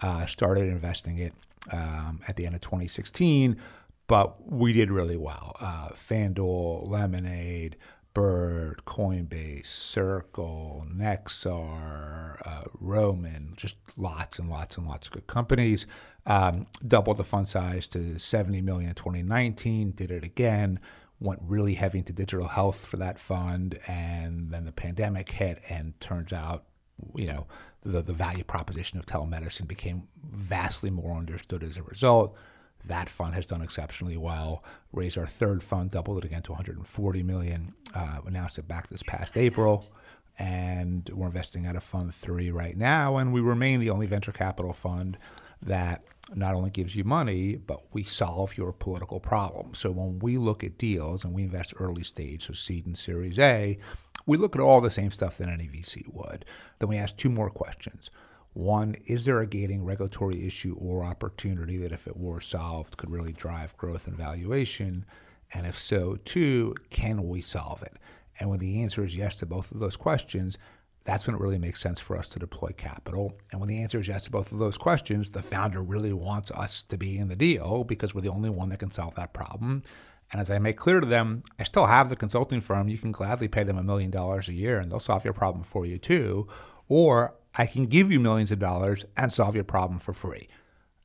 Uh, 0.00 0.26
started 0.26 0.68
investing 0.68 1.18
it 1.18 1.32
um, 1.72 2.20
at 2.28 2.36
the 2.36 2.46
end 2.46 2.54
of 2.54 2.60
2016, 2.60 3.56
but 4.06 4.50
we 4.50 4.72
did 4.72 4.90
really 4.90 5.16
well. 5.16 5.56
Uh, 5.60 5.88
FanDuel, 5.88 6.88
Lemonade, 6.88 7.76
Bird, 8.14 8.82
Coinbase, 8.84 9.66
Circle, 9.66 10.86
Nexar, 10.92 12.40
uh, 12.44 12.64
Roman, 12.80 13.54
just 13.56 13.76
lots 13.96 14.38
and 14.38 14.48
lots 14.48 14.76
and 14.76 14.86
lots 14.86 15.08
of 15.08 15.12
good 15.12 15.26
companies. 15.26 15.86
Um, 16.26 16.66
doubled 16.86 17.16
the 17.16 17.24
fund 17.24 17.48
size 17.48 17.88
to 17.88 18.18
70 18.18 18.60
million 18.62 18.90
in 18.90 18.94
2019. 18.94 19.92
Did 19.92 20.10
it 20.10 20.24
again. 20.24 20.80
Went 21.20 21.40
really 21.42 21.74
heavy 21.74 21.98
into 21.98 22.12
digital 22.12 22.48
health 22.48 22.86
for 22.86 22.96
that 22.98 23.18
fund, 23.18 23.78
and 23.88 24.52
then 24.52 24.64
the 24.64 24.72
pandemic 24.72 25.30
hit, 25.32 25.60
and 25.68 25.98
turns 26.00 26.32
out, 26.32 26.64
you 27.16 27.26
know, 27.26 27.46
the 27.82 28.02
the 28.02 28.12
value 28.12 28.44
proposition 28.44 28.98
of 28.98 29.06
telemedicine 29.06 29.66
became 29.66 30.08
vastly 30.22 30.90
more 30.90 31.16
understood 31.16 31.64
as 31.64 31.76
a 31.76 31.82
result. 31.82 32.36
That 32.86 33.08
fund 33.08 33.34
has 33.34 33.46
done 33.46 33.62
exceptionally 33.62 34.16
well. 34.16 34.64
Raised 34.92 35.18
our 35.18 35.26
third 35.26 35.62
fund, 35.62 35.90
doubled 35.90 36.18
it 36.18 36.24
again 36.24 36.42
to 36.42 36.52
140 36.52 37.22
million. 37.22 37.74
Uh, 37.94 38.20
announced 38.26 38.58
it 38.58 38.68
back 38.68 38.88
this 38.88 39.02
past 39.02 39.36
April, 39.36 39.90
and 40.38 41.10
we're 41.12 41.26
investing 41.26 41.66
out 41.66 41.76
of 41.76 41.82
Fund 41.82 42.14
Three 42.14 42.50
right 42.50 42.76
now. 42.76 43.16
And 43.16 43.32
we 43.32 43.40
remain 43.40 43.80
the 43.80 43.90
only 43.90 44.06
venture 44.06 44.32
capital 44.32 44.72
fund 44.72 45.18
that 45.60 46.04
not 46.34 46.54
only 46.54 46.70
gives 46.70 46.94
you 46.94 47.04
money, 47.04 47.56
but 47.56 47.80
we 47.92 48.02
solve 48.02 48.56
your 48.56 48.72
political 48.72 49.18
problem. 49.18 49.74
So 49.74 49.90
when 49.90 50.18
we 50.18 50.36
look 50.36 50.62
at 50.62 50.78
deals 50.78 51.24
and 51.24 51.32
we 51.32 51.42
invest 51.42 51.74
early 51.78 52.04
stage, 52.04 52.46
so 52.46 52.52
seed 52.52 52.86
and 52.86 52.96
Series 52.96 53.38
A, 53.38 53.78
we 54.26 54.36
look 54.36 54.54
at 54.54 54.60
all 54.60 54.80
the 54.80 54.90
same 54.90 55.10
stuff 55.10 55.38
that 55.38 55.48
any 55.48 55.66
VC 55.66 56.02
would. 56.12 56.44
Then 56.78 56.90
we 56.90 56.96
ask 56.96 57.16
two 57.16 57.30
more 57.30 57.50
questions. 57.50 58.10
One, 58.52 58.96
is 59.06 59.24
there 59.24 59.40
a 59.40 59.46
gating 59.46 59.84
regulatory 59.84 60.46
issue 60.46 60.76
or 60.78 61.04
opportunity 61.04 61.76
that, 61.78 61.92
if 61.92 62.06
it 62.06 62.16
were 62.16 62.40
solved, 62.40 62.96
could 62.96 63.10
really 63.10 63.32
drive 63.32 63.76
growth 63.76 64.06
and 64.06 64.16
valuation? 64.16 65.04
And 65.54 65.66
if 65.66 65.78
so, 65.78 66.16
two, 66.24 66.74
can 66.90 67.28
we 67.28 67.40
solve 67.40 67.82
it? 67.82 67.96
And 68.40 68.50
when 68.50 68.58
the 68.58 68.82
answer 68.82 69.04
is 69.04 69.16
yes 69.16 69.36
to 69.36 69.46
both 69.46 69.72
of 69.72 69.80
those 69.80 69.96
questions, 69.96 70.58
that's 71.04 71.26
when 71.26 71.34
it 71.34 71.40
really 71.40 71.58
makes 71.58 71.80
sense 71.80 72.00
for 72.00 72.16
us 72.16 72.28
to 72.28 72.38
deploy 72.38 72.70
capital. 72.76 73.38
And 73.50 73.60
when 73.60 73.68
the 73.68 73.80
answer 73.80 73.98
is 73.98 74.08
yes 74.08 74.22
to 74.22 74.30
both 74.30 74.52
of 74.52 74.58
those 74.58 74.76
questions, 74.76 75.30
the 75.30 75.40
founder 75.40 75.82
really 75.82 76.12
wants 76.12 76.50
us 76.50 76.82
to 76.82 76.98
be 76.98 77.16
in 77.16 77.28
the 77.28 77.36
deal 77.36 77.82
because 77.84 78.14
we're 78.14 78.20
the 78.20 78.28
only 78.28 78.50
one 78.50 78.68
that 78.68 78.80
can 78.80 78.90
solve 78.90 79.14
that 79.14 79.32
problem. 79.32 79.82
And 80.30 80.40
as 80.40 80.50
I 80.50 80.58
make 80.58 80.76
clear 80.76 81.00
to 81.00 81.06
them, 81.06 81.44
I 81.58 81.64
still 81.64 81.86
have 81.86 82.10
the 82.10 82.16
consulting 82.16 82.60
firm. 82.60 82.88
You 82.88 82.98
can 82.98 83.12
gladly 83.12 83.48
pay 83.48 83.64
them 83.64 83.78
a 83.78 83.82
million 83.82 84.10
dollars 84.10 84.48
a 84.48 84.52
year 84.52 84.78
and 84.78 84.92
they'll 84.92 85.00
solve 85.00 85.24
your 85.24 85.32
problem 85.32 85.64
for 85.64 85.86
you 85.86 85.96
too. 85.96 86.46
Or 86.88 87.34
I 87.58 87.66
can 87.66 87.86
give 87.86 88.10
you 88.12 88.20
millions 88.20 88.52
of 88.52 88.60
dollars 88.60 89.04
and 89.16 89.32
solve 89.32 89.56
your 89.56 89.64
problem 89.64 89.98
for 89.98 90.12
free. 90.12 90.48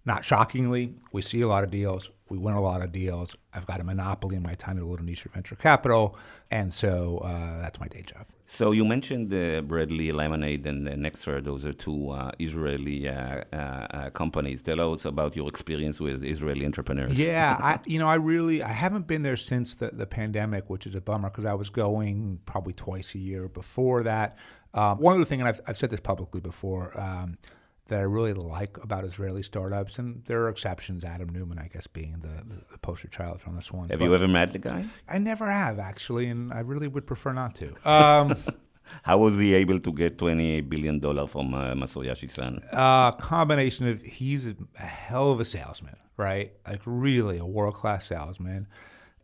Not 0.06 0.24
shockingly, 0.24 0.96
we 1.12 1.22
see 1.24 1.42
a 1.42 1.48
lot 1.48 1.64
of 1.64 1.72
deals. 1.72 2.12
We 2.30 2.38
win 2.38 2.54
a 2.54 2.62
lot 2.62 2.82
of 2.82 2.92
deals. 2.92 3.36
I've 3.54 3.66
got 3.66 3.82
a 3.82 3.84
monopoly 3.84 4.36
in 4.36 4.44
my 4.44 4.54
tiny 4.54 4.82
little 4.82 5.04
niche 5.04 5.26
of 5.26 5.32
venture 5.32 5.56
capital, 5.56 6.16
and 6.52 6.72
so 6.72 7.18
uh, 7.20 7.62
that's 7.62 7.80
my 7.80 7.88
day 7.88 8.04
job. 8.04 8.28
So 8.54 8.70
you 8.70 8.86
mentioned 8.86 9.34
uh, 9.34 9.62
Bradley, 9.62 10.12
Lemonade, 10.12 10.68
and 10.68 10.88
uh, 10.88 10.92
Nexar. 10.92 11.44
Those 11.44 11.66
are 11.66 11.74
two 11.74 12.12
uh, 12.12 12.30
Israeli 12.38 13.10
uh, 13.10 13.42
uh, 13.52 13.56
uh, 13.56 14.10
companies. 14.12 14.62
Tell 14.62 14.94
us 14.94 15.06
about 15.06 15.36
your 15.36 15.50
experience 15.50 16.00
with 16.00 16.24
Israeli 16.24 16.64
entrepreneurs. 16.64 17.18
Yeah, 17.18 17.58
I, 17.72 17.80
you 17.86 17.98
know, 17.98 18.08
I 18.08 18.14
really 18.14 18.62
I 18.62 18.72
haven't 18.72 19.08
been 19.08 19.24
there 19.24 19.38
since 19.38 19.74
the, 19.74 19.88
the 19.88 20.06
pandemic, 20.06 20.70
which 20.70 20.86
is 20.86 20.94
a 20.94 21.02
bummer 21.02 21.32
because 21.32 21.46
I 21.46 21.56
was 21.56 21.72
going 21.72 22.42
probably 22.46 22.74
twice 22.74 23.16
a 23.16 23.18
year 23.18 23.48
before 23.48 24.04
that. 24.04 24.38
Um, 24.76 25.00
one 25.00 25.16
other 25.16 25.26
thing, 25.26 25.40
and 25.42 25.48
I've, 25.48 25.62
I've 25.66 25.78
said 25.78 25.90
this 25.90 26.00
publicly 26.00 26.40
before, 26.40 26.92
um, 27.00 27.40
that 27.88 28.00
I 28.00 28.04
really 28.04 28.34
like 28.34 28.78
about 28.82 29.04
Israeli 29.04 29.44
startups, 29.44 30.00
and 30.00 30.24
there 30.26 30.44
are 30.44 30.50
exceptions, 30.50 31.04
Adam 31.04 31.30
Neumann, 31.30 31.60
I 31.60 31.68
guess, 31.68 31.88
being 31.88 32.20
the, 32.22 32.64
the 32.72 32.78
poster 32.80 33.10
child 33.10 33.42
on 33.46 33.56
this 33.56 33.72
one. 33.72 33.90
Have 33.90 34.00
but 34.00 34.06
you 34.06 34.16
ever 34.16 34.28
met 34.28 34.54
the 34.54 34.60
guy? 34.60 34.86
I 35.08 35.18
never 35.18 35.50
have, 35.50 35.80
actually, 35.80 36.28
and 36.28 36.54
I 36.54 36.60
really 36.62 36.88
would 36.88 37.06
prefer 37.06 37.34
not 37.34 37.56
to. 37.56 37.90
Um, 37.90 38.36
How 39.04 39.18
was 39.18 39.40
he 39.40 39.54
able 39.54 39.80
to 39.80 39.92
get 39.92 40.18
$28 40.18 40.70
billion 40.70 41.00
from 41.28 41.54
uh, 41.54 41.74
Masayoshi 41.74 42.64
uh, 42.74 43.12
combination 43.14 43.88
of 43.88 44.02
he's 44.02 44.46
a 44.46 44.56
hell 44.86 45.32
of 45.32 45.40
a 45.40 45.46
salesman, 45.46 45.96
right? 46.18 46.54
Like, 46.68 46.82
really 46.86 47.38
a 47.38 47.46
world 47.46 47.76
class 47.76 48.08
salesman. 48.08 48.68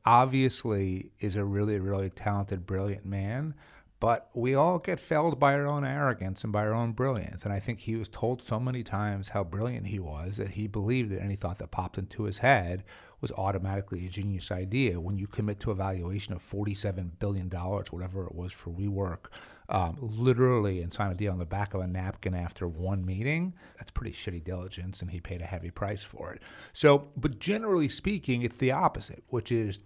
Obviously, 0.06 1.12
is 1.20 1.36
a 1.36 1.46
really, 1.46 1.80
really 1.80 2.10
talented, 2.10 2.66
brilliant 2.66 3.06
man 3.06 3.54
but 4.00 4.30
we 4.34 4.56
all 4.56 4.80
get 4.80 5.00
felled 5.00 5.40
by 5.40 5.54
our 5.54 5.68
own 5.68 5.84
arrogance 5.84 6.44
and 6.44 6.54
by 6.54 6.66
our 6.66 6.74
own 6.74 6.94
brilliance. 6.94 7.44
And 7.44 7.52
I 7.52 7.60
think 7.60 7.82
he 7.82 7.96
was 7.96 8.08
told 8.08 8.42
so 8.42 8.60
many 8.60 8.82
times 8.82 9.30
how 9.30 9.44
brilliant 9.44 9.88
he 9.88 10.00
was 10.00 10.38
that 10.38 10.52
he 10.52 10.68
believed 10.68 11.12
that 11.12 11.22
any 11.22 11.36
thought 11.36 11.58
that 11.60 11.72
popped 11.72 11.98
into 11.98 12.24
his 12.24 12.38
head 12.38 12.84
was 13.22 13.32
automatically 13.34 14.06
a 14.06 14.10
genius 14.10 14.52
idea. 14.52 15.02
When 15.02 15.18
you 15.18 15.28
commit 15.28 15.60
to 15.62 15.72
a 15.72 15.76
valuation 15.76 16.34
of 16.34 16.42
$47 16.42 17.20
billion, 17.20 17.50
whatever 17.50 18.26
it 18.26 18.36
was 18.36 18.54
for 18.54 18.70
WeWork, 18.72 19.26
um, 19.68 19.98
literally 20.00 20.82
and 20.82 20.94
sign 20.94 21.12
a 21.12 21.16
deal 21.16 21.34
on 21.34 21.40
the 21.40 21.46
back 21.46 21.74
of 21.74 21.82
a 21.82 21.88
napkin 21.88 22.34
after 22.34 22.68
one 22.68 23.06
meeting, 23.06 23.54
that's 23.78 23.92
pretty 23.92 24.16
shitty 24.16 24.44
diligence, 24.44 25.02
and 25.02 25.12
he 25.12 25.20
paid 25.20 25.42
a 25.42 25.46
heavy 25.46 25.70
price 25.70 26.04
for 26.04 26.32
it. 26.32 26.42
So, 26.72 27.10
but 27.18 27.40
generally 27.40 27.90
speaking, 27.90 28.42
it's 28.42 28.58
the 28.58 28.72
opposite, 28.72 29.24
which 29.28 29.52
is 29.52 29.80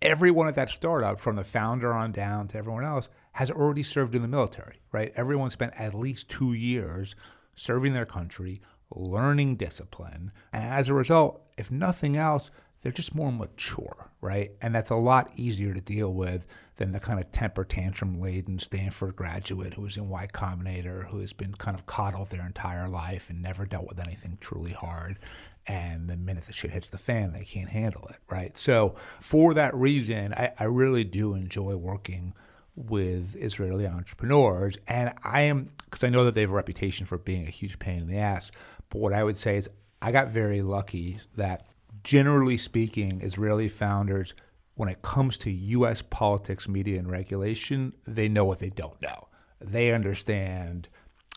everyone 0.00 0.48
at 0.48 0.54
that 0.54 0.70
startup, 0.70 1.20
from 1.20 1.36
the 1.36 1.44
founder 1.44 1.92
on 1.92 2.12
down 2.12 2.48
to 2.48 2.58
everyone 2.58 2.84
else, 2.84 3.08
has 3.38 3.52
already 3.52 3.84
served 3.84 4.16
in 4.16 4.22
the 4.22 4.26
military, 4.26 4.80
right? 4.90 5.12
Everyone 5.14 5.48
spent 5.48 5.72
at 5.78 5.94
least 5.94 6.28
two 6.28 6.52
years 6.52 7.14
serving 7.54 7.92
their 7.92 8.04
country, 8.04 8.60
learning 8.90 9.54
discipline. 9.54 10.32
And 10.52 10.64
as 10.64 10.88
a 10.88 10.92
result, 10.92 11.40
if 11.56 11.70
nothing 11.70 12.16
else, 12.16 12.50
they're 12.82 12.90
just 12.90 13.14
more 13.14 13.30
mature, 13.30 14.10
right? 14.20 14.50
And 14.60 14.74
that's 14.74 14.90
a 14.90 14.96
lot 14.96 15.30
easier 15.36 15.72
to 15.72 15.80
deal 15.80 16.12
with 16.12 16.48
than 16.78 16.90
the 16.90 16.98
kind 16.98 17.20
of 17.20 17.30
temper 17.30 17.62
tantrum 17.62 18.20
laden 18.20 18.58
Stanford 18.58 19.14
graduate 19.14 19.74
who 19.74 19.86
is 19.86 19.96
in 19.96 20.08
Y 20.08 20.26
Combinator, 20.32 21.06
who 21.06 21.20
has 21.20 21.32
been 21.32 21.54
kind 21.54 21.76
of 21.76 21.86
coddled 21.86 22.30
their 22.30 22.44
entire 22.44 22.88
life 22.88 23.30
and 23.30 23.40
never 23.40 23.66
dealt 23.66 23.86
with 23.86 24.00
anything 24.00 24.38
truly 24.40 24.72
hard. 24.72 25.16
And 25.64 26.10
the 26.10 26.16
minute 26.16 26.46
the 26.46 26.52
shit 26.52 26.72
hits 26.72 26.90
the 26.90 26.98
fan, 26.98 27.34
they 27.34 27.44
can't 27.44 27.70
handle 27.70 28.04
it, 28.10 28.16
right? 28.28 28.58
So, 28.58 28.96
for 29.20 29.54
that 29.54 29.72
reason, 29.76 30.34
I, 30.34 30.50
I 30.58 30.64
really 30.64 31.04
do 31.04 31.34
enjoy 31.34 31.76
working 31.76 32.34
with 32.78 33.34
Israeli 33.36 33.86
entrepreneurs. 33.86 34.78
And 34.86 35.12
I 35.24 35.42
am, 35.42 35.70
because 35.84 36.04
I 36.04 36.08
know 36.08 36.24
that 36.24 36.34
they 36.34 36.42
have 36.42 36.50
a 36.50 36.54
reputation 36.54 37.06
for 37.06 37.18
being 37.18 37.46
a 37.46 37.50
huge 37.50 37.78
pain 37.78 38.00
in 38.00 38.06
the 38.06 38.18
ass. 38.18 38.50
But 38.88 39.00
what 39.00 39.12
I 39.12 39.24
would 39.24 39.36
say 39.36 39.56
is, 39.56 39.68
I 40.00 40.12
got 40.12 40.28
very 40.28 40.62
lucky 40.62 41.18
that, 41.36 41.66
generally 42.04 42.56
speaking, 42.56 43.20
Israeli 43.20 43.68
founders, 43.68 44.32
when 44.74 44.88
it 44.88 45.02
comes 45.02 45.36
to 45.38 45.50
U.S. 45.50 46.02
politics, 46.02 46.68
media, 46.68 47.00
and 47.00 47.10
regulation, 47.10 47.94
they 48.06 48.28
know 48.28 48.44
what 48.44 48.60
they 48.60 48.70
don't 48.70 49.00
know. 49.02 49.26
They 49.60 49.90
understand. 49.90 50.88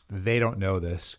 They 0.10 0.38
don't 0.38 0.60
know 0.60 0.80
this. 0.80 1.18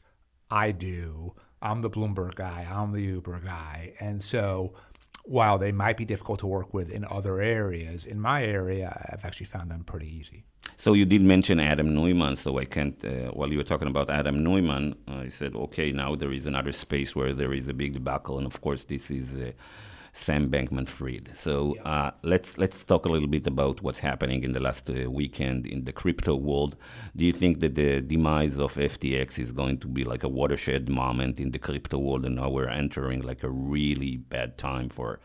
I 0.49 0.71
do. 0.71 1.35
I'm 1.61 1.83
the 1.83 1.91
Bloomberg 1.91 2.37
guy. 2.37 2.67
I'm 2.71 2.93
the 2.93 3.03
Uber 3.03 3.41
guy. 3.41 3.95
And 3.99 4.23
so 4.23 4.75
while 5.25 5.59
they 5.59 5.73
might 5.73 5.97
be 5.97 6.05
difficult 6.05 6.41
to 6.41 6.47
work 6.47 6.75
with 6.75 6.91
in 6.91 7.05
other 7.05 7.41
areas, 7.41 8.05
in 8.05 8.21
my 8.21 8.45
area, 8.45 9.09
I've 9.13 9.25
actually 9.25 9.47
found 9.47 9.71
them 9.71 9.85
pretty 9.85 10.09
easy. 10.15 10.45
So 10.77 10.95
you 10.95 11.05
did 11.05 11.23
mention 11.23 11.61
Adam 11.61 11.95
Neumann, 11.95 12.37
so 12.37 12.59
I 12.59 12.65
can't. 12.65 13.05
Uh, 13.05 13.31
while 13.31 13.51
you 13.51 13.59
were 13.59 13.65
talking 13.65 13.89
about 13.89 14.11
Adam 14.11 14.43
Neumann, 14.43 14.95
I 15.07 15.29
said, 15.29 15.55
okay, 15.55 15.93
now 15.93 16.17
there 16.17 16.33
is 16.33 16.47
another 16.47 16.73
space 16.73 17.15
where 17.15 17.33
there 17.35 17.53
is 17.53 17.69
a 17.69 17.75
big 17.75 17.93
debacle, 17.93 18.39
and 18.39 18.47
of 18.47 18.61
course, 18.61 18.85
this 18.85 19.11
is. 19.11 19.37
Uh, 19.37 19.53
Sam 20.13 20.51
Bankman-Fried. 20.51 21.31
So 21.35 21.77
uh, 21.79 22.11
let's 22.23 22.59
let's 22.59 22.85
talk 22.85 23.07
a 23.07 23.09
little 23.09 23.29
bit 23.29 23.47
about 23.47 23.83
what's 23.83 24.01
happening 24.01 24.45
in 24.45 24.53
the 24.53 24.61
last 24.61 24.89
uh, 24.91 25.11
weekend 25.11 25.67
in 25.67 25.85
the 25.85 25.93
crypto 25.93 26.37
world. 26.37 26.77
Do 27.17 27.25
you 27.25 27.33
think 27.33 27.61
that 27.61 27.75
the 27.75 28.03
demise 28.03 28.59
of 28.59 28.75
FTX 28.75 29.39
is 29.39 29.53
going 29.53 29.79
to 29.79 29.89
be 29.89 30.05
like 30.05 30.23
a 30.23 30.29
watershed 30.29 30.91
moment 30.91 31.41
in 31.41 31.51
the 31.51 31.59
crypto 31.59 31.99
world, 31.99 32.27
and 32.27 32.37
now 32.37 32.51
we're 32.51 32.69
entering 32.69 33.23
like 33.23 33.43
a 33.43 33.51
really 33.51 34.19
bad 34.19 34.59
time 34.59 34.91
for 34.91 35.19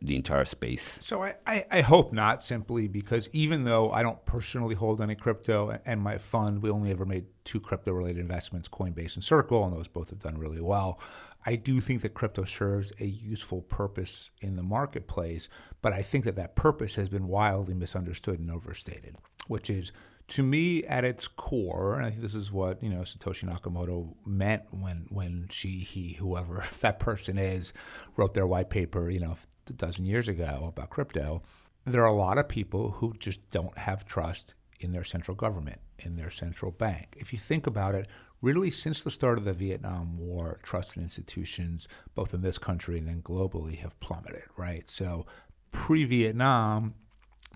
the 0.00 0.16
entire 0.16 0.46
space? 0.46 0.98
So 1.02 1.22
I, 1.22 1.34
I, 1.46 1.66
I, 1.70 1.80
hope 1.82 2.12
not, 2.12 2.42
simply 2.42 2.88
because 2.88 3.28
even 3.32 3.64
though 3.64 3.90
I 3.90 4.02
don't 4.02 4.24
personally 4.24 4.74
hold 4.74 5.00
any 5.00 5.14
crypto 5.14 5.78
and 5.84 6.00
my 6.00 6.16
fund, 6.18 6.62
we 6.62 6.70
only 6.70 6.90
ever 6.90 7.04
made 7.04 7.26
two 7.44 7.60
crypto 7.60 7.92
related 7.92 8.18
investments, 8.18 8.68
Coinbase 8.68 9.14
and 9.14 9.22
Circle, 9.22 9.64
and 9.64 9.74
those 9.76 9.88
both 9.88 10.10
have 10.10 10.20
done 10.20 10.38
really 10.38 10.60
well. 10.60 11.00
I 11.46 11.54
do 11.54 11.80
think 11.80 12.02
that 12.02 12.12
crypto 12.12 12.44
serves 12.44 12.92
a 12.98 13.06
useful 13.06 13.62
purpose 13.62 14.30
in 14.40 14.56
the 14.56 14.64
marketplace, 14.64 15.48
but 15.80 15.92
I 15.92 16.02
think 16.02 16.24
that 16.24 16.34
that 16.34 16.56
purpose 16.56 16.96
has 16.96 17.08
been 17.08 17.28
wildly 17.28 17.74
misunderstood 17.74 18.40
and 18.40 18.50
overstated, 18.50 19.16
which 19.46 19.70
is 19.70 19.92
to 20.28 20.42
me 20.42 20.84
at 20.84 21.04
its 21.04 21.28
core, 21.28 21.96
and 21.96 22.04
I 22.04 22.10
think 22.10 22.22
this 22.22 22.34
is 22.34 22.50
what 22.50 22.82
you 22.82 22.88
know 22.88 23.02
Satoshi 23.02 23.44
Nakamoto 23.44 24.14
meant 24.24 24.64
when 24.70 25.06
when 25.08 25.46
she, 25.50 25.78
he, 25.78 26.14
whoever 26.14 26.64
that 26.80 26.98
person 26.98 27.38
is, 27.38 27.72
wrote 28.16 28.34
their 28.34 28.46
white 28.46 28.68
paper, 28.68 29.08
you 29.08 29.20
know, 29.20 29.36
a 29.68 29.72
dozen 29.72 30.04
years 30.04 30.26
ago 30.28 30.72
about 30.74 30.90
crypto. 30.90 31.42
There 31.84 32.02
are 32.02 32.06
a 32.06 32.12
lot 32.12 32.38
of 32.38 32.48
people 32.48 32.92
who 32.92 33.14
just 33.20 33.48
don't 33.52 33.78
have 33.78 34.04
trust 34.04 34.54
in 34.80 34.90
their 34.90 35.04
central 35.04 35.36
government, 35.36 35.80
in 36.00 36.16
their 36.16 36.30
central 36.30 36.72
bank. 36.72 37.14
If 37.16 37.32
you 37.32 37.38
think 37.38 37.68
about 37.68 37.94
it, 37.94 38.08
really 38.46 38.70
since 38.70 39.02
the 39.02 39.10
start 39.10 39.38
of 39.38 39.44
the 39.44 39.52
Vietnam 39.52 40.16
War, 40.16 40.60
trust 40.62 40.96
in 40.96 41.02
institutions, 41.02 41.88
both 42.14 42.32
in 42.32 42.42
this 42.42 42.58
country 42.58 42.96
and 42.96 43.08
then 43.08 43.20
globally, 43.20 43.78
have 43.78 43.98
plummeted, 43.98 44.44
right? 44.56 44.88
So 44.88 45.26
pre 45.72 46.04
Vietnam, 46.04 46.94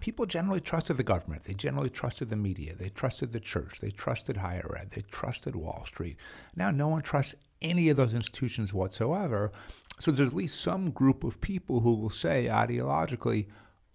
people 0.00 0.26
generally 0.26 0.60
trusted 0.60 0.96
the 0.96 1.04
government. 1.04 1.44
They 1.44 1.54
generally 1.54 1.90
trusted 1.90 2.28
the 2.28 2.34
media. 2.34 2.74
They 2.74 2.88
trusted 2.88 3.30
the 3.30 3.38
church. 3.38 3.78
They 3.80 3.92
trusted 3.92 4.38
higher 4.38 4.76
ed. 4.80 4.90
They 4.90 5.02
trusted 5.02 5.54
Wall 5.54 5.84
Street. 5.86 6.16
Now, 6.56 6.72
no 6.72 6.88
one 6.88 7.02
trusts 7.02 7.36
any 7.62 7.88
of 7.88 7.96
those 7.96 8.12
institutions 8.12 8.74
whatsoever. 8.74 9.52
So 10.00 10.10
there's 10.10 10.30
at 10.30 10.34
least 10.34 10.60
some 10.60 10.90
group 10.90 11.22
of 11.22 11.40
people 11.40 11.80
who 11.80 11.94
will 11.94 12.10
say 12.10 12.48
ideologically, 12.50 13.46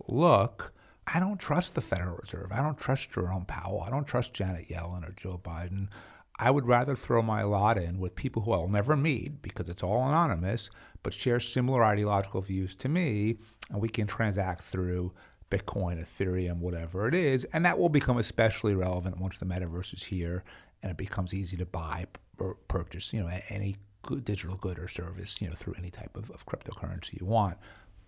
look, 0.07 0.71
I 1.13 1.19
don't 1.19 1.41
trust 1.41 1.75
the 1.75 1.81
Federal 1.81 2.15
Reserve. 2.15 2.53
I 2.53 2.61
don't 2.61 2.77
trust 2.77 3.11
Jerome 3.11 3.45
Powell. 3.45 3.83
I 3.85 3.89
don't 3.89 4.07
trust 4.07 4.33
Janet 4.33 4.69
Yellen 4.69 5.05
or 5.05 5.13
Joe 5.17 5.41
Biden. 5.43 5.89
I 6.37 6.51
would 6.51 6.67
rather 6.67 6.95
throw 6.95 7.21
my 7.21 7.43
lot 7.43 7.77
in 7.77 7.99
with 7.99 8.15
people 8.15 8.41
who 8.41 8.51
I'll 8.51 8.67
never 8.67 8.95
meet 8.97 9.41
because 9.41 9.69
it's 9.69 9.83
all 9.83 10.05
anonymous, 10.05 10.69
but 11.01 11.13
share 11.13 11.39
similar 11.39 11.83
ideological 11.83 12.41
views 12.41 12.75
to 12.75 12.89
me, 12.89 13.37
and 13.71 13.81
we 13.81 13.87
can 13.87 14.05
transact 14.05 14.61
through 14.61 15.13
Bitcoin, 15.49 16.01
Ethereum, 16.01 16.59
whatever 16.59 17.07
it 17.07 17.15
is. 17.15 17.45
And 17.53 17.65
that 17.65 17.79
will 17.79 17.89
become 17.89 18.17
especially 18.17 18.75
relevant 18.75 19.19
once 19.19 19.37
the 19.37 19.45
metaverse 19.45 19.93
is 19.93 20.03
here 20.03 20.43
and 20.81 20.91
it 20.91 20.97
becomes 20.97 21.33
easy 21.33 21.57
to 21.57 21.65
buy 21.65 22.07
or 22.37 22.55
purchase, 22.67 23.13
you 23.13 23.21
know, 23.21 23.29
any 23.49 23.77
digital 24.23 24.55
good 24.57 24.77
or 24.77 24.87
service, 24.87 25.41
you 25.41 25.47
know, 25.47 25.55
through 25.55 25.75
any 25.77 25.89
type 25.89 26.15
of, 26.15 26.29
of 26.31 26.45
cryptocurrency 26.45 27.19
you 27.19 27.25
want. 27.25 27.57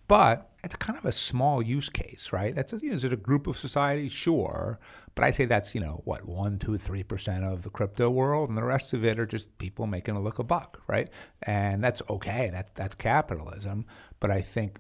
But 0.08 0.50
it's 0.64 0.76
kind 0.76 0.98
of 0.98 1.06
a 1.06 1.12
small 1.12 1.62
use 1.62 1.90
case, 1.90 2.32
right? 2.32 2.56
That's 2.56 2.74
a, 2.74 2.78
you 2.78 2.90
know, 2.90 2.96
is 2.96 3.04
it 3.04 3.14
a 3.14 3.18
group 3.18 3.48
of 3.48 3.58
society? 3.58 4.10
Sure, 4.10 4.80
but 5.16 5.24
I'd 5.24 5.36
say 5.36 5.46
that's 5.46 5.76
you 5.76 5.82
know 5.82 6.02
what 6.06 6.26
one, 6.26 6.60
two, 6.60 6.78
three 6.78 7.04
percent 7.04 7.44
of 7.44 7.64
the 7.64 7.70
crypto 7.70 8.10
world, 8.10 8.50
and 8.50 8.58
the 8.58 8.64
rest 8.64 8.94
of 8.94 9.04
it 9.06 9.20
are 9.20 9.26
just 9.26 9.58
people 9.58 9.88
making 9.88 10.16
a 10.16 10.22
look 10.22 10.40
a 10.40 10.44
buck, 10.44 10.82
right? 10.88 11.10
And 11.44 11.84
that's 11.84 12.02
okay. 12.10 12.50
That's 12.52 12.72
that's 12.72 12.96
capitalism. 12.96 13.86
But 14.20 14.32
I 14.32 14.42
think 14.42 14.80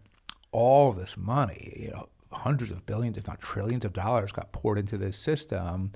all 0.51 0.93
this 0.93 1.17
money, 1.17 1.73
you 1.77 1.91
know, 1.91 2.07
hundreds 2.31 2.71
of 2.71 2.85
billions, 2.85 3.17
if 3.17 3.27
not 3.27 3.41
trillions 3.41 3.85
of 3.85 3.93
dollars, 3.93 4.31
got 4.31 4.51
poured 4.51 4.77
into 4.77 4.97
this 4.97 5.17
system 5.17 5.91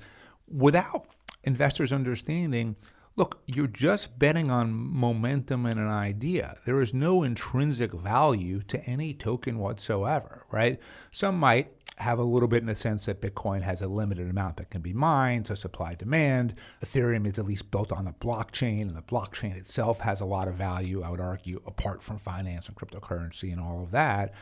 without 0.46 1.06
investors 1.44 1.92
understanding 1.92 2.76
Look, 3.14 3.42
you're 3.46 3.66
just 3.66 4.18
betting 4.18 4.50
on 4.50 4.72
momentum 4.72 5.66
and 5.66 5.78
an 5.78 5.88
idea. 5.88 6.56
There 6.64 6.80
is 6.80 6.94
no 6.94 7.22
intrinsic 7.22 7.92
value 7.92 8.62
to 8.62 8.82
any 8.84 9.12
token 9.12 9.58
whatsoever, 9.58 10.46
right? 10.50 10.80
Some 11.10 11.38
might 11.38 11.74
have 11.98 12.18
a 12.18 12.24
little 12.24 12.48
bit 12.48 12.62
in 12.62 12.66
the 12.66 12.74
sense 12.74 13.04
that 13.04 13.20
Bitcoin 13.20 13.60
has 13.62 13.82
a 13.82 13.86
limited 13.86 14.30
amount 14.30 14.56
that 14.56 14.70
can 14.70 14.80
be 14.80 14.94
mined, 14.94 15.46
so 15.46 15.54
supply 15.54 15.94
demand. 15.94 16.54
Ethereum 16.82 17.26
is 17.26 17.38
at 17.38 17.44
least 17.44 17.70
built 17.70 17.92
on 17.92 18.06
the 18.06 18.12
blockchain, 18.12 18.82
and 18.82 18.96
the 18.96 19.02
blockchain 19.02 19.54
itself 19.56 20.00
has 20.00 20.22
a 20.22 20.24
lot 20.24 20.48
of 20.48 20.54
value, 20.54 21.02
I 21.02 21.10
would 21.10 21.20
argue, 21.20 21.60
apart 21.66 22.02
from 22.02 22.16
finance 22.16 22.66
and 22.66 22.76
cryptocurrency 22.76 23.52
and 23.52 23.60
all 23.60 23.82
of 23.82 23.90
that. 23.90 24.32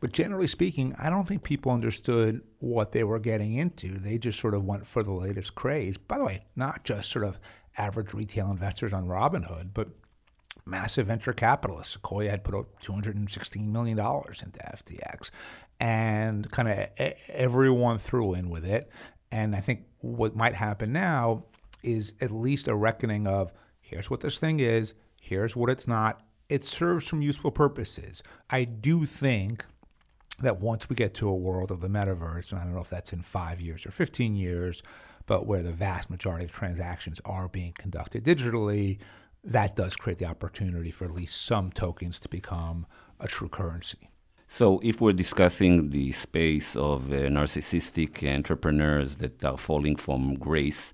But 0.00 0.12
generally 0.12 0.46
speaking, 0.46 0.94
I 0.98 1.10
don't 1.10 1.28
think 1.28 1.42
people 1.42 1.72
understood 1.72 2.40
what 2.58 2.92
they 2.92 3.04
were 3.04 3.20
getting 3.20 3.52
into. 3.52 3.98
They 3.98 4.16
just 4.16 4.40
sort 4.40 4.54
of 4.54 4.64
went 4.64 4.86
for 4.86 5.02
the 5.02 5.12
latest 5.12 5.54
craze. 5.54 5.98
By 5.98 6.16
the 6.16 6.24
way, 6.24 6.46
not 6.56 6.84
just 6.84 7.10
sort 7.10 7.26
of 7.26 7.38
average 7.76 8.14
retail 8.14 8.50
investors 8.50 8.92
on 8.92 9.06
Robinhood, 9.06 9.70
but 9.74 9.88
massive 10.66 11.06
venture 11.06 11.32
capitalists. 11.32 11.94
Sequoia 11.94 12.30
had 12.30 12.44
put 12.44 12.54
up 12.54 12.82
$216 12.82 13.66
million 13.66 13.98
into 13.98 14.58
FTX, 14.60 15.30
and 15.80 16.50
kind 16.50 16.68
of 16.68 16.88
everyone 17.28 17.98
threw 17.98 18.34
in 18.34 18.48
with 18.48 18.64
it. 18.64 18.90
And 19.30 19.54
I 19.54 19.60
think 19.60 19.84
what 20.00 20.36
might 20.36 20.54
happen 20.54 20.92
now 20.92 21.44
is 21.82 22.14
at 22.20 22.30
least 22.30 22.68
a 22.68 22.74
reckoning 22.74 23.26
of 23.26 23.52
here's 23.80 24.08
what 24.08 24.20
this 24.20 24.38
thing 24.38 24.60
is, 24.60 24.94
here's 25.20 25.54
what 25.56 25.70
it's 25.70 25.86
not. 25.86 26.22
It 26.48 26.64
serves 26.64 27.06
some 27.06 27.22
useful 27.22 27.50
purposes. 27.50 28.22
I 28.50 28.64
do 28.64 29.06
think 29.06 29.64
that 30.40 30.60
once 30.60 30.88
we 30.88 30.96
get 30.96 31.14
to 31.14 31.28
a 31.28 31.34
world 31.34 31.70
of 31.70 31.80
the 31.80 31.88
metaverse, 31.88 32.52
and 32.52 32.60
I 32.60 32.64
don't 32.64 32.74
know 32.74 32.80
if 32.80 32.90
that's 32.90 33.12
in 33.12 33.22
five 33.22 33.60
years 33.60 33.86
or 33.86 33.90
15 33.90 34.34
years, 34.34 34.82
but 35.26 35.46
where 35.46 35.62
the 35.62 35.72
vast 35.72 36.10
majority 36.10 36.44
of 36.44 36.52
transactions 36.52 37.20
are 37.24 37.48
being 37.48 37.72
conducted 37.72 38.24
digitally, 38.24 38.98
that 39.42 39.76
does 39.76 39.96
create 39.96 40.18
the 40.18 40.26
opportunity 40.26 40.90
for 40.90 41.04
at 41.04 41.12
least 41.12 41.44
some 41.44 41.70
tokens 41.70 42.18
to 42.18 42.28
become 42.28 42.86
a 43.20 43.28
true 43.28 43.48
currency. 43.48 44.10
So, 44.46 44.78
if 44.82 45.00
we're 45.00 45.12
discussing 45.12 45.90
the 45.90 46.12
space 46.12 46.76
of 46.76 47.10
uh, 47.10 47.28
narcissistic 47.28 48.22
entrepreneurs 48.22 49.16
that 49.16 49.42
are 49.44 49.56
falling 49.56 49.96
from 49.96 50.34
grace, 50.34 50.92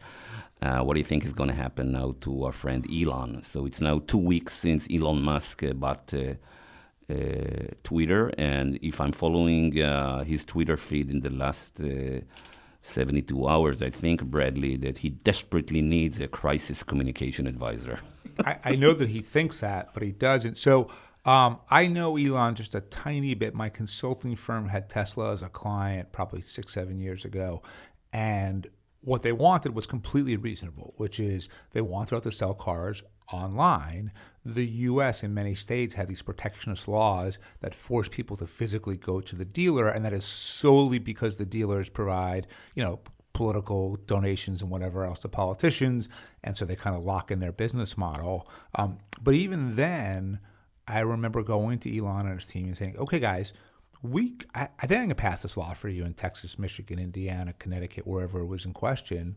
uh, 0.62 0.80
what 0.80 0.94
do 0.94 1.00
you 1.00 1.04
think 1.04 1.24
is 1.24 1.32
going 1.32 1.50
to 1.50 1.56
happen 1.56 1.92
now 1.92 2.14
to 2.20 2.44
our 2.44 2.52
friend 2.52 2.86
Elon? 2.90 3.42
So, 3.42 3.66
it's 3.66 3.80
now 3.80 3.98
two 4.06 4.18
weeks 4.18 4.54
since 4.54 4.86
Elon 4.90 5.20
Musk 5.22 5.64
uh, 5.64 5.72
bought 5.72 6.14
uh, 6.14 6.34
uh, 7.10 7.74
Twitter, 7.82 8.32
and 8.38 8.78
if 8.82 9.00
I'm 9.00 9.12
following 9.12 9.82
uh, 9.82 10.22
his 10.22 10.44
Twitter 10.44 10.76
feed 10.76 11.10
in 11.10 11.20
the 11.20 11.30
last 11.30 11.80
72 12.82 13.46
hours, 13.46 13.82
I 13.82 13.90
think, 13.90 14.24
Bradley, 14.24 14.76
that 14.76 14.98
he 14.98 15.10
desperately 15.10 15.82
needs 15.82 16.18
a 16.20 16.28
crisis 16.28 16.82
communication 16.82 17.46
advisor. 17.46 18.00
I, 18.44 18.58
I, 18.64 18.76
know 18.76 18.94
that 18.94 19.10
he 19.10 19.20
thinks 19.20 19.60
that, 19.60 19.92
but 19.92 20.02
he 20.02 20.12
doesn't. 20.12 20.56
So 20.56 20.88
um, 21.24 21.58
I 21.70 21.86
know 21.86 22.16
Elon 22.16 22.54
just 22.54 22.74
a 22.74 22.80
tiny 22.80 23.34
bit. 23.34 23.54
My 23.54 23.68
consulting 23.68 24.36
firm 24.36 24.68
had 24.68 24.88
Tesla 24.88 25.32
as 25.32 25.42
a 25.42 25.48
client 25.48 26.12
probably 26.12 26.40
six, 26.40 26.72
seven 26.72 26.98
years 26.98 27.24
ago. 27.24 27.62
And 28.12 28.66
what 29.02 29.22
they 29.22 29.32
wanted 29.32 29.74
was 29.74 29.86
completely 29.86 30.36
reasonable, 30.36 30.94
which 30.96 31.20
is 31.20 31.48
they 31.72 31.80
wanted 31.80 32.22
to 32.22 32.32
sell 32.32 32.54
cars 32.54 33.02
online, 33.32 34.12
the 34.44 34.66
U.S. 34.66 35.22
in 35.22 35.34
many 35.34 35.54
states 35.54 35.94
had 35.94 36.08
these 36.08 36.22
protectionist 36.22 36.88
laws 36.88 37.38
that 37.60 37.74
force 37.74 38.08
people 38.08 38.36
to 38.38 38.46
physically 38.46 38.96
go 38.96 39.20
to 39.20 39.36
the 39.36 39.44
dealer, 39.44 39.88
and 39.88 40.04
that 40.04 40.12
is 40.12 40.24
solely 40.24 40.98
because 40.98 41.36
the 41.36 41.44
dealers 41.44 41.90
provide, 41.90 42.46
you 42.74 42.82
know, 42.82 43.00
political 43.32 43.96
donations 44.06 44.62
and 44.62 44.70
whatever 44.70 45.04
else 45.04 45.18
to 45.20 45.28
politicians, 45.28 46.08
and 46.42 46.56
so 46.56 46.64
they 46.64 46.76
kind 46.76 46.96
of 46.96 47.02
lock 47.04 47.30
in 47.30 47.40
their 47.40 47.52
business 47.52 47.96
model. 47.96 48.48
Um, 48.74 48.98
but 49.22 49.34
even 49.34 49.76
then, 49.76 50.40
I 50.88 51.00
remember 51.00 51.42
going 51.42 51.78
to 51.80 51.96
Elon 51.96 52.26
and 52.26 52.40
his 52.40 52.46
team 52.46 52.66
and 52.66 52.76
saying, 52.76 52.96
"Okay, 52.96 53.18
guys." 53.18 53.52
We, 54.02 54.32
I, 54.54 54.68
I 54.78 54.86
think 54.86 55.02
I 55.02 55.06
can 55.08 55.14
pass 55.14 55.42
this 55.42 55.58
law 55.58 55.74
for 55.74 55.90
you 55.90 56.06
in 56.06 56.14
Texas, 56.14 56.58
Michigan, 56.58 56.98
Indiana, 56.98 57.52
Connecticut, 57.52 58.06
wherever 58.06 58.40
it 58.40 58.46
was 58.46 58.64
in 58.64 58.72
question. 58.72 59.36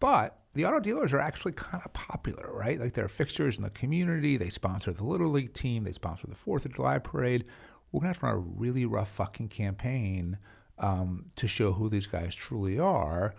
But 0.00 0.36
the 0.56 0.64
auto 0.64 0.80
dealers 0.80 1.12
are 1.12 1.20
actually 1.20 1.52
kind 1.52 1.82
of 1.84 1.92
popular, 1.92 2.50
right? 2.52 2.80
Like 2.80 2.94
they're 2.94 3.08
fixtures 3.08 3.56
in 3.56 3.62
the 3.62 3.70
community. 3.70 4.36
They 4.36 4.48
sponsor 4.48 4.92
the 4.92 5.04
Little 5.04 5.28
League 5.28 5.52
team. 5.52 5.84
They 5.84 5.92
sponsor 5.92 6.26
the 6.26 6.34
Fourth 6.34 6.64
of 6.64 6.74
July 6.74 6.98
parade. 6.98 7.44
We're 7.92 8.00
gonna 8.00 8.08
have 8.08 8.18
to 8.20 8.26
run 8.26 8.34
a 8.34 8.38
really 8.38 8.84
rough 8.84 9.08
fucking 9.08 9.48
campaign 9.48 10.38
um, 10.78 11.26
to 11.36 11.46
show 11.46 11.72
who 11.72 11.88
these 11.88 12.06
guys 12.06 12.34
truly 12.34 12.78
are. 12.78 13.34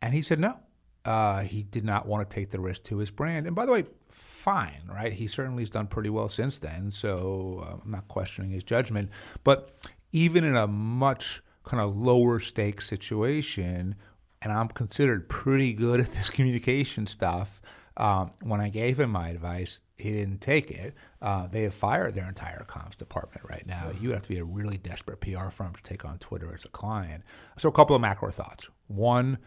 And 0.00 0.14
he 0.14 0.22
said 0.22 0.40
no. 0.40 0.60
Uh, 1.04 1.42
he 1.42 1.62
did 1.62 1.84
not 1.84 2.06
want 2.06 2.28
to 2.28 2.34
take 2.34 2.50
the 2.50 2.60
risk 2.60 2.84
to 2.84 2.98
his 2.98 3.10
brand. 3.10 3.46
And 3.46 3.56
by 3.56 3.66
the 3.66 3.72
way, 3.72 3.84
fine, 4.08 4.82
right? 4.88 5.12
He 5.12 5.26
certainly 5.26 5.62
has 5.62 5.70
done 5.70 5.88
pretty 5.88 6.10
well 6.10 6.28
since 6.28 6.58
then. 6.58 6.90
So 6.90 7.64
uh, 7.66 7.76
I'm 7.82 7.90
not 7.90 8.08
questioning 8.08 8.50
his 8.50 8.62
judgment. 8.62 9.10
But 9.42 9.70
even 10.12 10.44
in 10.44 10.54
a 10.54 10.66
much 10.66 11.40
kind 11.64 11.82
of 11.82 11.96
lower 11.96 12.38
stakes 12.38 12.88
situation 12.88 13.96
and 14.42 14.52
I'm 14.52 14.68
considered 14.68 15.28
pretty 15.28 15.72
good 15.72 16.00
at 16.00 16.08
this 16.08 16.30
communication 16.36 17.06
stuff. 17.06 17.60
Um, 17.96 18.30
when 18.42 18.60
I 18.60 18.70
gave 18.70 18.98
him 18.98 19.10
my 19.10 19.28
advice, 19.28 19.80
he 19.98 20.12
didn't 20.12 20.40
take 20.40 20.70
it. 20.70 20.94
Uh, 21.20 21.46
they 21.46 21.62
have 21.62 21.74
fired 21.74 22.14
their 22.14 22.26
entire 22.26 22.64
comms 22.66 22.96
department 22.96 23.48
right 23.48 23.66
now. 23.66 23.90
You 24.00 24.12
have 24.12 24.22
to 24.22 24.28
be 24.28 24.38
a 24.38 24.44
really 24.44 24.78
desperate 24.78 25.20
PR 25.20 25.48
firm 25.48 25.74
to 25.74 25.82
take 25.82 26.04
on 26.04 26.18
Twitter 26.18 26.52
as 26.54 26.64
a 26.64 26.68
client. 26.68 27.22
So, 27.58 27.68
a 27.68 27.72
couple 27.72 27.94
of 27.94 28.00
macro 28.00 28.30
thoughts. 28.30 28.68
One, 28.86 29.38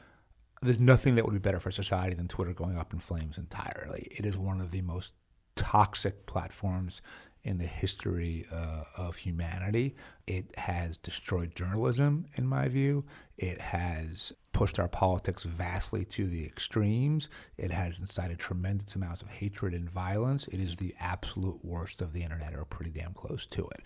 there's 0.61 0.79
nothing 0.79 1.15
that 1.15 1.25
would 1.25 1.33
be 1.33 1.39
better 1.39 1.59
for 1.59 1.71
society 1.71 2.15
than 2.15 2.27
Twitter 2.27 2.53
going 2.53 2.77
up 2.77 2.93
in 2.93 2.99
flames 2.99 3.37
entirely. 3.37 4.07
It 4.11 4.25
is 4.25 4.37
one 4.37 4.61
of 4.61 4.71
the 4.71 4.81
most 4.81 5.13
toxic 5.55 6.25
platforms 6.25 7.01
in 7.43 7.59
the 7.59 7.65
history 7.65 8.45
uh, 8.51 8.83
of 8.97 9.17
humanity. 9.17 9.95
It 10.25 10.57
has 10.57 10.97
destroyed 10.97 11.55
journalism, 11.55 12.25
in 12.35 12.47
my 12.47 12.67
view. 12.67 13.05
It 13.37 13.61
has 13.61 14.33
pushed 14.55 14.79
our 14.79 14.87
politics 14.87 15.43
vastly 15.43 16.05
to 16.05 16.25
the 16.25 16.45
extremes. 16.45 17.27
It 17.57 17.71
has 17.71 17.99
incited 17.99 18.39
tremendous 18.39 18.95
amounts 18.95 19.21
of 19.21 19.27
hatred 19.27 19.73
and 19.73 19.89
violence. 19.89 20.47
It 20.47 20.61
is 20.61 20.77
the 20.77 20.95
absolute 20.97 21.59
worst 21.63 22.01
of 22.01 22.13
the 22.13 22.23
internet, 22.23 22.55
or 22.55 22.63
pretty 22.63 22.91
damn 22.91 23.13
close 23.13 23.45
to 23.47 23.67
it. 23.67 23.81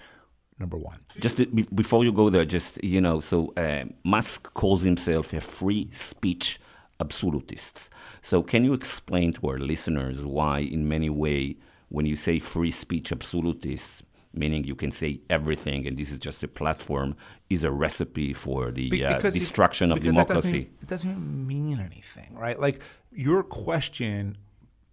Number 0.60 0.78
one. 0.78 1.00
Just 1.20 1.38
to, 1.38 1.48
before 1.48 2.04
you 2.04 2.12
go 2.12 2.30
there, 2.30 2.46
just 2.46 2.84
you 2.84 3.02
know, 3.02 3.20
so 3.20 3.52
uh, 3.58 3.86
Musk 4.04 4.54
calls 4.54 4.84
himself 4.84 5.34
a 5.34 5.42
free 5.42 5.90
speech 5.92 6.60
absolutist. 7.00 7.90
So 8.22 8.44
can 8.44 8.64
you 8.64 8.74
explain 8.74 9.34
to 9.34 9.48
our 9.48 9.58
listeners 9.58 10.24
why, 10.24 10.60
in 10.60 10.88
many 10.88 11.10
way, 11.10 11.58
when 11.88 12.06
you 12.06 12.16
say 12.16 12.38
free 12.38 12.72
speech 12.72 13.12
absolutist, 13.12 14.04
meaning 14.34 14.64
you 14.64 14.76
can 14.76 14.92
say 14.92 15.22
everything 15.30 15.88
and 15.88 15.98
this 15.98 16.12
is 16.12 16.18
just 16.18 16.44
a 16.44 16.48
platform, 16.48 17.16
is 17.50 17.64
a 17.64 17.72
recipe 17.72 18.34
for 18.34 18.72
the 18.72 19.06
uh, 19.06 19.20
destruction 19.20 19.92
of 19.92 20.02
democracy. 20.02 20.70
it 20.82 20.88
doesn't 20.88 21.48
mean 21.48 21.80
anything, 21.80 22.36
right? 22.36 22.60
Like 22.60 22.82
your 23.12 23.44
question 23.44 24.38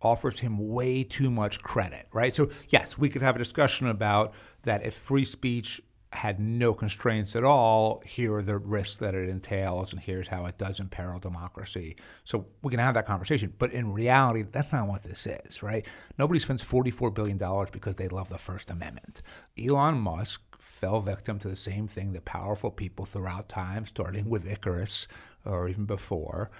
offers 0.03 0.41
him 0.41 0.68
way 0.68 1.03
too 1.03 1.30
much 1.30 1.61
credit, 1.61 2.07
right? 2.12 2.34
So, 2.34 2.51
yes, 2.68 2.99
we 2.99 3.09
could 3.09 3.22
have 3.22 3.37
a 3.37 3.39
discussion 3.39 3.87
about 3.87 4.34
that 4.62 4.84
if 4.84 4.95
free 4.95 5.24
speech 5.24 5.80
had 6.16 6.40
no 6.40 6.74
constraints 6.74 7.36
at 7.36 7.44
all, 7.44 8.02
here 8.04 8.34
are 8.34 8.42
the 8.42 8.58
risks 8.58 8.96
that 8.96 9.14
it 9.14 9.28
entails, 9.28 9.92
and 9.92 10.00
here's 10.00 10.28
how 10.28 10.46
it 10.46 10.58
does 10.58 10.80
imperil 10.80 11.18
democracy. 11.18 11.96
So 12.24 12.46
we 12.62 12.70
can 12.70 12.80
have 12.80 12.94
that 12.94 13.06
conversation. 13.06 13.52
But 13.58 13.72
in 13.72 13.92
reality, 13.92 14.42
that's 14.42 14.72
not 14.72 14.88
what 14.88 15.02
this 15.02 15.26
is, 15.26 15.62
right? 15.62 15.86
Nobody 16.18 16.40
spends 16.40 16.64
$44 16.64 17.14
billion 17.14 17.38
because 17.70 17.96
they 17.96 18.08
love 18.08 18.28
the 18.28 18.38
First 18.38 18.70
Amendment. 18.70 19.22
Elon 19.58 19.98
Musk 19.98 20.42
fell 20.58 21.00
victim 21.00 21.38
to 21.38 21.48
the 21.48 21.56
same 21.56 21.86
thing 21.86 22.12
that 22.12 22.24
powerful 22.24 22.70
people 22.70 23.04
throughout 23.04 23.48
time, 23.48 23.86
starting 23.86 24.28
with 24.28 24.50
Icarus 24.50 25.06
or 25.44 25.68
even 25.68 25.84
before. 25.84 26.50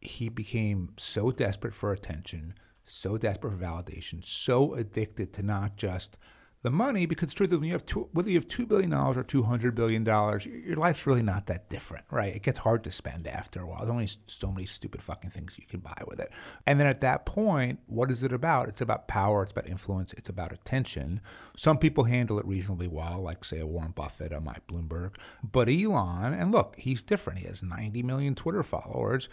He 0.00 0.28
became 0.28 0.94
so 0.96 1.30
desperate 1.30 1.74
for 1.74 1.92
attention, 1.92 2.54
so 2.84 3.16
desperate 3.16 3.52
for 3.52 3.58
validation, 3.58 4.24
so 4.24 4.74
addicted 4.74 5.32
to 5.34 5.42
not 5.42 5.76
just– 5.76 6.18
the 6.64 6.70
money 6.70 7.04
because 7.04 7.26
it's 7.26 7.34
true 7.34 7.46
that 7.46 7.58
when 7.58 7.66
you 7.66 7.74
have 7.74 7.84
two, 7.84 8.08
whether 8.12 8.30
you 8.30 8.36
have 8.36 8.48
two 8.48 8.66
billion 8.66 8.88
dollars 8.88 9.18
or 9.18 9.22
two 9.22 9.42
hundred 9.42 9.74
billion 9.74 10.02
dollars, 10.02 10.46
your 10.46 10.76
life's 10.76 11.06
really 11.06 11.22
not 11.22 11.46
that 11.46 11.68
different, 11.68 12.06
right? 12.10 12.34
It 12.34 12.42
gets 12.42 12.60
hard 12.60 12.82
to 12.84 12.90
spend 12.90 13.28
after 13.28 13.60
a 13.60 13.66
while. 13.66 13.80
There's 13.80 13.90
only 13.90 14.08
so 14.24 14.50
many 14.50 14.64
stupid 14.64 15.02
fucking 15.02 15.28
things 15.28 15.58
you 15.58 15.66
can 15.66 15.80
buy 15.80 16.02
with 16.08 16.18
it. 16.20 16.30
And 16.66 16.80
then 16.80 16.86
at 16.86 17.02
that 17.02 17.26
point, 17.26 17.80
what 17.84 18.10
is 18.10 18.22
it 18.22 18.32
about? 18.32 18.70
It's 18.70 18.80
about 18.80 19.08
power. 19.08 19.42
It's 19.42 19.52
about 19.52 19.68
influence. 19.68 20.14
It's 20.14 20.30
about 20.30 20.52
attention. 20.52 21.20
Some 21.54 21.76
people 21.76 22.04
handle 22.04 22.38
it 22.38 22.46
reasonably 22.46 22.88
well, 22.88 23.20
like 23.20 23.44
say 23.44 23.60
a 23.60 23.66
Warren 23.66 23.92
Buffett 23.92 24.32
or 24.32 24.40
Mike 24.40 24.66
Bloomberg. 24.66 25.16
But 25.42 25.68
Elon, 25.68 26.32
and 26.32 26.50
look, 26.50 26.76
he's 26.76 27.02
different. 27.02 27.40
He 27.40 27.46
has 27.46 27.62
ninety 27.62 28.02
million 28.02 28.34
Twitter 28.34 28.62
followers. 28.62 29.28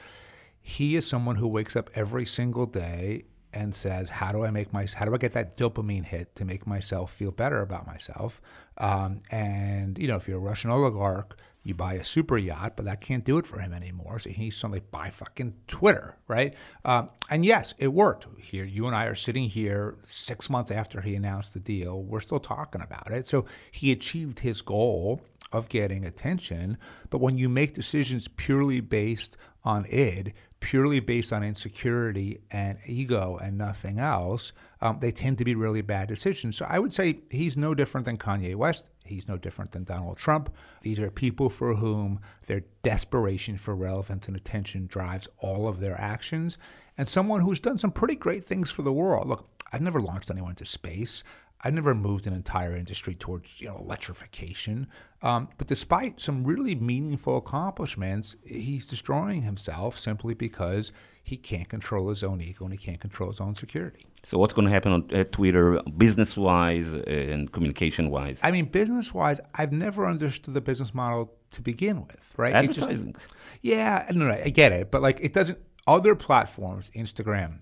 He 0.60 0.98
is 0.98 1.08
someone 1.08 1.38
who 1.38 1.48
wakes 1.48 1.78
up 1.78 1.90
every 1.96 2.26
single 2.26 2.66
day 2.66 3.24
and 3.54 3.74
says, 3.76 4.10
"How 4.10 4.32
do 4.32 4.44
I 4.46 4.52
make 4.52 4.74
my 4.74 4.88
how 4.94 5.06
do 5.06 5.14
I 5.14 5.18
get 5.18 5.34
that 5.34 5.58
dopamine 5.58 6.06
hit 6.06 6.36
to 6.36 6.46
make 6.46 6.66
myself 6.68 7.12
feel 7.12 7.32
better 7.32 7.62
about 7.62 7.88
myself?" 7.88 8.42
Um, 8.78 9.22
and 9.30 9.98
you 9.98 10.08
know, 10.08 10.18
if 10.18 10.28
you're 10.28 10.38
a 10.38 10.42
Russian 10.42 10.70
oligarch, 10.70 11.38
you 11.64 11.76
buy 11.76 11.94
a 11.94 12.04
super 12.04 12.38
yacht, 12.38 12.74
but 12.76 12.86
that 12.86 13.02
can't 13.02 13.24
do 13.24 13.38
it 13.38 13.46
for 13.46 13.60
him 13.60 13.74
anymore. 13.74 14.18
So 14.20 14.32
he 14.32 14.50
suddenly 14.50 14.80
buy 14.80 15.12
fucking 15.12 15.54
Twitter, 15.68 16.18
right? 16.28 16.56
Um, 16.84 17.10
and 17.30 17.46
yes, 17.46 17.74
it 17.78 17.90
worked. 17.90 18.28
Here, 18.40 18.66
you 18.66 18.88
and 18.88 18.96
I 18.96 19.06
are 19.06 19.16
sitting 19.16 19.48
here 19.48 19.98
six 20.04 20.50
months 20.50 20.72
after 20.72 21.02
he 21.02 21.16
announced 21.16 21.54
the 21.54 21.60
deal. 21.60 22.02
We're 22.02 22.22
still 22.22 22.40
talking 22.40 22.82
about 22.82 23.12
it. 23.12 23.28
So 23.28 23.46
he 23.72 23.92
achieved 23.92 24.40
his 24.40 24.62
goal 24.62 25.22
of 25.52 25.70
getting 25.70 26.04
attention. 26.06 26.78
But 27.10 27.20
when 27.20 27.38
you 27.38 27.50
make 27.50 27.74
decisions 27.74 28.28
purely 28.28 28.80
based 28.80 29.38
on 29.64 29.86
id, 29.86 30.34
purely 30.62 31.02
based 31.02 31.34
on 31.34 31.44
insecurity 31.44 32.40
and 32.50 32.78
ego 32.86 33.38
and 33.44 33.58
nothing 33.58 34.00
else, 34.00 34.54
um, 34.80 35.00
they 35.02 35.12
tend 35.12 35.38
to 35.40 35.44
be 35.44 35.56
really 35.56 35.82
bad 35.82 36.08
decisions. 36.08 36.56
So 36.56 36.66
I 36.70 36.80
would 36.80 36.94
say 36.94 37.20
he's 37.30 37.58
no 37.58 37.76
different 37.76 38.06
than 38.06 38.18
Kanye 38.18 38.56
West. 38.56 38.88
He's 39.04 39.28
no 39.28 39.38
different 39.38 39.72
than 39.72 39.84
Donald 39.84 40.18
Trump. 40.18 40.54
These 40.84 41.00
are 41.00 41.12
people 41.12 41.50
for 41.50 41.76
whom 41.76 42.22
their 42.46 42.62
desperation 42.84 43.58
for 43.58 43.76
relevance 43.76 44.28
and 44.28 44.38
attention 44.38 44.88
drives 44.88 45.28
all 45.40 45.68
of 45.68 45.80
their 45.80 46.00
actions. 46.00 46.58
And 46.98 47.10
someone 47.10 47.42
who's 47.42 47.60
done 47.60 47.78
some 47.78 47.92
pretty 47.92 48.16
great 48.16 48.46
things 48.46 48.72
for 48.72 48.84
the 48.84 48.94
world. 48.94 49.28
Look, 49.28 49.50
I've 49.74 49.82
never 49.82 50.00
launched 50.00 50.30
anyone 50.30 50.56
to 50.56 50.66
space. 50.66 51.24
I've 51.64 51.74
never 51.74 51.94
moved 51.94 52.28
an 52.28 52.34
entire 52.34 52.76
industry 52.76 53.16
towards 53.16 53.62
you 53.62 53.68
know 53.68 53.78
electrification. 53.78 54.88
Um, 55.22 55.50
but 55.58 55.68
despite 55.68 56.20
some 56.20 56.44
really 56.44 56.74
meaningful 56.74 57.38
accomplishments, 57.38 58.36
he's 58.44 58.88
destroying 58.88 59.44
himself 59.44 60.00
simply 60.00 60.34
because 60.34 60.92
he 61.24 61.38
can't 61.38 61.70
control 61.70 62.10
his 62.10 62.24
own 62.24 62.42
ego 62.42 62.66
and 62.66 62.74
he 62.74 62.80
can't 62.80 63.00
control 63.00 63.30
his 63.30 63.40
own 63.40 63.54
security. 63.54 64.08
So 64.24 64.38
what's 64.38 64.54
going 64.54 64.68
to 64.68 64.72
happen 64.72 64.92
on 64.92 65.10
uh, 65.14 65.24
Twitter, 65.26 65.82
business-wise 65.98 66.94
and 66.94 67.52
communication-wise? 67.52 68.40
I 68.44 68.52
mean, 68.52 68.66
business-wise, 68.66 69.40
I've 69.54 69.72
never 69.72 70.08
understood 70.08 70.54
the 70.54 70.62
business 70.62 70.94
model 70.94 71.34
to 71.52 71.62
begin 71.62 72.02
with, 72.02 72.34
right? 72.38 72.54
Advertising. 72.54 73.14
Just, 73.14 73.26
yeah, 73.62 74.08
no, 74.12 74.26
no, 74.26 74.32
I 74.32 74.50
get 74.50 74.72
it, 74.72 74.90
but 74.92 75.02
like 75.02 75.20
it 75.22 75.34
doesn't. 75.34 75.60
Other 75.88 76.16
platforms, 76.16 76.92
Instagram, 76.96 77.60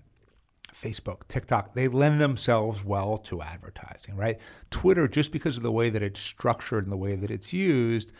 Facebook, 0.72 1.28
TikTok, 1.28 1.74
they 1.74 1.88
lend 1.88 2.20
themselves 2.20 2.84
well 2.84 3.18
to 3.18 3.42
advertising, 3.42 4.16
right? 4.16 4.38
Twitter, 4.70 5.08
just 5.08 5.32
because 5.32 5.56
of 5.56 5.62
the 5.62 5.72
way 5.72 5.90
that 5.90 6.02
it's 6.02 6.20
structured 6.20 6.84
and 6.84 6.92
the 6.92 6.96
way 6.96 7.16
that 7.16 7.30
it's 7.30 7.52
used, 7.52 8.12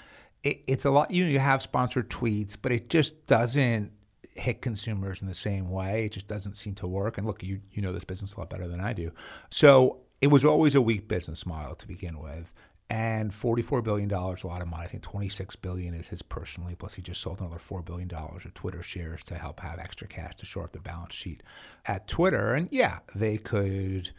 it, 0.43 0.63
it's 0.67 0.85
a 0.85 0.91
lot. 0.91 1.11
You 1.11 1.25
know, 1.25 1.31
you 1.31 1.39
have 1.39 1.63
sponsored 1.63 2.11
tweets, 2.11 2.57
but 2.61 2.73
it 2.73 2.89
just 2.89 3.27
doesn't 3.27 3.93
hit 4.35 4.63
consumers 4.63 5.21
in 5.21 5.29
the 5.29 5.35
same 5.35 5.71
way. 5.71 6.07
It 6.07 6.13
just 6.13 6.27
doesn't 6.27 6.57
seem 6.57 6.75
to 6.77 6.87
work. 6.87 7.19
And 7.19 7.27
look, 7.27 7.43
you 7.43 7.61
you 7.73 7.83
know 7.83 7.93
this 7.93 8.05
business 8.05 8.35
a 8.35 8.41
lot 8.41 8.51
better 8.51 8.69
than 8.69 8.81
I 8.81 8.93
do. 8.93 9.13
So 9.51 10.01
it 10.21 10.29
was 10.29 10.45
always 10.45 10.75
a 10.75 10.83
weak 10.83 11.09
business 11.09 11.47
model 11.47 11.75
to 11.75 11.87
begin 11.87 12.19
with 12.19 12.53
and 12.91 13.30
$44 13.30 13.84
billion, 13.84 14.11
a 14.11 14.47
lot 14.47 14.61
of 14.61 14.66
money. 14.66 14.82
I 14.82 14.88
think 14.88 15.05
26 15.05 15.55
billion 15.57 15.95
is 15.95 16.09
his 16.09 16.22
personally, 16.22 16.74
plus 16.74 16.95
he 16.95 17.03
just 17.03 17.20
sold 17.20 17.38
another 17.38 17.59
$4 17.59 17.84
billion 17.84 18.12
of 18.12 18.53
Twitter 18.55 18.82
shares 18.82 19.22
to 19.24 19.36
help 19.36 19.61
have 19.61 19.78
extra 19.78 20.09
cash 20.09 20.34
to 20.36 20.45
shore 20.45 20.64
up 20.64 20.72
the 20.72 20.80
balance 20.80 21.14
sheet 21.14 21.45
at 21.86 22.09
Twitter. 22.09 22.53
And 22.53 22.68
yeah, 22.72 22.99
they 23.14 23.38
could 23.38 24.11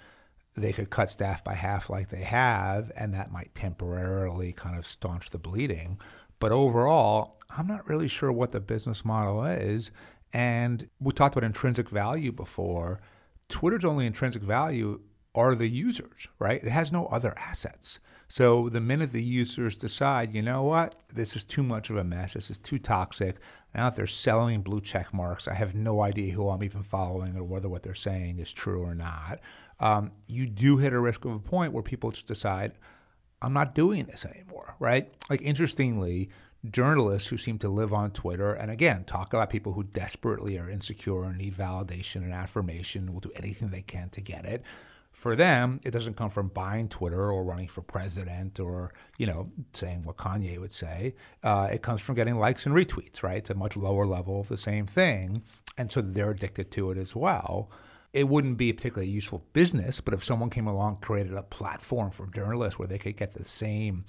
they 0.56 0.74
could 0.74 0.90
cut 0.90 1.10
staff 1.10 1.44
by 1.44 1.54
half 1.54 1.90
like 1.90 2.10
they 2.10 2.24
have, 2.24 2.92
and 2.96 3.14
that 3.14 3.32
might 3.32 3.54
temporarily 3.54 4.54
kind 4.54 4.78
of 4.78 4.88
staunch 4.88 5.30
the 5.30 5.38
bleeding. 5.38 6.00
But 6.40 6.52
overall, 6.54 7.40
I'm 7.56 7.68
not 7.68 7.88
really 7.88 8.08
sure 8.08 8.32
what 8.32 8.54
the 8.54 8.60
business 8.62 9.04
model 9.04 9.44
is. 9.44 9.92
And 10.34 10.90
we 11.00 11.12
talked 11.12 11.36
about 11.36 11.46
intrinsic 11.46 11.90
value 11.90 12.32
before. 12.32 13.00
Twitter's 13.50 13.86
only 13.86 14.06
intrinsic 14.06 14.42
value 14.42 15.02
are 15.36 15.56
the 15.56 15.68
users, 15.68 16.30
right? 16.40 16.64
It 16.64 16.72
has 16.72 16.92
no 16.92 17.08
other 17.08 17.34
assets. 17.38 18.00
So 18.32 18.70
the 18.70 18.80
minute 18.80 19.12
the 19.12 19.22
users 19.22 19.76
decide, 19.76 20.34
you 20.34 20.42
know 20.42 20.64
what, 20.64 20.96
this 21.14 21.36
is 21.36 21.44
too 21.44 21.64
much 21.64 21.90
of 21.90 21.98
a 21.98 22.04
mess, 22.06 22.36
this 22.36 22.50
is 22.50 22.58
too 22.58 22.80
toxic, 22.80 23.36
now 23.76 23.90
that 23.90 23.98
they're 23.98 24.08
selling 24.08 24.62
blue 24.62 24.80
check 24.80 25.14
marks, 25.14 25.50
I 25.50 25.54
have 25.54 25.76
no 25.76 26.00
idea 26.00 26.32
who 26.32 26.48
I'm 26.48 26.64
even 26.64 26.82
following 26.82 27.36
or 27.36 27.44
whether 27.44 27.68
what 27.68 27.84
they're 27.84 27.94
saying 27.94 28.40
is 28.40 28.54
true 28.54 28.84
or 28.84 28.96
not. 28.96 29.42
Um, 29.82 30.14
you 30.28 30.46
do 30.46 30.78
hit 30.78 30.94
a 30.94 31.00
risk 31.02 31.26
of 31.26 31.34
a 31.34 31.40
point 31.40 31.74
where 31.74 31.84
people 31.84 32.12
just 32.12 32.26
decide, 32.26 32.72
I'm 33.42 33.52
not 33.52 33.76
doing 33.76 34.06
this 34.06 34.26
anymore, 34.26 34.78
right? 34.80 35.14
Like, 35.30 35.42
interestingly, 35.42 36.30
journalists 36.70 37.28
who 37.28 37.38
seem 37.38 37.60
to 37.60 37.68
live 37.68 37.92
on 37.92 38.12
Twitter 38.12 38.54
and 38.54 38.72
again 38.72 39.04
talk 39.04 39.34
about 39.34 39.50
people 39.50 39.74
who 39.74 39.84
desperately 39.84 40.58
are 40.58 40.70
insecure 40.70 41.26
and 41.26 41.38
need 41.38 41.56
validation 41.56 42.18
and 42.18 42.32
affirmation 42.32 43.12
will 43.12 43.20
do 43.20 43.32
anything 43.36 43.72
they 43.72 43.82
can 43.82 44.08
to 44.12 44.22
get 44.22 44.46
it 44.46 44.64
for 45.12 45.36
them, 45.36 45.80
it 45.84 45.92
doesn't 45.92 46.16
come 46.16 46.30
from 46.30 46.48
buying 46.48 46.88
Twitter 46.88 47.32
or 47.32 47.44
running 47.44 47.68
for 47.68 47.82
president 47.82 48.60
or, 48.60 48.94
you 49.18 49.28
know, 49.28 49.52
saying 49.74 50.04
what 50.04 50.18
Kanye 50.18 50.58
would 50.58 50.74
say. 50.74 51.16
Uh, 51.44 51.68
it 51.72 51.82
comes 51.82 52.02
from 52.02 52.16
getting 52.16 52.38
likes 52.38 52.66
and 52.66 52.74
retweets, 52.74 53.22
right? 53.22 53.38
It's 53.38 53.50
a 53.50 53.56
much 53.56 53.76
lower 53.76 54.06
level 54.06 54.40
of 54.40 54.48
the 54.48 54.58
same 54.58 54.88
thing. 54.88 55.44
And 55.78 55.92
so 55.92 56.02
they're 56.02 56.32
addicted 56.32 56.72
to 56.72 56.92
it 56.92 56.98
as 56.98 57.16
well. 57.16 57.70
It 58.14 58.30
wouldn't 58.30 58.58
be 58.58 58.70
a 58.70 58.74
particularly 58.74 59.12
useful 59.12 59.46
business, 59.54 60.02
but 60.02 60.14
if 60.14 60.24
someone 60.24 60.50
came 60.50 60.68
along, 60.68 60.98
created 60.98 61.34
a 61.34 61.44
platform 61.44 62.12
for 62.12 62.28
journalists 62.28 62.80
where 62.80 62.88
they 62.88 62.98
could 62.98 63.18
get 63.18 63.34
the 63.34 63.46
same 63.46 64.06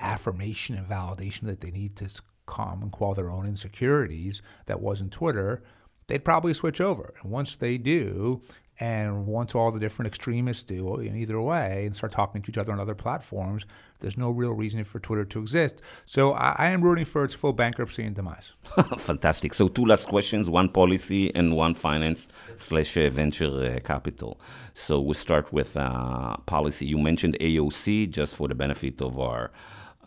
affirmation 0.00 0.76
and 0.76 0.86
validation 0.86 1.42
that 1.42 1.60
they 1.60 1.70
need 1.70 1.96
to 1.96 2.08
calm 2.46 2.82
and 2.82 2.92
quell 2.92 3.14
their 3.14 3.30
own 3.30 3.46
insecurities 3.46 4.40
that 4.66 4.80
wasn't 4.80 5.12
Twitter, 5.12 5.62
they'd 6.06 6.24
probably 6.24 6.54
switch 6.54 6.80
over. 6.80 7.12
And 7.22 7.30
once 7.30 7.56
they 7.56 7.78
do, 7.78 8.40
And 8.80 9.26
once 9.26 9.54
all 9.54 9.72
the 9.72 9.80
different 9.80 10.06
extremists 10.06 10.62
do 10.62 10.96
in 10.96 11.16
either 11.16 11.40
way 11.40 11.84
and 11.86 11.96
start 11.96 12.12
talking 12.12 12.42
to 12.42 12.50
each 12.50 12.58
other 12.58 12.72
on 12.72 12.78
other 12.78 12.94
platforms, 12.94 13.66
there's 14.00 14.16
no 14.16 14.30
real 14.30 14.52
reason 14.52 14.84
for 14.84 15.00
Twitter 15.00 15.24
to 15.24 15.40
exist. 15.40 15.82
So 16.06 16.32
I, 16.32 16.54
I 16.58 16.66
am 16.68 16.82
rooting 16.82 17.04
for 17.04 17.24
its 17.24 17.34
full 17.34 17.52
bankruptcy 17.52 18.04
and 18.04 18.14
demise. 18.14 18.52
Fantastic. 18.98 19.54
So 19.54 19.66
two 19.66 19.84
last 19.84 20.06
questions: 20.06 20.48
one 20.48 20.68
policy 20.68 21.34
and 21.34 21.56
one 21.56 21.74
finance 21.74 22.28
slash 22.56 22.96
uh, 22.96 23.10
venture 23.10 23.76
uh, 23.76 23.80
capital. 23.80 24.40
So 24.74 25.00
we'll 25.00 25.14
start 25.14 25.52
with 25.52 25.76
uh, 25.76 26.36
policy. 26.46 26.86
You 26.86 26.98
mentioned 26.98 27.36
AOC 27.40 28.10
just 28.10 28.36
for 28.36 28.48
the 28.48 28.54
benefit 28.54 29.00
of 29.02 29.18
our. 29.18 29.50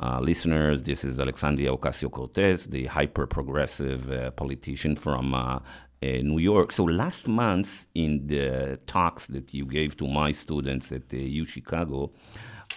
Uh, 0.03 0.19
listeners, 0.19 0.81
this 0.81 1.03
is 1.03 1.19
Alexandria 1.19 1.69
Ocasio 1.69 2.09
Cortez, 2.09 2.65
the 2.65 2.87
hyper 2.87 3.27
progressive 3.27 4.11
uh, 4.11 4.31
politician 4.31 4.95
from 4.95 5.35
uh, 5.35 5.59
New 6.01 6.39
York. 6.39 6.71
So 6.71 6.83
last 6.83 7.27
month, 7.27 7.87
in 7.93 8.27
the 8.27 8.79
talks 8.87 9.27
that 9.27 9.53
you 9.53 9.65
gave 9.65 9.95
to 9.97 10.07
my 10.07 10.31
students 10.31 10.91
at 10.91 11.13
U 11.13 11.45
Chicago, 11.45 12.11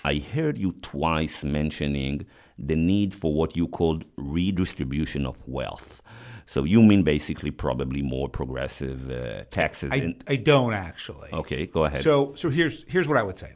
I 0.04 0.16
heard 0.16 0.58
you 0.58 0.72
twice 0.82 1.44
mentioning 1.44 2.26
the 2.58 2.76
need 2.76 3.14
for 3.14 3.32
what 3.32 3.56
you 3.56 3.66
called 3.66 4.04
redistribution 4.16 5.26
of 5.26 5.36
wealth. 5.46 6.02
So 6.46 6.64
you 6.64 6.82
mean 6.82 7.02
basically 7.02 7.50
probably 7.50 8.02
more 8.02 8.28
progressive 8.28 9.10
uh, 9.10 9.44
taxes? 9.44 9.90
I, 9.92 10.14
I 10.28 10.36
don't 10.36 10.74
actually. 10.74 11.30
Okay, 11.32 11.66
go 11.66 11.84
ahead. 11.84 12.02
So 12.02 12.34
so 12.34 12.50
here's 12.50 12.84
here's 12.86 13.08
what 13.08 13.16
I 13.16 13.22
would 13.22 13.38
say. 13.38 13.54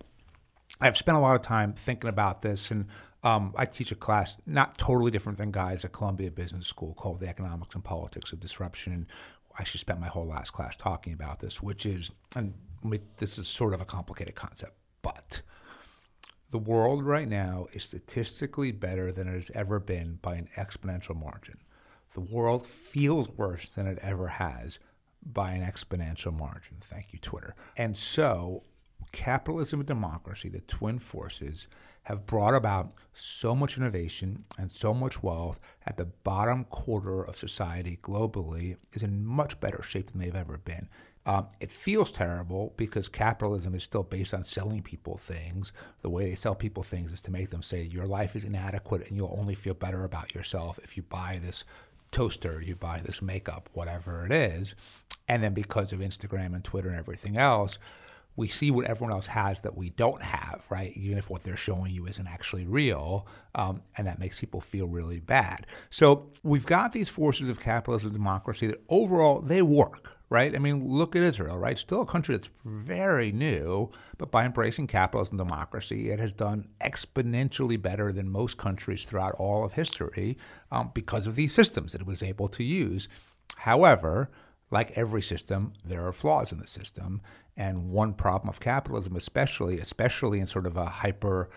I've 0.81 0.97
spent 0.97 1.19
a 1.19 1.21
lot 1.21 1.35
of 1.35 1.43
time 1.43 1.73
thinking 1.73 2.09
about 2.09 2.41
this, 2.43 2.71
and 2.71 2.87
um, 3.25 3.53
I 3.57 3.66
teach 3.66 3.91
a 3.91 3.97
class 3.97 4.39
not 4.47 4.79
totally 4.79 5.11
different 5.11 5.39
than 5.39 5.51
guys 5.51 5.85
at 5.85 5.93
Columbia 5.93 6.31
Business 6.31 6.66
School 6.66 6.95
called 6.95 7.21
the 7.21 7.29
Economics 7.29 7.75
and 7.75 7.85
Politics 7.85 8.33
of 8.33 8.41
Disruption. 8.41 9.07
I 9.59 9.63
actually 9.63 9.81
spent 9.81 10.01
my 10.01 10.07
whole 10.07 10.27
last 10.27 10.53
class 10.53 10.77
talking 10.77 11.13
about 11.13 11.41
this, 11.41 11.61
which 11.61 11.85
is, 11.85 12.11
and 12.37 12.55
this 13.17 13.39
is 13.39 13.49
sort 13.49 13.75
of 13.75 13.81
a 13.81 13.85
complicated 13.85 14.37
concept, 14.37 14.73
but 15.03 15.43
the 16.51 16.59
world 16.59 17.05
right 17.05 17.29
now 17.29 17.67
is 17.73 17.85
statistically 17.85 18.71
better 18.71 19.11
than 19.11 19.27
it 19.27 19.35
has 19.35 19.51
ever 19.55 19.81
been 19.81 20.19
by 20.23 20.37
an 20.37 20.49
exponential 20.57 21.17
margin. 21.17 21.59
The 22.15 22.21
world 22.21 22.67
feels 22.67 23.37
worse 23.37 23.69
than 23.71 23.87
it 23.87 23.99
ever 24.01 24.29
has 24.29 24.79
by 25.23 25.53
an 25.53 25.63
exponential 25.63 26.33
margin. 26.33 26.77
Thank 26.81 27.13
you, 27.13 27.19
Twitter. 27.19 27.55
And 27.77 27.97
so, 27.97 28.63
capitalism 29.13 29.81
and 29.81 29.87
democracy, 29.87 30.49
the 30.49 30.61
twin 30.61 31.01
forces, 31.01 31.67
have 32.09 32.25
brought 32.25 32.55
about 32.55 32.95
so 33.13 33.55
much 33.55 33.77
innovation 33.77 34.45
and 34.59 34.73
so 34.73 34.95
much 34.95 35.23
wealth 35.23 35.61
at 35.85 35.99
the 35.99 36.07
bottom 36.07 36.65
quarter 36.65 37.23
of 37.23 37.37
society 37.37 37.99
globally 38.01 38.79
is 38.95 39.03
in 39.03 39.27
much 39.27 39.61
better 39.61 39.83
shape 39.83 40.11
than 40.11 40.19
they've 40.19 40.35
ever 40.35 40.57
been. 40.57 40.89
Um, 41.27 41.49
it 41.61 41.71
feels 41.71 42.11
terrible 42.11 42.73
because 42.79 43.11
capitalism 43.11 43.75
is 43.75 43.83
still 43.83 44.05
based 44.05 44.33
on 44.33 44.43
selling 44.43 44.81
people 44.81 45.19
things. 45.19 45.71
The 46.01 46.09
way 46.09 46.31
they 46.31 46.35
sell 46.35 46.55
people 46.55 46.83
things 46.83 47.13
is 47.13 47.21
to 47.21 47.31
make 47.31 47.51
them 47.51 47.61
say 47.61 47.83
your 47.83 48.07
life 48.07 48.35
is 48.35 48.43
inadequate 48.47 49.07
and 49.07 49.15
you'll 49.15 49.37
only 49.39 49.55
feel 49.55 49.75
better 49.75 50.05
about 50.05 50.35
yourself 50.35 50.81
if 50.83 50.97
you 50.97 51.03
buy 51.03 51.39
this 51.45 51.65
toaster, 52.11 52.63
you 52.63 52.75
buy 52.75 53.03
this 53.05 53.21
makeup, 53.21 53.69
whatever 53.75 54.25
it 54.25 54.33
is. 54.33 54.75
And 55.29 55.45
then 55.45 55.53
because 55.53 55.93
of 55.93 55.99
Instagram 55.99 56.55
and 56.55 56.65
Twitter 56.65 56.89
and 56.89 56.99
everything 56.99 57.37
else, 57.37 57.79
we 58.39 58.47
see 58.47 58.70
what 58.70 58.86
everyone 58.86 59.12
else 59.12 59.26
has 59.26 59.62
that 59.62 59.76
we 59.76 59.91
don't 59.91 60.22
have, 60.22 60.64
right? 60.70 60.93
Even 60.95 61.18
if 61.18 61.28
what 61.28 61.43
they're 61.43 61.57
showing 61.57 61.93
you 61.93 62.07
isn't 62.07 62.28
actually 62.28 62.64
real, 62.66 63.26
um, 63.57 63.82
and 63.97 64.07
that 64.07 64.20
makes 64.20 64.39
people 64.39 64.61
feel 64.61 64.86
really 64.86 65.18
bad. 65.18 65.66
So 65.91 66.30
we've 66.45 66.64
got 66.64 66.93
these 66.93 67.09
forces 67.09 67.49
of 67.49 67.59
capitalism, 67.59 68.11
and 68.11 68.14
democracy 68.16 68.68
that 68.68 68.80
overall 68.89 69.41
they 69.41 69.61
work, 69.61 70.18
right? 70.30 70.55
I 70.55 70.61
mean, 70.61 70.86
look 70.86 71.16
at 71.16 71.22
Israel, 71.22 71.59
right? 71.59 71.76
Still 71.76 72.03
a 72.03 72.07
country 72.07 72.36
that's 72.36 72.51
very 72.64 73.32
new, 73.32 73.91
but 74.18 74.30
by 74.30 74.45
embracing 74.45 74.86
capitalism, 74.86 75.41
and 75.41 75.49
democracy, 75.49 76.11
it 76.11 76.20
has 76.20 76.32
done 76.32 76.68
exponentially 76.80 77.82
better 77.82 78.12
than 78.12 78.30
most 78.30 78.57
countries 78.57 79.05
throughout 79.05 79.34
all 79.34 79.64
of 79.64 79.72
history 79.72 80.39
um, 80.70 80.93
because 80.95 81.26
of 81.26 81.34
these 81.34 81.53
systems 81.53 81.91
that 81.91 82.03
it 82.03 82.07
was 82.07 82.22
able 82.22 82.47
to 82.47 82.62
use. 82.62 83.09
However, 83.57 84.30
like 84.70 84.97
every 84.97 85.22
system, 85.22 85.72
there 85.84 86.07
are 86.07 86.12
flaws 86.12 86.53
in 86.53 86.59
the 86.59 86.66
system. 86.66 87.20
And 87.59 87.91
one 87.91 88.15
problem 88.15 88.49
of 88.49 88.61
capitalism, 88.61 89.17
especially, 89.17 89.81
especially 89.81 90.39
in 90.39 90.47
sort 90.47 90.65
of 90.65 90.77
a 90.77 90.87
hyper 90.87 91.51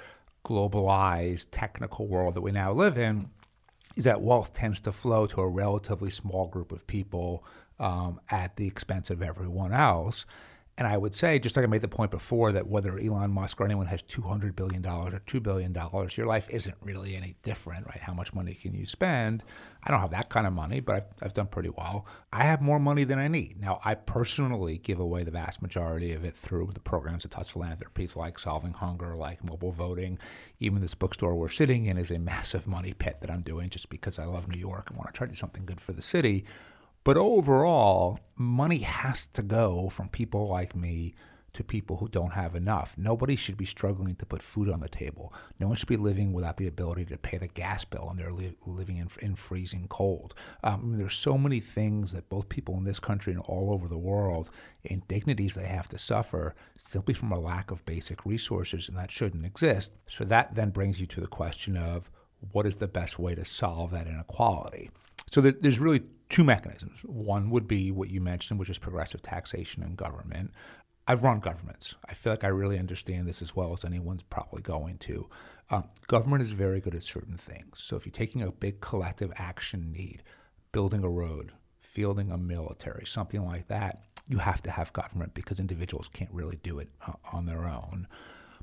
globalized 0.44 1.48
technical 1.52 2.08
world 2.08 2.34
that 2.34 2.42
we 2.42 2.52
now 2.52 2.74
live 2.74 2.98
in, 2.98 3.30
is 3.96 4.06
that 4.06 4.20
wealth 4.20 4.52
tends 4.52 4.80
to 4.82 4.92
flow 4.92 5.28
to 5.28 5.42
a 5.42 5.48
relatively 5.48 6.10
small 6.10 6.48
group 6.48 6.72
of 6.72 6.88
people 6.88 7.46
um, 7.80 8.20
at 8.32 8.56
the 8.56 8.66
expense 8.66 9.12
of 9.12 9.22
everyone 9.22 9.74
else. 9.74 10.26
And 10.76 10.88
I 10.88 10.98
would 10.98 11.14
say, 11.14 11.38
just 11.38 11.56
like 11.56 11.64
I 11.64 11.68
made 11.68 11.82
the 11.82 11.88
point 11.88 12.10
before, 12.10 12.52
that 12.54 12.68
whether 12.68 12.98
Elon 12.98 13.32
Musk 13.32 13.62
or 13.62 13.66
anyone 13.66 13.86
has 13.86 14.02
$200 14.02 14.56
billion 14.56 14.84
or 14.84 15.12
$2 15.12 15.44
billion, 15.44 15.76
your 16.16 16.26
life 16.26 16.48
isn't 16.50 16.76
really 16.82 17.16
any 17.16 17.36
different, 17.44 17.86
right? 17.86 18.00
How 18.00 18.14
much 18.14 18.34
money 18.34 18.56
can 18.56 18.74
you 18.74 18.88
spend? 18.88 19.44
I 19.84 19.90
don't 19.90 20.00
have 20.00 20.12
that 20.12 20.30
kind 20.30 20.46
of 20.46 20.54
money, 20.54 20.80
but 20.80 20.96
I've, 20.96 21.24
I've 21.24 21.34
done 21.34 21.48
pretty 21.48 21.70
well. 21.70 22.06
I 22.32 22.44
have 22.44 22.62
more 22.62 22.80
money 22.80 23.04
than 23.04 23.18
I 23.18 23.28
need. 23.28 23.60
Now, 23.60 23.80
I 23.84 23.96
personally 23.96 24.78
give 24.78 25.00
away 25.00 25.24
the 25.24 25.32
vast 25.32 25.62
majority 25.62 26.14
of 26.14 26.24
it 26.24 26.36
through 26.36 26.72
the 26.74 26.80
programs 26.80 27.24
that 27.24 27.32
Tusk 27.32 27.54
Philanthropies 27.54 28.16
like 28.16 28.38
Solving 28.38 28.74
Hunger, 28.74 29.16
like 29.16 29.44
mobile 29.44 29.72
voting. 29.72 30.20
Even 30.60 30.82
this 30.82 30.94
bookstore 30.94 31.36
we're 31.36 31.50
sitting 31.50 31.88
in 31.88 31.98
is 31.98 32.12
a 32.12 32.20
massive 32.32 32.68
money 32.68 32.94
pit 32.94 33.18
that 33.22 33.32
I'm 33.32 33.42
doing 33.42 33.70
just 33.70 33.90
because 33.90 34.20
I 34.20 34.26
love 34.26 34.48
New 34.48 34.60
York 34.60 34.90
and 34.90 34.98
want 34.98 35.12
to 35.14 35.18
try 35.18 35.26
to 35.26 35.34
do 35.34 35.38
something 35.38 35.66
good 35.66 35.82
for 35.82 35.94
the 35.94 36.02
city. 36.02 36.46
But 37.04 37.18
overall, 37.18 38.20
money 38.36 38.80
has 38.80 39.26
to 39.28 39.42
go 39.42 39.90
from 39.90 40.10
people 40.10 40.48
like 40.48 40.76
me 40.76 41.16
to 41.54 41.64
people 41.64 41.98
who 41.98 42.08
don't 42.08 42.34
have 42.34 42.56
enough. 42.56 42.98
Nobody 42.98 43.36
should 43.36 43.58
be 43.58 43.66
struggling 43.66 44.16
to 44.16 44.26
put 44.26 44.42
food 44.42 44.70
on 44.70 44.80
the 44.80 44.88
table. 44.88 45.34
No 45.60 45.68
one 45.68 45.76
should 45.76 45.90
be 45.90 45.98
living 45.98 46.32
without 46.34 46.58
the 46.58 46.68
ability 46.68 47.06
to 47.06 47.18
pay 47.18 47.38
the 47.38 47.48
gas 47.48 47.84
bill 47.84 48.08
and 48.10 48.18
they're 48.18 48.32
li- 48.32 48.56
living 48.66 48.98
in, 48.98 49.10
in, 49.22 49.36
freezing 49.36 49.88
cold. 49.90 50.34
Um, 50.64 50.98
there's 50.98 51.16
so 51.16 51.38
many 51.38 51.60
things 51.60 52.14
that 52.14 52.30
both 52.30 52.50
people 52.50 52.78
in 52.78 52.86
this 52.86 53.00
country 53.00 53.34
and 53.34 53.42
all 53.42 53.72
over 53.74 53.88
the 53.88 53.98
world, 53.98 54.50
indignities 54.84 55.56
they 55.56 55.68
have 55.68 55.90
to 55.90 55.98
suffer 55.98 56.56
simply 56.78 57.14
from 57.14 57.32
a 57.32 57.40
lack 57.40 57.72
of 57.72 57.86
basic 57.86 58.26
resources, 58.26 58.88
and 58.88 58.98
that 58.98 59.12
shouldn't 59.12 59.46
exist. 59.46 59.92
So 60.08 60.24
that 60.26 60.56
then 60.56 60.70
brings 60.70 61.02
you 61.02 61.08
to 61.08 61.22
the 61.22 61.28
question 61.28 61.76
of 61.76 62.10
what 62.52 62.66
is 62.66 62.78
the 62.78 62.88
best 62.88 63.20
way 63.20 63.36
to 63.36 63.46
solve 63.46 63.92
that 63.92 64.08
inequality? 64.08 64.90
So 65.32 65.42
there's 65.42 65.80
really 65.80 66.02
two 66.32 66.44
mechanisms. 66.44 67.02
One 67.04 67.50
would 67.50 67.68
be 67.68 67.92
what 67.92 68.10
you 68.10 68.22
mentioned, 68.22 68.60
which 68.60 68.70
is 68.70 68.78
progressive 68.78 69.22
taxation 69.22 69.84
and 69.84 69.96
government. 69.96 70.52
I've 71.12 71.26
run 71.26 71.42
governments. 71.42 71.96
I 72.08 72.14
feel 72.14 72.32
like 72.32 72.46
I 72.46 72.48
really 72.48 72.80
understand 72.80 73.28
this 73.28 73.42
as 73.42 73.54
well 73.54 73.74
as 73.74 73.84
anyone's 73.84 74.24
probably 74.24 74.62
going 74.62 74.98
to. 75.00 75.30
Um, 75.70 75.90
government 76.08 76.42
is 76.42 76.54
very 76.54 76.80
good 76.80 76.96
at 76.96 77.04
certain 77.04 77.36
things. 77.36 77.82
So 77.82 77.98
if 77.98 78.06
you're 78.06 78.14
taking 78.14 78.42
a 78.42 78.50
big 78.50 78.80
collective 78.80 79.30
action 79.36 79.92
need, 79.92 80.24
building 80.72 81.04
a 81.04 81.10
road, 81.10 81.52
fielding 81.82 82.32
a 82.32 82.38
military, 82.38 83.06
something 83.06 83.44
like 83.44 83.68
that, 83.68 84.06
you 84.30 84.38
have 84.38 84.62
to 84.62 84.72
have 84.72 84.94
government 84.94 85.34
because 85.34 85.60
individuals 85.60 86.08
can't 86.08 86.32
really 86.32 86.60
do 86.64 86.80
it 86.80 86.88
uh, 87.06 87.12
on 87.34 87.46
their 87.46 87.66
own. 87.66 88.08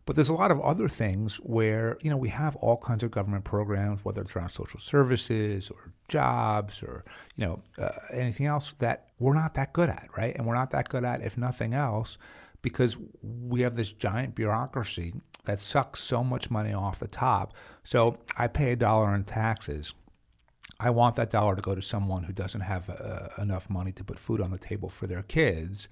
But 0.09 0.17
there's 0.17 0.31
a 0.31 0.35
lot 0.35 0.51
of 0.51 0.59
other 0.63 0.89
things 0.89 1.37
where, 1.37 1.99
you 2.01 2.09
know, 2.09 2.17
we 2.17 2.31
have 2.31 2.57
all 2.57 2.79
kinds 2.79 3.03
of 3.03 3.11
government 3.11 3.45
programs, 3.45 4.07
whether 4.07 4.23
it's 4.23 4.35
around 4.35 4.49
social 4.49 4.81
services 4.81 5.69
or 5.69 5.93
jobs 6.09 6.83
or, 6.83 7.05
you 7.37 7.45
know, 7.45 7.63
uh, 7.77 7.91
anything 8.15 8.47
else 8.47 8.75
that 8.79 9.11
we're 9.19 9.35
not 9.35 9.53
that 9.53 9.75
good 9.75 9.91
at, 9.91 10.09
right? 10.17 10.35
And 10.35 10.47
we're 10.47 10.55
not 10.55 10.71
that 10.71 10.89
good 10.89 11.05
at, 11.05 11.21
if 11.21 11.37
nothing 11.37 11.75
else, 11.75 12.17
because 12.63 12.97
we 13.23 13.61
have 13.61 13.77
this 13.77 13.93
giant 13.93 14.35
bureaucracy 14.35 15.13
that 15.45 15.59
sucks 15.59 16.03
so 16.03 16.25
much 16.25 16.51
money 16.51 16.73
off 16.73 16.99
the 16.99 17.07
top. 17.07 17.53
So 17.85 18.17
I 18.39 18.47
pay 18.47 18.73
a 18.73 18.77
dollar 18.77 19.15
in 19.15 19.25
taxes. 19.25 19.93
I 20.81 20.89
want 20.89 21.17
that 21.17 21.29
dollar 21.29 21.55
to 21.55 21.61
go 21.61 21.75
to 21.75 21.83
someone 21.83 22.23
who 22.23 22.33
doesn't 22.33 22.63
have 22.63 22.89
uh, 22.89 23.29
enough 23.37 23.69
money 23.69 23.93
to 23.93 24.05
put 24.05 24.19
food 24.19 24.41
on 24.41 24.53
the 24.53 24.59
table 24.59 24.89
for 24.89 25.07
their 25.07 25.23
kids 25.23 25.87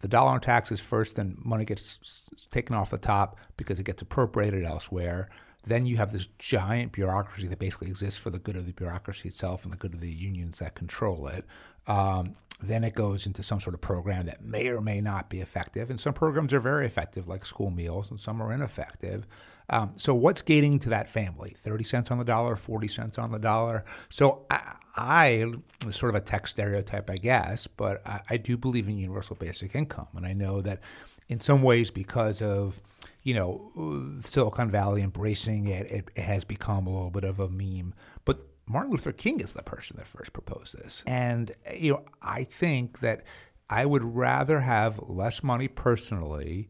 the 0.00 0.08
dollar 0.08 0.30
on 0.30 0.40
taxes 0.40 0.80
first, 0.80 1.16
then 1.16 1.36
money 1.42 1.64
gets 1.64 2.28
taken 2.50 2.74
off 2.74 2.90
the 2.90 2.98
top 2.98 3.36
because 3.56 3.78
it 3.78 3.84
gets 3.84 4.02
appropriated 4.02 4.64
elsewhere. 4.64 5.28
Then 5.64 5.86
you 5.86 5.96
have 5.96 6.12
this 6.12 6.28
giant 6.38 6.92
bureaucracy 6.92 7.48
that 7.48 7.58
basically 7.58 7.88
exists 7.88 8.18
for 8.18 8.30
the 8.30 8.38
good 8.38 8.56
of 8.56 8.66
the 8.66 8.72
bureaucracy 8.72 9.28
itself 9.28 9.64
and 9.64 9.72
the 9.72 9.76
good 9.76 9.94
of 9.94 10.00
the 10.00 10.12
unions 10.12 10.58
that 10.58 10.74
control 10.74 11.26
it. 11.26 11.44
Um, 11.86 12.36
then 12.60 12.84
it 12.84 12.94
goes 12.94 13.26
into 13.26 13.42
some 13.42 13.60
sort 13.60 13.74
of 13.74 13.80
program 13.80 14.26
that 14.26 14.42
may 14.42 14.68
or 14.68 14.80
may 14.80 15.00
not 15.00 15.28
be 15.28 15.40
effective. 15.40 15.90
And 15.90 16.00
some 16.00 16.14
programs 16.14 16.52
are 16.52 16.60
very 16.60 16.86
effective, 16.86 17.28
like 17.28 17.46
school 17.46 17.70
meals, 17.70 18.10
and 18.10 18.18
some 18.18 18.42
are 18.42 18.52
ineffective. 18.52 19.26
Um, 19.70 19.92
so 19.96 20.14
what's 20.14 20.42
gating 20.42 20.78
to 20.80 20.88
that 20.90 21.08
family? 21.08 21.54
30 21.58 21.84
cents 21.84 22.10
on 22.10 22.18
the 22.18 22.24
dollar, 22.24 22.56
40 22.56 22.88
cents 22.88 23.18
on 23.18 23.32
the 23.32 23.38
dollar. 23.38 23.84
So 24.08 24.46
I, 24.50 24.76
I 24.96 25.52
sort 25.90 26.14
of 26.14 26.14
a 26.14 26.24
tech 26.24 26.46
stereotype, 26.46 27.10
I 27.10 27.16
guess, 27.16 27.66
but 27.66 28.06
I, 28.06 28.20
I 28.30 28.36
do 28.38 28.56
believe 28.56 28.88
in 28.88 28.96
universal 28.96 29.36
basic 29.36 29.74
income. 29.74 30.08
And 30.16 30.26
I 30.26 30.32
know 30.32 30.62
that 30.62 30.80
in 31.28 31.40
some 31.40 31.62
ways, 31.62 31.90
because 31.90 32.40
of 32.40 32.80
you 33.22 33.34
know 33.34 34.16
Silicon 34.20 34.70
Valley 34.70 35.02
embracing 35.02 35.66
it, 35.66 35.86
it, 35.86 36.10
it 36.14 36.22
has 36.22 36.44
become 36.44 36.86
a 36.86 36.90
little 36.90 37.10
bit 37.10 37.24
of 37.24 37.38
a 37.38 37.48
meme. 37.48 37.94
But 38.24 38.46
Martin 38.68 38.92
Luther 38.92 39.12
King 39.12 39.40
is 39.40 39.54
the 39.54 39.62
person 39.62 39.96
that 39.96 40.06
first 40.06 40.32
proposed 40.32 40.76
this. 40.76 41.02
And, 41.06 41.52
you 41.74 41.92
know, 41.92 42.04
I 42.20 42.44
think 42.44 43.00
that 43.00 43.24
I 43.70 43.86
would 43.86 44.04
rather 44.04 44.60
have 44.60 45.00
less 45.08 45.42
money 45.42 45.68
personally 45.68 46.68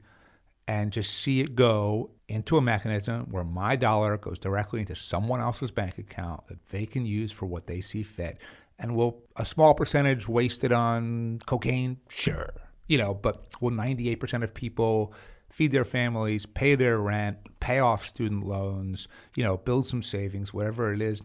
and 0.67 0.93
just 0.93 1.13
see 1.13 1.41
it 1.41 1.57
go 1.57 2.11
into 2.29 2.59
a 2.59 2.63
mechanism 2.63 3.27
where 3.31 3.45
my 3.45 3.75
dollar 3.75 4.17
goes 4.19 4.39
directly 4.39 4.81
into 4.81 4.95
someone 4.95 5.41
else's 5.41 5.71
bank 5.71 5.99
account 5.99 6.47
that 6.49 6.65
they 6.69 6.85
can 6.85 7.07
use 7.07 7.33
for 7.33 7.47
what 7.47 7.67
they 7.67 7.81
see 7.81 8.03
fit. 8.03 8.39
And 8.79 8.95
will 8.95 9.23
a 9.37 9.45
small 9.45 9.75
percentage 9.75 10.29
waste 10.29 10.63
it 10.63 10.71
on 10.71 11.41
cocaine? 11.47 11.99
Sure. 12.09 12.53
You 12.87 12.99
know, 12.99 13.15
but 13.15 13.47
will 13.61 13.71
98% 13.71 14.43
of 14.45 14.55
people 14.55 15.13
feed 15.51 15.73
their 15.73 15.85
families, 15.85 16.45
pay 16.45 16.75
their 16.75 16.99
rent, 16.99 17.39
pay 17.61 17.79
off 17.79 18.07
student 18.07 18.47
loans, 18.47 19.09
you 19.35 19.43
know, 19.43 19.57
build 19.57 19.87
some 19.87 20.03
savings, 20.03 20.53
whatever 20.53 20.93
it 20.93 21.01
is? 21.01 21.23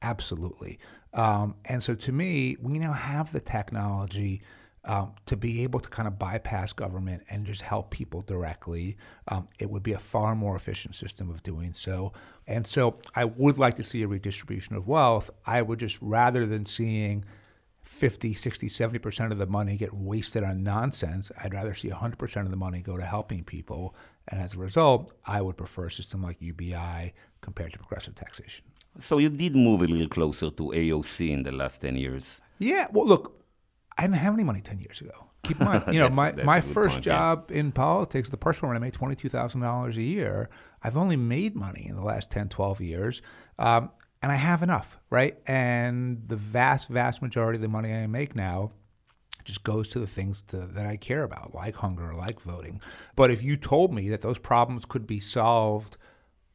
Absolutely. 0.00 0.78
Um, 1.12 1.56
and 1.66 1.82
so 1.82 1.94
to 1.94 2.12
me, 2.12 2.56
we 2.60 2.78
now 2.78 2.92
have 2.92 3.32
the 3.32 3.40
technology 3.40 4.40
um, 4.88 5.12
to 5.26 5.36
be 5.36 5.62
able 5.62 5.80
to 5.80 5.88
kind 5.88 6.08
of 6.08 6.18
bypass 6.18 6.72
government 6.72 7.22
and 7.28 7.46
just 7.46 7.60
help 7.60 7.90
people 7.90 8.22
directly. 8.22 8.96
Um, 9.28 9.48
it 9.58 9.68
would 9.68 9.82
be 9.82 9.92
a 9.92 9.98
far 9.98 10.34
more 10.34 10.56
efficient 10.56 10.94
system 10.94 11.28
of 11.28 11.42
doing 11.42 11.74
so. 11.74 12.12
And 12.46 12.66
so 12.66 12.98
I 13.14 13.26
would 13.26 13.58
like 13.58 13.76
to 13.76 13.82
see 13.82 14.02
a 14.02 14.08
redistribution 14.08 14.74
of 14.74 14.88
wealth. 14.88 15.30
I 15.46 15.60
would 15.60 15.78
just 15.78 15.98
rather 16.00 16.46
than 16.46 16.64
seeing 16.64 17.26
50, 17.82 18.32
60, 18.32 18.68
70% 18.68 19.30
of 19.30 19.38
the 19.38 19.46
money 19.46 19.76
get 19.76 19.92
wasted 19.92 20.42
on 20.42 20.62
nonsense, 20.62 21.30
I'd 21.42 21.54
rather 21.54 21.74
see 21.74 21.90
100% 21.90 22.40
of 22.40 22.50
the 22.50 22.56
money 22.56 22.80
go 22.80 22.96
to 22.96 23.04
helping 23.04 23.44
people. 23.44 23.94
And 24.26 24.40
as 24.40 24.54
a 24.54 24.58
result, 24.58 25.12
I 25.26 25.42
would 25.42 25.58
prefer 25.58 25.86
a 25.86 25.90
system 25.90 26.22
like 26.22 26.40
UBI 26.40 27.12
compared 27.42 27.72
to 27.72 27.78
progressive 27.78 28.14
taxation. 28.14 28.64
So 29.00 29.18
you 29.18 29.28
did 29.28 29.54
move 29.54 29.82
a 29.82 29.86
little 29.86 30.08
closer 30.08 30.50
to 30.50 30.62
AOC 30.62 31.30
in 31.30 31.42
the 31.42 31.52
last 31.52 31.82
10 31.82 31.96
years. 31.96 32.40
Yeah, 32.58 32.88
well, 32.90 33.06
look, 33.06 33.37
I 33.98 34.02
didn't 34.02 34.16
have 34.16 34.32
any 34.34 34.44
money 34.44 34.60
10 34.60 34.78
years 34.78 35.00
ago. 35.00 35.30
Keep 35.42 35.60
in 35.60 35.66
mind, 35.66 35.84
you 35.92 35.94
know, 35.98 36.08
That's- 36.08 36.16
my, 36.16 36.30
that's 36.30 36.46
my 36.46 36.60
first 36.60 36.94
point, 36.96 37.06
yeah. 37.06 37.16
job 37.18 37.50
in 37.50 37.72
politics, 37.72 38.28
the 38.28 38.36
first 38.36 38.62
one 38.62 38.68
when 38.68 38.76
I 38.76 38.80
made 38.80 38.94
$22,000 38.94 39.96
a 39.96 40.02
year, 40.02 40.48
I've 40.82 40.96
only 40.96 41.16
made 41.16 41.56
money 41.56 41.86
in 41.88 41.96
the 41.96 42.04
last 42.04 42.30
10, 42.30 42.48
12 42.48 42.80
years. 42.80 43.20
Um, 43.58 43.90
and 44.22 44.32
I 44.32 44.36
have 44.36 44.62
enough, 44.62 44.98
right? 45.10 45.36
And 45.46 46.22
the 46.28 46.36
vast, 46.36 46.88
vast 46.88 47.22
majority 47.22 47.56
of 47.56 47.62
the 47.62 47.68
money 47.68 47.92
I 47.92 48.06
make 48.06 48.34
now 48.34 48.72
just 49.44 49.62
goes 49.64 49.88
to 49.88 49.98
the 49.98 50.06
things 50.06 50.42
to, 50.48 50.58
that 50.58 50.86
I 50.86 50.96
care 50.96 51.22
about, 51.24 51.54
like 51.54 51.76
hunger, 51.76 52.14
like 52.14 52.40
voting. 52.40 52.80
But 53.16 53.30
if 53.30 53.42
you 53.42 53.56
told 53.56 53.92
me 53.94 54.08
that 54.10 54.20
those 54.20 54.38
problems 54.38 54.84
could 54.84 55.06
be 55.06 55.20
solved 55.20 55.96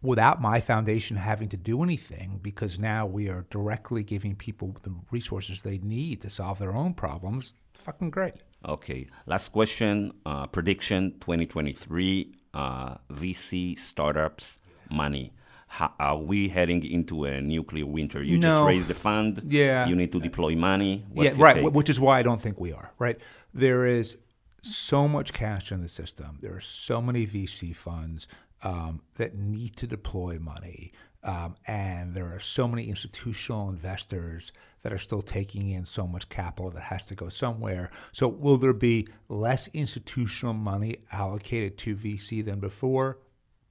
without 0.04 0.42
my 0.42 0.60
foundation 0.60 1.18
having 1.18 1.50
to 1.50 1.58
do 1.58 1.82
anything, 1.82 2.40
because 2.44 2.78
now 2.78 3.06
we 3.06 3.30
are 3.30 3.46
directly 3.50 4.04
giving 4.04 4.36
people 4.36 4.76
the 4.84 4.94
resources 5.10 5.62
they 5.62 5.80
need 5.80 6.22
to 6.22 6.30
solve 6.30 6.60
their 6.60 6.76
own 6.76 6.94
problems, 6.94 7.56
fucking 7.74 8.12
great. 8.12 8.36
Okay, 8.68 9.08
last 9.26 9.50
question. 9.52 10.14
Uh, 10.26 10.46
prediction 10.48 11.12
2023 11.20 12.36
uh, 12.54 12.96
VC 13.12 13.80
startups 13.80 14.60
money. 14.92 15.34
How, 15.68 15.92
are 16.00 16.18
we 16.18 16.50
heading 16.50 16.86
into 16.86 17.26
a 17.26 17.42
nuclear 17.42 17.86
winter? 17.88 18.22
You 18.22 18.38
just 18.38 18.46
No. 18.46 18.68
raised 18.68 18.88
the 18.88 18.94
fund. 18.94 19.42
Yeah. 19.48 19.88
You 19.88 19.96
need 19.96 20.12
to 20.12 20.20
deploy 20.20 20.56
money. 20.56 21.04
What's 21.10 21.36
yeah, 21.36 21.44
right. 21.44 21.56
take? 21.64 21.74
Which 21.74 21.90
is 21.90 22.00
why 22.00 22.20
I 22.20 22.24
don't 22.24 22.40
think 22.40 22.60
we 22.60 22.72
are. 22.72 22.94
Right. 23.00 23.20
There 23.54 23.86
is 23.86 24.18
so 24.62 25.08
much 25.08 25.34
cash 25.34 25.72
in 25.72 25.82
the 25.82 25.90
system. 25.90 26.38
There 26.42 26.56
are 26.56 26.62
so 26.62 27.02
many 27.02 27.26
VC 27.26 27.76
funds 27.76 28.28
um, 28.64 29.02
that 29.16 29.36
need 29.36 29.76
to 29.78 29.88
deploy 29.88 30.40
money, 30.40 30.92
um, 31.24 31.56
and 31.68 32.16
there 32.16 32.34
are 32.34 32.40
so 32.40 32.68
many 32.68 32.90
institutional 32.90 33.70
investors 33.70 34.52
that 34.82 34.92
are 34.92 34.98
still 34.98 35.22
taking 35.22 35.70
in 35.70 35.86
so 35.86 36.06
much 36.06 36.28
capital 36.30 36.70
that 36.72 36.82
has 36.84 37.06
to 37.06 37.16
go 37.16 37.30
somewhere. 37.30 37.90
So, 38.12 38.28
will 38.28 38.58
there 38.58 38.74
be 38.74 39.08
less 39.30 39.70
institutional 39.70 40.54
money 40.54 40.98
allocated 41.12 41.78
to 41.80 41.96
VC 41.96 42.44
than 42.44 42.60
before? 42.60 43.20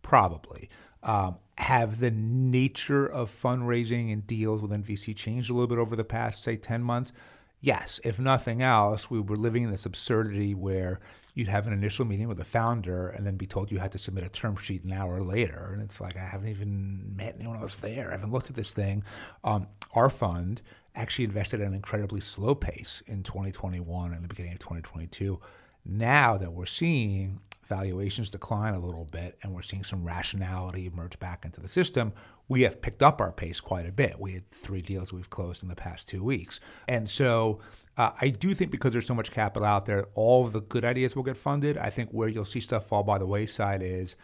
Probably. 0.01 0.69
Um, 1.03 1.39
have 1.59 2.01
the 2.01 2.11
nature 2.11 3.07
of 3.07 3.31
fundraising 3.31 4.13
and 4.13 4.27
deals 4.27 4.63
within 4.63 4.83
VC 4.83 5.15
changed 5.15 5.51
a 5.51 5.53
little 5.53 5.67
bit 5.67 5.79
over 5.79 5.95
the 5.95 6.05
past, 6.05 6.43
say, 6.43 6.57
10 6.57 6.83
months? 6.83 7.13
Yes. 7.61 8.01
If 8.03 8.19
nothing 8.19 8.63
else, 8.63 9.11
we 9.11 9.21
were 9.21 9.37
living 9.37 9.65
in 9.65 9.71
this 9.71 9.87
absurdity 9.87 10.55
where 10.55 11.01
you'd 11.35 11.49
have 11.49 11.67
an 11.67 11.73
initial 11.73 12.05
meeting 12.05 12.29
with 12.29 12.39
the 12.39 12.45
founder 12.45 13.09
and 13.09 13.27
then 13.27 13.37
be 13.37 13.47
told 13.47 13.73
you 13.73 13.79
had 13.79 13.93
to 13.93 13.99
submit 13.99 14.25
a 14.25 14.29
term 14.29 14.57
sheet 14.57 14.85
an 14.85 14.93
hour 14.93 15.23
later. 15.23 15.71
And 15.73 15.83
it's 15.83 16.01
like, 16.01 16.17
I 16.17 16.27
haven't 16.27 16.49
even 16.49 17.17
met 17.17 17.37
anyone 17.39 17.57
else 17.57 17.77
there. 17.77 18.09
I 18.09 18.13
haven't 18.13 18.33
looked 18.33 18.51
at 18.51 18.57
this 18.57 18.73
thing. 18.73 19.03
Um, 19.43 19.69
our 19.95 20.11
fund 20.11 20.61
actually 20.95 21.25
invested 21.25 21.61
at 21.61 21.67
an 21.67 21.75
incredibly 21.75 22.21
slow 22.21 22.55
pace 22.55 23.03
in 23.07 23.23
2021 23.23 24.13
and 24.13 24.23
the 24.23 24.29
beginning 24.29 24.53
of 24.53 24.59
2022. 24.59 25.41
Now 25.87 26.37
that 26.37 26.53
we're 26.53 26.67
seeing 26.67 27.41
valuations 27.65 28.29
decline 28.29 28.75
a 28.75 28.79
little 28.79 29.07
bit 29.07 29.39
and 29.43 29.55
we're 29.55 29.63
seeing 29.63 29.85
some 29.85 30.05
rationality 30.05 30.87
emerge 30.87 31.19
back 31.19 31.47
into 31.47 31.61
the 31.61 31.69
system, 31.69 32.13
we 32.49 32.63
have 32.63 32.83
picked 32.83 33.03
up 33.03 33.21
our 33.21 33.33
pace 33.33 33.61
quite 33.61 33.87
a 33.87 33.93
bit. 33.93 34.21
We 34.21 34.33
had 34.33 34.51
three 34.51 34.83
deals 34.83 35.13
we've 35.13 35.31
closed 35.31 35.63
in 35.63 35.71
the 35.71 35.77
past 35.77 36.09
two 36.09 36.23
weeks. 36.23 36.61
And 36.87 37.09
so 37.09 37.61
uh, 37.97 38.11
I 38.21 38.29
do 38.29 38.55
think 38.55 38.71
because 38.71 38.93
there's 38.93 39.07
so 39.07 39.15
much 39.15 39.31
capital 39.31 39.67
out 39.67 39.87
there, 39.87 40.07
all 40.15 40.47
of 40.47 40.53
the 40.53 40.61
good 40.61 40.85
ideas 40.85 41.15
will 41.15 41.23
get 41.23 41.37
funded. 41.37 41.77
I 41.77 41.91
think 41.91 42.11
where 42.11 42.29
you'll 42.29 42.45
see 42.45 42.61
stuff 42.61 42.87
fall 42.87 43.03
by 43.03 43.19
the 43.19 43.27
wayside 43.27 43.83
is 43.83 44.17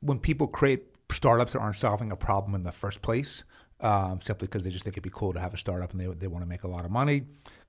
when 0.00 0.18
people 0.18 0.46
create 0.46 0.84
startups 1.10 1.52
that 1.52 1.60
aren't 1.60 1.76
solving 1.76 2.12
a 2.12 2.16
problem 2.16 2.54
in 2.54 2.62
the 2.62 2.72
first 2.72 3.02
place, 3.02 3.42
um, 3.80 4.20
simply 4.22 4.46
because 4.46 4.64
they 4.64 4.70
just 4.70 4.84
think 4.84 4.94
it'd 4.94 5.02
be 5.02 5.10
cool 5.12 5.32
to 5.32 5.40
have 5.40 5.54
a 5.54 5.56
startup 5.56 5.92
and 5.92 6.00
they, 6.00 6.06
they 6.06 6.28
want 6.28 6.42
to 6.42 6.48
make 6.48 6.62
a 6.62 6.68
lot 6.68 6.84
of 6.84 6.90
money. 6.90 7.24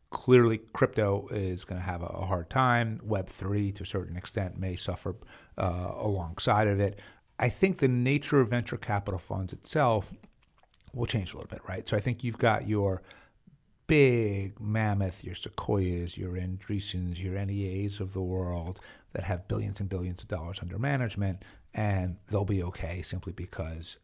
Clearly, 0.09 0.59
crypto 0.73 1.27
is 1.31 1.65
going 1.65 1.81
to 1.81 1.85
have 1.85 2.01
a, 2.01 2.05
hard 2.05 2.49
time. 2.49 3.01
Web3, 3.05 3.75
to 3.75 3.83
a 3.83 3.85
certain 3.85 4.15
extent, 4.15 4.57
may 4.57 4.75
suffer 4.75 5.15
uh, 5.57 5.91
alongside 5.97 6.67
of 6.67 6.79
it. 6.79 6.99
I 7.39 7.49
think 7.49 7.79
the 7.79 7.89
nature 7.89 8.39
of 8.39 8.49
venture 8.49 8.77
capital 8.77 9.19
funds 9.19 9.51
itself 9.51 10.13
will 10.93 11.07
change 11.07 11.33
a 11.33 11.35
little 11.35 11.49
bit, 11.49 11.59
right? 11.67 11.87
So 11.89 11.97
I 11.97 11.99
think 11.99 12.23
you've 12.23 12.37
got 12.37 12.67
your 12.67 13.01
big 13.87 14.59
mammoth, 14.59 15.23
your 15.23 15.35
Sequoias, 15.35 16.17
your 16.17 16.33
Andreessens, 16.33 17.21
your 17.21 17.43
NEAs 17.45 17.99
of 17.99 18.13
the 18.13 18.21
world 18.21 18.79
that 19.13 19.23
have 19.23 19.47
billions 19.47 19.79
and 19.79 19.89
billions 19.89 20.21
of 20.21 20.27
dollars 20.27 20.59
under 20.61 20.77
management, 20.77 21.43
and 21.73 22.17
they'll 22.29 22.45
be 22.45 22.61
okay 22.63 23.01
simply 23.01 23.33
because 23.33 23.97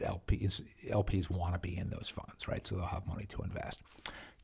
LPs, 0.00 0.62
LPs 0.90 1.30
want 1.30 1.52
to 1.54 1.60
be 1.60 1.76
in 1.76 1.90
those 1.90 2.08
funds, 2.08 2.48
right? 2.48 2.66
So 2.66 2.76
they'll 2.76 2.86
have 2.86 3.06
money 3.06 3.26
to 3.26 3.42
invest. 3.42 3.80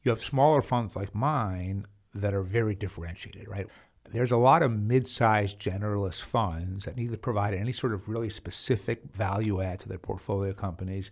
You 0.03 0.11
have 0.11 0.21
smaller 0.21 0.61
funds 0.61 0.95
like 0.95 1.15
mine 1.15 1.87
that 2.15 2.35
are 2.35 2.43
very 2.43 2.75
differentiated, 2.75 3.49
right? 3.49 3.67
There's 4.11 4.33
a 4.33 4.37
lot 4.37 4.63
of 4.63 4.71
mid-sized 4.71 5.59
generalist 5.59 6.23
funds 6.23 6.85
that 6.85 6.97
neither 6.97 7.17
provide 7.17 7.55
any 7.55 7.73
sort 7.73 7.95
of 7.95 8.07
really 8.07 8.29
specific 8.29 9.03
value 9.13 9.63
add 9.63 9.81
to 9.81 9.89
their 9.89 9.99
portfolio 9.99 10.53
companies, 10.53 11.11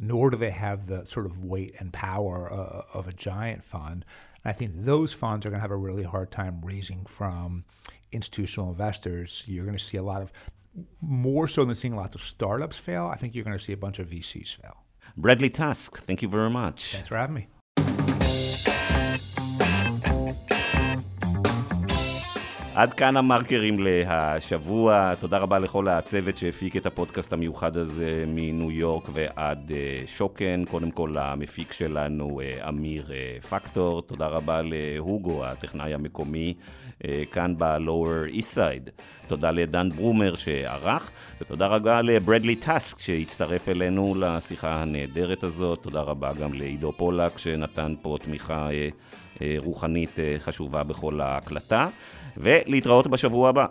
nor 0.00 0.30
do 0.30 0.36
they 0.36 0.50
have 0.50 0.86
the 0.86 1.04
sort 1.04 1.26
of 1.26 1.44
weight 1.44 1.74
and 1.78 1.92
power 1.92 2.50
uh, 2.50 2.82
of 2.98 3.06
a 3.06 3.12
giant 3.12 3.62
fund. 3.62 4.06
And 4.42 4.50
I 4.50 4.52
think 4.52 4.72
those 4.74 5.12
funds 5.12 5.44
are 5.44 5.50
going 5.50 5.58
to 5.58 5.62
have 5.62 5.70
a 5.70 5.76
really 5.76 6.04
hard 6.04 6.32
time 6.32 6.62
raising 6.64 7.04
from 7.04 7.64
institutional 8.10 8.70
investors. 8.70 9.44
You're 9.46 9.66
going 9.66 9.76
to 9.76 9.84
see 9.84 9.98
a 9.98 10.02
lot 10.02 10.22
of, 10.22 10.32
more 11.02 11.46
so 11.46 11.64
than 11.66 11.74
seeing 11.74 11.94
lots 11.94 12.14
of 12.14 12.22
startups 12.22 12.78
fail, 12.78 13.06
I 13.06 13.16
think 13.16 13.34
you're 13.34 13.44
going 13.44 13.58
to 13.58 13.62
see 13.62 13.72
a 13.72 13.76
bunch 13.76 13.98
of 13.98 14.08
VCs 14.08 14.56
fail. 14.56 14.78
Bradley 15.16 15.50
Tusk, 15.50 15.98
thank 15.98 16.22
you 16.22 16.28
very 16.28 16.50
much. 16.50 16.92
Thanks 16.92 17.08
for 17.08 17.16
having 17.16 17.34
me. 17.34 18.49
עד 22.80 22.94
כאן 22.94 23.16
המרקרים 23.16 23.78
להשבוע. 23.78 25.14
תודה 25.14 25.38
רבה 25.38 25.58
לכל 25.58 25.88
הצוות 25.88 26.36
שהפיק 26.36 26.76
את 26.76 26.86
הפודקאסט 26.86 27.32
המיוחד 27.32 27.76
הזה 27.76 28.24
מניו 28.26 28.70
יורק 28.70 29.08
ועד 29.12 29.72
אה, 29.74 30.02
שוקן. 30.06 30.64
קודם 30.70 30.90
כל 30.90 31.18
המפיק 31.18 31.72
שלנו 31.72 32.40
אה, 32.40 32.68
אמיר 32.68 33.12
אה, 33.12 33.36
פקטור. 33.48 34.02
תודה 34.02 34.26
רבה 34.26 34.60
להוגו, 34.64 35.44
הטכנאי 35.44 35.94
המקומי, 35.94 36.54
כאן 37.32 37.54
ב-Lower 37.58 38.34
East 38.34 38.56
Side. 38.56 38.90
תודה 39.26 39.50
לדן 39.50 39.88
ברומר 39.90 40.34
שערך, 40.34 41.10
ותודה 41.40 41.66
רבה 41.66 42.02
לברדלי 42.02 42.56
טאסק 42.56 42.98
שהצטרף 42.98 43.68
אלינו 43.68 44.14
לשיחה 44.18 44.82
הנהדרת 44.82 45.44
הזאת. 45.44 45.82
תודה 45.82 46.00
רבה 46.00 46.32
גם 46.32 46.52
לעידו 46.52 46.92
פולק 46.92 47.38
שנתן 47.38 47.94
פה 48.02 48.16
תמיכה 48.22 48.68
רוחנית 49.58 50.18
חשובה 50.38 50.82
בכל 50.82 51.20
ההקלטה. 51.20 51.88
ולהתראות 52.36 53.06
בשבוע 53.06 53.48
הבא. 53.48 53.66